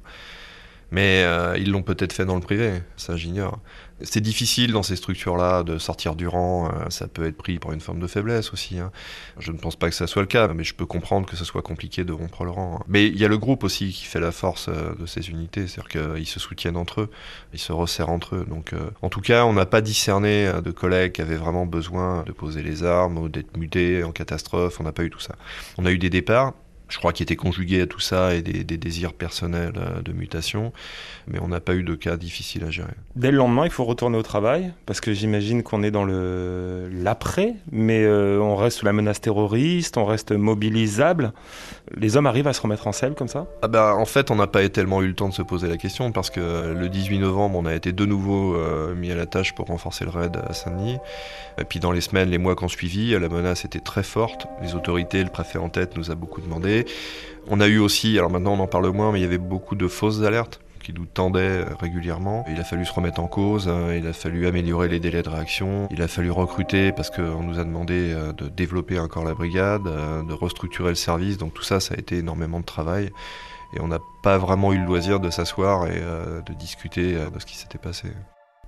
Mais 0.93 1.23
euh, 1.23 1.57
ils 1.57 1.71
l'ont 1.71 1.81
peut-être 1.81 2.13
fait 2.13 2.23
dans 2.23 2.35
le 2.35 2.41
privé, 2.41 2.83
ça 2.97 3.17
j'ignore. 3.17 3.59
C'est 4.01 4.21
difficile 4.21 4.73
dans 4.73 4.83
ces 4.83 4.95
structures-là 4.95 5.63
de 5.63 5.79
sortir 5.79 6.15
du 6.15 6.27
rang, 6.27 6.67
euh, 6.67 6.89
ça 6.89 7.07
peut 7.07 7.25
être 7.25 7.35
pris 7.35 7.57
pour 7.57 7.71
une 7.71 7.79
forme 7.79 7.99
de 7.99 8.05
faiblesse 8.05 8.53
aussi. 8.53 8.77
Hein. 8.77 8.91
Je 9.39 9.51
ne 9.51 9.57
pense 9.57 9.75
pas 9.75 9.89
que 9.89 9.95
ça 9.95 10.05
soit 10.05 10.21
le 10.21 10.27
cas, 10.27 10.47
mais 10.49 10.63
je 10.63 10.75
peux 10.75 10.85
comprendre 10.85 11.27
que 11.27 11.35
ce 11.35 11.45
soit 11.45 11.63
compliqué 11.63 12.03
de 12.03 12.13
rompre 12.13 12.43
le 12.43 12.51
rang. 12.51 12.77
Hein. 12.79 12.85
Mais 12.87 13.07
il 13.07 13.17
y 13.17 13.25
a 13.25 13.27
le 13.27 13.39
groupe 13.39 13.63
aussi 13.63 13.89
qui 13.89 14.05
fait 14.05 14.19
la 14.19 14.31
force 14.31 14.67
euh, 14.69 14.93
de 14.93 15.07
ces 15.07 15.31
unités, 15.31 15.65
c'est-à-dire 15.65 16.13
qu'ils 16.13 16.27
se 16.27 16.39
soutiennent 16.39 16.77
entre 16.77 17.01
eux, 17.01 17.09
ils 17.53 17.59
se 17.59 17.73
resserrent 17.73 18.11
entre 18.11 18.35
eux. 18.35 18.45
Donc 18.47 18.75
en 19.01 19.09
tout 19.09 19.21
cas, 19.21 19.45
on 19.45 19.53
n'a 19.53 19.65
pas 19.65 19.81
discerné 19.81 20.51
de 20.63 20.69
collègues 20.69 21.13
qui 21.13 21.21
avaient 21.21 21.37
vraiment 21.37 21.65
besoin 21.65 22.21
de 22.23 22.31
poser 22.31 22.61
les 22.61 22.83
armes 22.83 23.17
ou 23.17 23.29
d'être 23.29 23.57
mutés 23.57 24.03
en 24.03 24.11
catastrophe, 24.11 24.79
on 24.79 24.83
n'a 24.83 24.91
pas 24.91 25.03
eu 25.03 25.09
tout 25.09 25.19
ça. 25.19 25.35
On 25.79 25.87
a 25.87 25.91
eu 25.91 25.97
des 25.97 26.11
départs, 26.11 26.53
je 26.89 26.97
crois, 26.97 27.13
qu'il 27.13 27.23
était 27.23 27.35
conjugué 27.35 27.81
à 27.81 27.87
tout 27.87 27.99
ça 27.99 28.35
et 28.35 28.41
des, 28.41 28.63
désirs 28.77 29.13
personnels 29.13 29.73
euh, 29.77 30.01
de 30.01 30.11
mutation, 30.13 30.73
mais 31.27 31.39
on 31.39 31.47
n'a 31.47 31.59
pas 31.59 31.73
eu 31.73 31.83
de 31.83 31.95
cas 31.95 32.17
difficiles 32.17 32.63
à 32.63 32.69
gérer. 32.69 32.93
Dès 33.15 33.31
le 33.31 33.37
lendemain, 33.37 33.65
il 33.65 33.71
faut 33.71 33.85
retourner 33.85 34.17
au 34.17 34.23
travail, 34.23 34.73
parce 34.85 35.01
que 35.01 35.13
j'imagine 35.13 35.63
qu'on 35.63 35.83
est 35.83 35.91
dans 35.91 36.03
le 36.03 36.89
l'après, 36.91 37.55
mais 37.71 38.03
euh, 38.03 38.39
on 38.39 38.55
reste 38.55 38.79
sous 38.79 38.85
la 38.85 38.93
menace 38.93 39.21
terroriste, 39.21 39.97
on 39.97 40.05
reste 40.05 40.31
mobilisable. 40.31 41.33
Les 41.95 42.17
hommes 42.17 42.27
arrivent 42.27 42.47
à 42.47 42.53
se 42.53 42.61
remettre 42.61 42.87
en 42.87 42.91
selle 42.91 43.13
comme 43.13 43.27
ça? 43.27 43.47
Ah 43.61 43.67
bah, 43.67 43.95
En 43.95 44.05
fait, 44.05 44.31
on 44.31 44.35
n'a 44.35 44.47
pas 44.47 44.67
tellement 44.69 45.01
eu 45.01 45.07
le 45.07 45.15
temps 45.15 45.29
de 45.29 45.33
se 45.33 45.41
poser 45.41 45.67
la 45.67 45.77
question, 45.77 46.11
parce 46.11 46.29
que 46.29 46.73
le 46.73 46.89
18 46.89 47.19
novembre, 47.19 47.57
on 47.57 47.65
a 47.65 47.73
été 47.73 47.91
de 47.91 48.05
nouveau 48.05 48.55
euh, 48.55 48.95
mis 48.95 49.11
à 49.11 49.15
la 49.15 49.25
tâche 49.25 49.53
pour 49.55 49.67
renforcer 49.67 50.05
le 50.05 50.11
raid 50.11 50.37
à 50.47 50.53
Saint-Denis. 50.53 50.97
Et 51.59 51.65
puis 51.65 51.79
dans 51.79 51.91
les 51.91 52.01
semaines, 52.01 52.29
les 52.29 52.37
mois 52.37 52.55
qui 52.55 52.63
ont 52.63 52.69
suivi, 52.69 53.11
la 53.11 53.29
menace 53.29 53.65
était 53.65 53.79
très 53.79 54.03
forte. 54.03 54.47
Les 54.61 54.75
autorités, 54.75 55.23
le 55.23 55.29
préfet 55.29 55.59
en 55.59 55.69
tête, 55.69 55.95
nous 55.97 56.11
a 56.11 56.15
beaucoup 56.15 56.41
demandé. 56.41 56.72
On 57.47 57.59
a 57.59 57.67
eu 57.67 57.79
aussi, 57.79 58.17
alors 58.17 58.29
maintenant 58.29 58.53
on 58.53 58.59
en 58.59 58.67
parle 58.67 58.89
moins, 58.89 59.11
mais 59.11 59.19
il 59.19 59.23
y 59.23 59.25
avait 59.25 59.37
beaucoup 59.37 59.75
de 59.75 59.87
fausses 59.87 60.21
alertes 60.21 60.59
qui 60.83 60.93
nous 60.93 61.05
tendaient 61.05 61.63
régulièrement. 61.79 62.45
Il 62.49 62.59
a 62.59 62.63
fallu 62.63 62.85
se 62.85 62.93
remettre 62.93 63.21
en 63.21 63.27
cause, 63.27 63.67
hein. 63.67 63.93
il 63.93 64.05
a 64.05 64.13
fallu 64.13 64.45
améliorer 64.45 64.89
les 64.89 64.99
délais 64.99 65.23
de 65.23 65.29
réaction, 65.29 65.87
il 65.89 66.01
a 66.01 66.07
fallu 66.07 66.29
recruter 66.29 66.91
parce 66.91 67.09
qu'on 67.09 67.41
nous 67.41 67.59
a 67.59 67.63
demandé 67.63 68.11
euh, 68.13 68.33
de 68.33 68.49
développer 68.49 68.99
encore 68.99 69.23
la 69.23 69.33
brigade, 69.33 69.87
euh, 69.87 70.21
de 70.23 70.33
restructurer 70.33 70.89
le 70.89 70.95
service, 70.95 71.37
donc 71.37 71.53
tout 71.53 71.63
ça, 71.63 71.79
ça 71.79 71.95
a 71.95 71.97
été 71.97 72.17
énormément 72.17 72.59
de 72.59 72.65
travail. 72.65 73.11
Et 73.75 73.81
on 73.81 73.87
n'a 73.87 73.99
pas 74.21 74.37
vraiment 74.37 74.71
eu 74.71 74.77
le 74.77 74.85
loisir 74.85 75.19
de 75.19 75.31
s'asseoir 75.31 75.87
et 75.87 75.95
euh, 75.95 76.41
de 76.41 76.53
discuter 76.53 77.13
de 77.13 77.39
ce 77.39 77.45
qui 77.45 77.57
s'était 77.57 77.79
passé. 77.79 78.09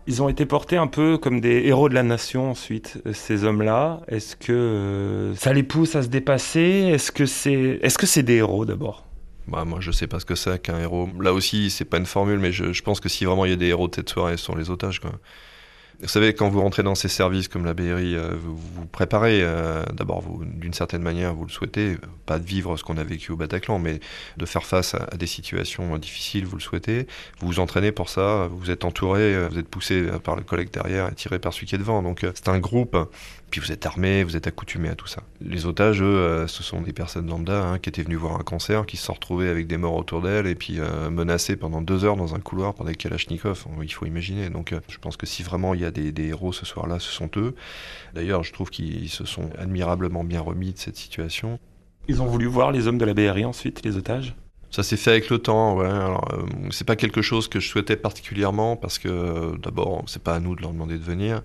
Ils 0.08 0.22
ont 0.22 0.30
été 0.30 0.46
portés 0.46 0.78
un 0.78 0.88
peu 0.88 1.18
comme 1.18 1.42
des 1.42 1.64
héros 1.66 1.90
de 1.90 1.96
la 1.96 2.04
nation 2.04 2.52
ensuite, 2.52 3.02
ces 3.14 3.44
hommes-là. 3.44 4.02
Est-ce 4.08 4.36
que 4.36 4.54
euh, 4.54 5.36
ça 5.36 5.52
les 5.52 5.64
pousse 5.64 5.96
à 5.96 6.04
se 6.04 6.10
dépasser? 6.10 6.92
Est-ce 6.94 7.12
que 7.12 7.26
c'est 7.26 7.80
est 7.82 7.88
-ce 7.88 8.06
c'est 8.06 8.24
des 8.24 8.36
héros 8.36 8.66
d'abord? 8.66 9.06
Bah, 9.48 9.66
moi, 9.66 9.80
je 9.80 9.92
sais 9.92 10.08
pas 10.08 10.20
ce 10.20 10.26
que 10.26 10.36
c'est 10.36 10.62
qu'un 10.62 10.80
héros. 10.80 11.10
Là 11.20 11.34
aussi, 11.34 11.70
c'est 11.70 11.86
pas 11.86 11.98
une 11.98 12.06
formule, 12.06 12.40
mais 12.40 12.52
je, 12.52 12.72
je, 12.74 12.84
pense 12.84 13.00
que 13.00 13.10
si 13.10 13.26
vraiment 13.26 13.46
il 13.46 13.52
y 13.52 13.54
a 13.54 13.58
des 13.58 13.68
héros 13.68 13.88
de 13.88 13.96
cette 13.96 14.10
soirée, 14.10 14.38
ce 14.38 14.46
sont 14.46 14.56
les 14.56 14.70
otages. 14.70 15.02
Vous 16.02 16.08
savez, 16.08 16.34
quand 16.34 16.50
vous 16.50 16.62
rentrez 16.62 16.84
dans 16.84 16.96
ces 16.96 17.08
services 17.08 17.48
comme 17.48 17.66
la 17.66 17.74
BRI, 17.74 18.16
euh, 18.16 18.36
vous 18.36 18.56
vous 18.56 18.86
préparez, 18.86 19.42
euh, 19.42 19.84
d'abord, 19.94 20.24
d'une 20.42 20.74
certaine 20.74 21.02
manière, 21.02 21.34
vous 21.34 21.46
le 21.46 21.52
souhaitez, 21.52 21.98
pas 22.26 22.40
de 22.40 22.46
vivre 22.46 22.78
ce 22.78 22.84
qu'on 22.84 22.98
a 22.98 23.04
vécu 23.04 23.32
au 23.32 23.38
Bataclan, 23.38 23.80
mais 23.80 24.00
de 24.38 24.46
faire 24.46 24.66
face 24.66 24.96
à, 24.96 25.16
des 25.18 25.28
situations 25.28 25.98
difficiles, 25.98 26.46
vous 26.46 26.58
le 26.58 26.62
souhaitez. 26.62 27.08
Vous 27.40 27.48
vous 27.48 27.60
entraînez 27.60 27.92
pour 27.92 28.10
ça, 28.10 28.50
vous 28.52 28.72
êtes 28.72 28.84
entouré, 28.84 29.48
vous 29.48 29.58
êtes 29.58 29.68
poussé 29.70 30.04
par 30.24 30.36
le 30.36 30.44
collègue 30.44 30.70
derrière 30.72 31.08
et 31.10 31.16
tiré 31.16 31.40
par 31.40 31.54
celui 31.54 31.68
qui 31.68 31.76
est 31.76 31.80
devant. 31.80 32.02
Donc, 32.02 32.26
c'est 32.34 32.50
un 32.50 32.60
groupe 32.60 32.98
puis 33.56 33.66
vous 33.66 33.72
êtes 33.72 33.86
armé, 33.86 34.26
vous 34.26 34.36
êtes 34.36 34.48
accoutumé 34.48 34.90
à 34.90 34.96
tout 34.96 35.08
ça. 35.08 35.24
Les 35.40 35.66
otages, 35.66 36.02
eux, 36.02 36.06
euh, 36.06 36.46
ce 36.46 36.62
sont 36.62 36.82
des 36.82 36.92
personnes 36.92 37.30
lambda 37.30 37.64
hein, 37.64 37.80
qui 37.80 37.88
étaient 37.88 38.04
venues 38.04 38.18
voir 38.18 38.36
un 38.36 38.44
cancer, 38.44 38.86
qui 38.86 38.98
se 38.98 39.06
sont 39.06 39.14
retrouvés 39.14 39.48
avec 39.48 39.66
des 39.66 39.78
morts 39.78 39.96
autour 39.96 40.22
d'elles 40.22 40.48
et 40.48 40.56
puis 40.56 40.82
euh, 40.82 41.10
menacés 41.10 41.56
pendant 41.56 41.82
deux 41.82 42.04
heures 42.04 42.18
dans 42.18 42.36
un 42.36 42.40
couloir 42.40 42.74
par 42.74 42.86
des 42.86 42.96
kalachnikovs. 42.96 43.66
Il 43.82 43.94
faut 43.94 44.06
imaginer. 44.06 44.50
Donc 44.50 44.74
euh, 44.74 44.82
je 44.90 44.98
pense 44.98 45.16
que 45.16 45.26
si 45.26 45.42
vraiment 45.42 45.74
il 45.74 45.80
y 45.80 45.86
a 45.86 45.92
des, 45.92 46.12
des 46.12 46.28
héros 46.28 46.52
ce 46.52 46.66
soir-là, 46.66 47.00
ce 47.00 47.10
sont 47.10 47.30
eux. 47.38 47.56
D'ailleurs, 48.14 48.44
je 48.44 48.52
trouve 48.52 48.70
qu'ils 48.70 49.08
se 49.08 49.24
sont 49.24 49.50
admirablement 49.58 50.26
bien 50.26 50.42
remis 50.42 50.74
de 50.74 50.78
cette 50.78 50.98
situation. 50.98 51.58
Ils 52.10 52.22
ont 52.22 52.28
voulu 52.28 52.48
voir 52.48 52.74
les 52.74 52.88
hommes 52.88 52.98
de 52.98 53.06
la 53.06 53.14
BRI 53.14 53.46
ensuite, 53.46 53.86
les 53.86 53.96
otages? 53.96 54.36
Ça 54.70 54.84
s'est 54.84 54.98
fait 54.98 55.12
avec 55.12 55.30
le 55.30 55.40
temps, 55.40 55.78
ouais. 55.78 55.86
Euh, 55.86 56.18
c'est 56.72 56.86
pas 56.86 56.98
quelque 56.98 57.22
chose 57.22 57.48
que 57.48 57.62
je 57.62 57.70
souhaitais 57.70 57.96
particulièrement 57.96 58.76
parce 58.76 59.00
que 59.00 59.56
d'abord, 59.60 60.04
c'est 60.08 60.22
pas 60.22 60.36
à 60.36 60.42
nous 60.42 60.58
de 60.58 60.62
leur 60.62 60.74
demander 60.74 60.98
de 60.98 61.04
venir. 61.04 61.42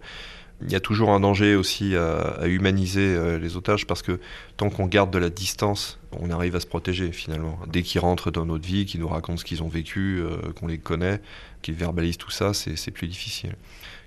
Il 0.63 0.71
y 0.71 0.75
a 0.75 0.81
toujours 0.81 1.11
un 1.11 1.21
danger 1.21 1.55
aussi 1.57 1.97
à, 1.97 2.19
à 2.19 2.47
humaniser 2.47 3.15
euh, 3.15 3.39
les 3.39 3.57
otages 3.57 3.87
parce 3.87 4.03
que 4.03 4.21
tant 4.57 4.69
qu'on 4.69 4.87
garde 4.87 5.11
de 5.11 5.19
la 5.19 5.31
distance, 5.31 5.99
on 6.13 6.31
arrive 6.31 6.57
à 6.57 6.61
se 6.61 6.67
protéger 6.67 7.13
finalement. 7.13 7.59
Dès 7.67 7.83
qu'ils 7.83 8.01
rentrent 8.01 8.31
dans 8.31 8.45
notre 8.45 8.67
vie, 8.67 8.85
qu'ils 8.85 9.01
nous 9.01 9.09
racontent 9.09 9.39
ce 9.39 9.45
qu'ils 9.45 9.63
ont 9.63 9.69
vécu, 9.69 10.21
euh, 10.21 10.53
qu'on 10.59 10.67
les 10.67 10.79
connaît, 10.79 11.21
qu'ils 11.63 11.75
verbalisent 11.75 12.19
tout 12.19 12.31
ça, 12.31 12.53
c'est 12.53 12.91
plus 12.91 13.09
difficile. 13.09 13.57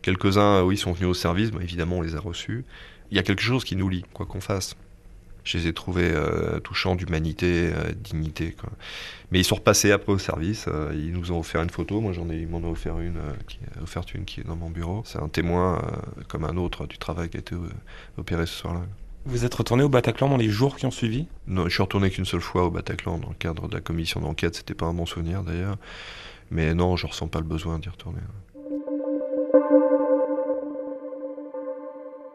Quelques-uns, 0.02 0.62
oui, 0.64 0.78
sont 0.78 0.92
venus 0.92 1.10
au 1.10 1.14
service, 1.14 1.52
bah, 1.52 1.60
évidemment, 1.62 1.98
on 1.98 2.02
les 2.02 2.16
a 2.16 2.20
reçus. 2.20 2.66
Il 3.10 3.18
y 3.18 3.20
a 3.20 3.24
quelque 3.24 3.42
chose 3.42 3.64
qui 3.64 3.76
nous 3.76 3.90
lie, 3.90 4.04
quoi 4.14 4.26
qu'on 4.26 4.42
fasse 4.42 4.76
je 5.44 5.58
les 5.58 5.68
ai 5.68 5.74
trouvés 5.74 6.12
euh, 6.12 6.60
touchants 6.60 6.96
d'humanité, 6.96 7.72
euh, 7.74 7.92
dignité. 7.96 8.52
Quoi. 8.52 8.70
Mais 9.32 9.40
ils 9.40 9.44
sont 9.44 9.56
repassés 9.56 9.92
après 9.92 10.14
au 10.14 10.18
service. 10.18 10.66
Euh, 10.68 10.92
ils 10.94 11.12
nous 11.12 11.32
ont 11.32 11.40
offert 11.40 11.62
une 11.62 11.70
photo. 11.70 12.00
Moi, 12.02 12.14
j'en 12.14 12.30
ai, 12.30 12.38
ils 12.38 12.48
m'en 12.48 12.60
ont 12.60 12.72
offert 12.72 13.00
une, 13.00 13.20
qui, 13.48 13.60
offert 13.82 14.04
une 14.14 14.26
qui 14.26 14.42
est 14.42 14.44
dans 14.44 14.56
mon 14.56 14.70
bureau. 14.70 15.04
C'est 15.06 15.20
un 15.20 15.28
témoin 15.28 15.82
comme 16.28 16.46
un 16.46 16.58
autre 16.58 16.88
du 16.88 16.98
travail 16.98 17.30
qui 17.30 17.38
a 17.38 17.40
été 17.40 17.56
opéré 18.18 18.46
ce 18.46 18.54
soir-là. 18.54 18.82
Vous 19.26 19.46
êêtes 19.46 19.54
retourné 19.54 19.84
au 19.84 19.90
Bataclan 19.90 20.30
dans 20.30 20.38
les 20.38 20.50
jours 20.50 20.76
qui 20.76 20.86
ont 20.86 20.92
suivi? 20.92 21.28
Non, 21.48 21.66
je 21.66 21.70
suis 21.70 21.82
retourné 21.82 22.10
qu'une 22.10 22.26
seule 22.26 22.42
fois 22.42 22.66
au 22.66 22.72
Bataclan 22.72 23.18
dans 23.18 23.30
le 23.30 23.36
cadre 23.36 23.70
de 23.70 23.76
la 23.76 23.82
commission 23.82 24.20
d'enquête. 24.20 24.56
C'était 24.56 24.74
pas 24.74 24.86
un 24.86 24.94
bon 24.94 25.06
souvenir 25.06 25.44
d'ailleurs. 25.44 25.78
Mais 26.52 26.74
non, 26.74 26.98
je 26.98 27.08
ressens 27.08 27.28
pas 27.28 27.40
le 27.40 27.46
besoin 27.46 27.80
d'y 27.80 27.90
retourner. 27.90 28.20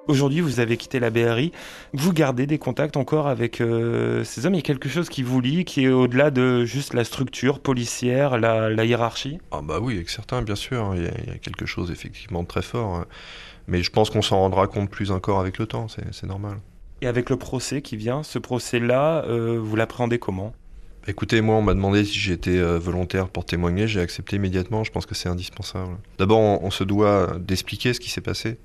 Aujourd'hui, 0.08 0.40
vous 0.40 0.58
avez 0.58 0.78
quitté 0.78 1.00
la 1.00 1.10
BRI. 1.10 1.52
Vous 1.92 2.14
gardez 2.14 2.46
des 2.46 2.56
contacts 2.56 2.96
encore 2.96 3.28
avec 3.28 3.60
euh, 3.60 4.24
ces 4.24 4.46
hommes 4.46 4.54
Il 4.54 4.56
y 4.56 4.60
a 4.60 4.62
quelque 4.62 4.88
chose 4.88 5.10
qui 5.10 5.22
vous 5.22 5.42
lie, 5.42 5.66
qui 5.66 5.84
est 5.84 5.88
au-delà 5.88 6.30
de 6.30 6.64
juste 6.64 6.94
la 6.94 7.04
structure 7.04 7.60
policière, 7.60 8.38
la, 8.38 8.84
hiérarchie? 8.86 9.38
Ah 9.50 9.60
bah 9.62 9.80
oui, 9.82 9.96
avec 9.96 10.08
certains, 10.08 10.40
bien 10.40 10.54
sûr. 10.54 10.94
Il 10.96 11.02
y, 11.02 11.06
a, 11.06 11.38
quelque 11.42 11.66
chose 11.66 11.90
effectivement 11.90 12.42
de 12.42 12.48
très 12.48 12.62
fort. 12.62 12.94
Hein. 12.94 13.06
Mais 13.66 13.82
je 13.82 13.90
pense 13.90 14.08
qu'on 14.08 14.22
s'en 14.22 14.38
rendra 14.38 14.66
compte 14.66 14.88
plus 14.88 15.10
encore 15.10 15.40
avec 15.40 15.58
le 15.58 15.66
temps, 15.66 15.88
c'est 15.88 16.26
normal. 16.26 16.56
Et 17.02 17.06
avec 17.06 17.28
le 17.28 17.36
procès 17.36 17.82
qui 17.82 17.98
vient, 17.98 18.22
ce 18.22 18.38
procès-là, 18.38 19.24
euh, 19.26 19.60
vous 19.62 19.76
l'appréhendez 19.76 20.18
comment? 20.18 20.54
Écoutez, 21.06 21.42
moi, 21.42 21.56
on 21.56 21.62
m'a 21.62 21.74
demandé 21.74 22.04
si 22.06 22.18
j'étais 22.18 22.56
euh, 22.56 22.78
volontaire 22.78 23.28
pour 23.28 23.44
témoigner. 23.44 23.86
J'ai 23.86 24.00
accepté 24.00 24.36
immédiatement. 24.36 24.84
Je 24.84 24.90
pense 24.90 25.04
que 25.04 25.14
c'est 25.14 25.28
indispensable. 25.28 25.96
D'abord, 26.18 26.62
on, 26.62 26.70
se 26.70 26.82
doit 26.82 27.36
d'expliquer 27.38 27.92
ce 27.92 28.00
qui 28.00 28.08
s'est 28.08 28.22
passé 28.22 28.56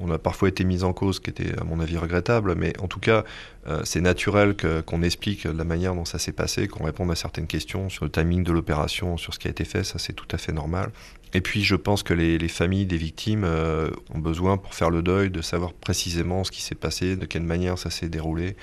on 0.00 0.10
a 0.10 0.18
parfois 0.18 0.48
été 0.48 0.64
mis 0.64 0.84
en 0.84 0.92
cause, 0.92 1.20
qui 1.20 1.30
était 1.30 1.58
à 1.58 1.64
mon 1.64 1.80
avis 1.80 1.96
regrettable, 1.96 2.54
mais 2.54 2.72
en 2.80 2.88
tout 2.88 3.00
cas, 3.00 3.24
euh, 3.66 3.80
c'est 3.84 4.00
naturel 4.00 4.56
qu'on 4.56 5.02
explique 5.02 5.44
la 5.44 5.64
manière 5.64 5.94
dont 5.94 6.04
ça 6.04 6.18
s'est 6.18 6.32
passé, 6.32 6.68
qu'on 6.68 6.84
réponde 6.84 7.10
à 7.10 7.14
certaines 7.14 7.46
questions 7.46 7.88
sur 7.88 8.04
le 8.04 8.10
timing 8.10 8.44
de 8.44 8.52
l'opération, 8.52 9.16
sur 9.16 9.34
ce 9.34 9.38
qui 9.38 9.48
a 9.48 9.50
été 9.50 9.64
fait, 9.64 9.84
ça 9.84 9.98
c'est 9.98 10.12
tout 10.12 10.28
à 10.32 10.38
fait 10.38 10.52
normal. 10.52 10.90
Et 11.34 11.40
puis 11.40 11.62
je 11.62 11.76
pense 11.76 12.02
que 12.02 12.14
les, 12.14 12.48
familles 12.48 12.86
des 12.86 12.96
victimes 12.96 13.44
euh, 13.44 13.90
ont 14.14 14.18
besoin, 14.18 14.56
pour 14.56 14.74
faire 14.74 14.90
le 14.90 15.02
deuil, 15.02 15.30
de 15.30 15.42
savoir 15.42 15.72
précisément 15.72 16.44
ce 16.44 16.50
qui 16.50 16.62
s'est 16.62 16.74
passé, 16.74 17.16
de 17.16 17.26
quelle 17.26 17.42
manière 17.42 17.78
ça 17.78 17.90
s'est 17.90 18.08
déroulé, 18.08 18.56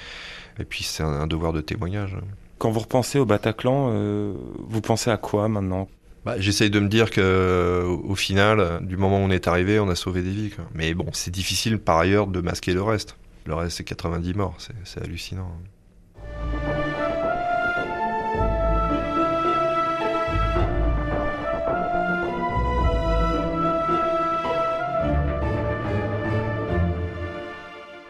et 0.60 0.66
puis 0.66 0.84
c'est 0.84 1.04
un, 1.04 1.28
devoir 1.28 1.54
de 1.54 1.62
témoignage. 1.62 2.16
Quand 2.58 2.72
vous 2.72 2.82
repensez 2.82 3.20
au 3.20 3.26
Bataclan, 3.26 3.92
euh, 3.94 4.34
vous 4.68 4.82
pensez 4.82 5.10
à 5.10 5.18
quoi 5.18 5.48
maintenant? 5.48 5.88
Bah, 6.26 6.36
J'essaye 6.40 6.70
de 6.70 6.80
me 6.80 6.88
dire 6.88 7.12
que 7.12 7.86
au 7.86 8.16
final, 8.16 8.80
du 8.86 8.98
moment 8.98 9.22
où 9.22 9.26
on 9.26 9.32
est 9.32 9.48
arrivé, 9.48 9.80
on 9.80 9.90
a 9.90 9.96
sauvé 9.96 10.22
des 10.22 10.32
vies. 10.32 10.52
Mais 10.74 10.94
bon, 10.94 11.08
c'est 11.14 11.32
difficile 11.32 11.80
par 11.80 11.98
ailleurs 11.98 12.28
de 12.28 12.42
masquer 12.42 12.74
le 12.74 12.82
reste. 12.82 13.16
Le 13.46 13.56
reste, 13.56 13.78
c'est 13.78 13.84
90 13.84 14.34
morts, 14.36 14.58
c'est 14.84 15.02
hallucinant. 15.02 15.52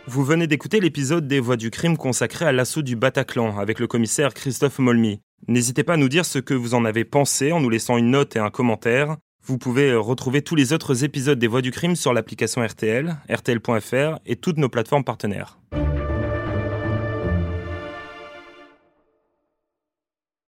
Vous 0.09 0.23
venez 0.23 0.47
d'écouter 0.47 0.79
l'épisode 0.79 1.27
des 1.27 1.39
Voix 1.39 1.55
du 1.55 1.69
crime 1.69 1.95
consacré 1.95 2.43
à 2.43 2.51
l'assaut 2.51 2.81
du 2.81 2.95
Bataclan 2.95 3.59
avec 3.59 3.77
le 3.79 3.85
commissaire 3.85 4.33
Christophe 4.33 4.79
Molmy. 4.79 5.21
N'hésitez 5.47 5.83
pas 5.83 5.93
à 5.93 5.97
nous 5.97 6.09
dire 6.09 6.25
ce 6.25 6.39
que 6.39 6.53
vous 6.53 6.73
en 6.73 6.85
avez 6.85 7.05
pensé 7.05 7.51
en 7.51 7.59
nous 7.59 7.69
laissant 7.69 7.97
une 7.97 8.11
note 8.11 8.35
et 8.35 8.39
un 8.39 8.49
commentaire. 8.49 9.17
Vous 9.43 9.57
pouvez 9.57 9.91
euh, 9.91 9.99
retrouver 9.99 10.41
tous 10.41 10.55
les 10.55 10.73
autres 10.73 11.03
épisodes 11.03 11.39
des 11.39 11.47
Voix 11.47 11.61
du 11.61 11.71
crime 11.71 11.95
sur 11.95 12.13
l'application 12.13 12.63
RTL, 12.63 13.17
RTL.fr 13.31 14.19
et 14.25 14.35
toutes 14.35 14.57
nos 14.57 14.69
plateformes 14.69 15.03
partenaires. 15.03 15.57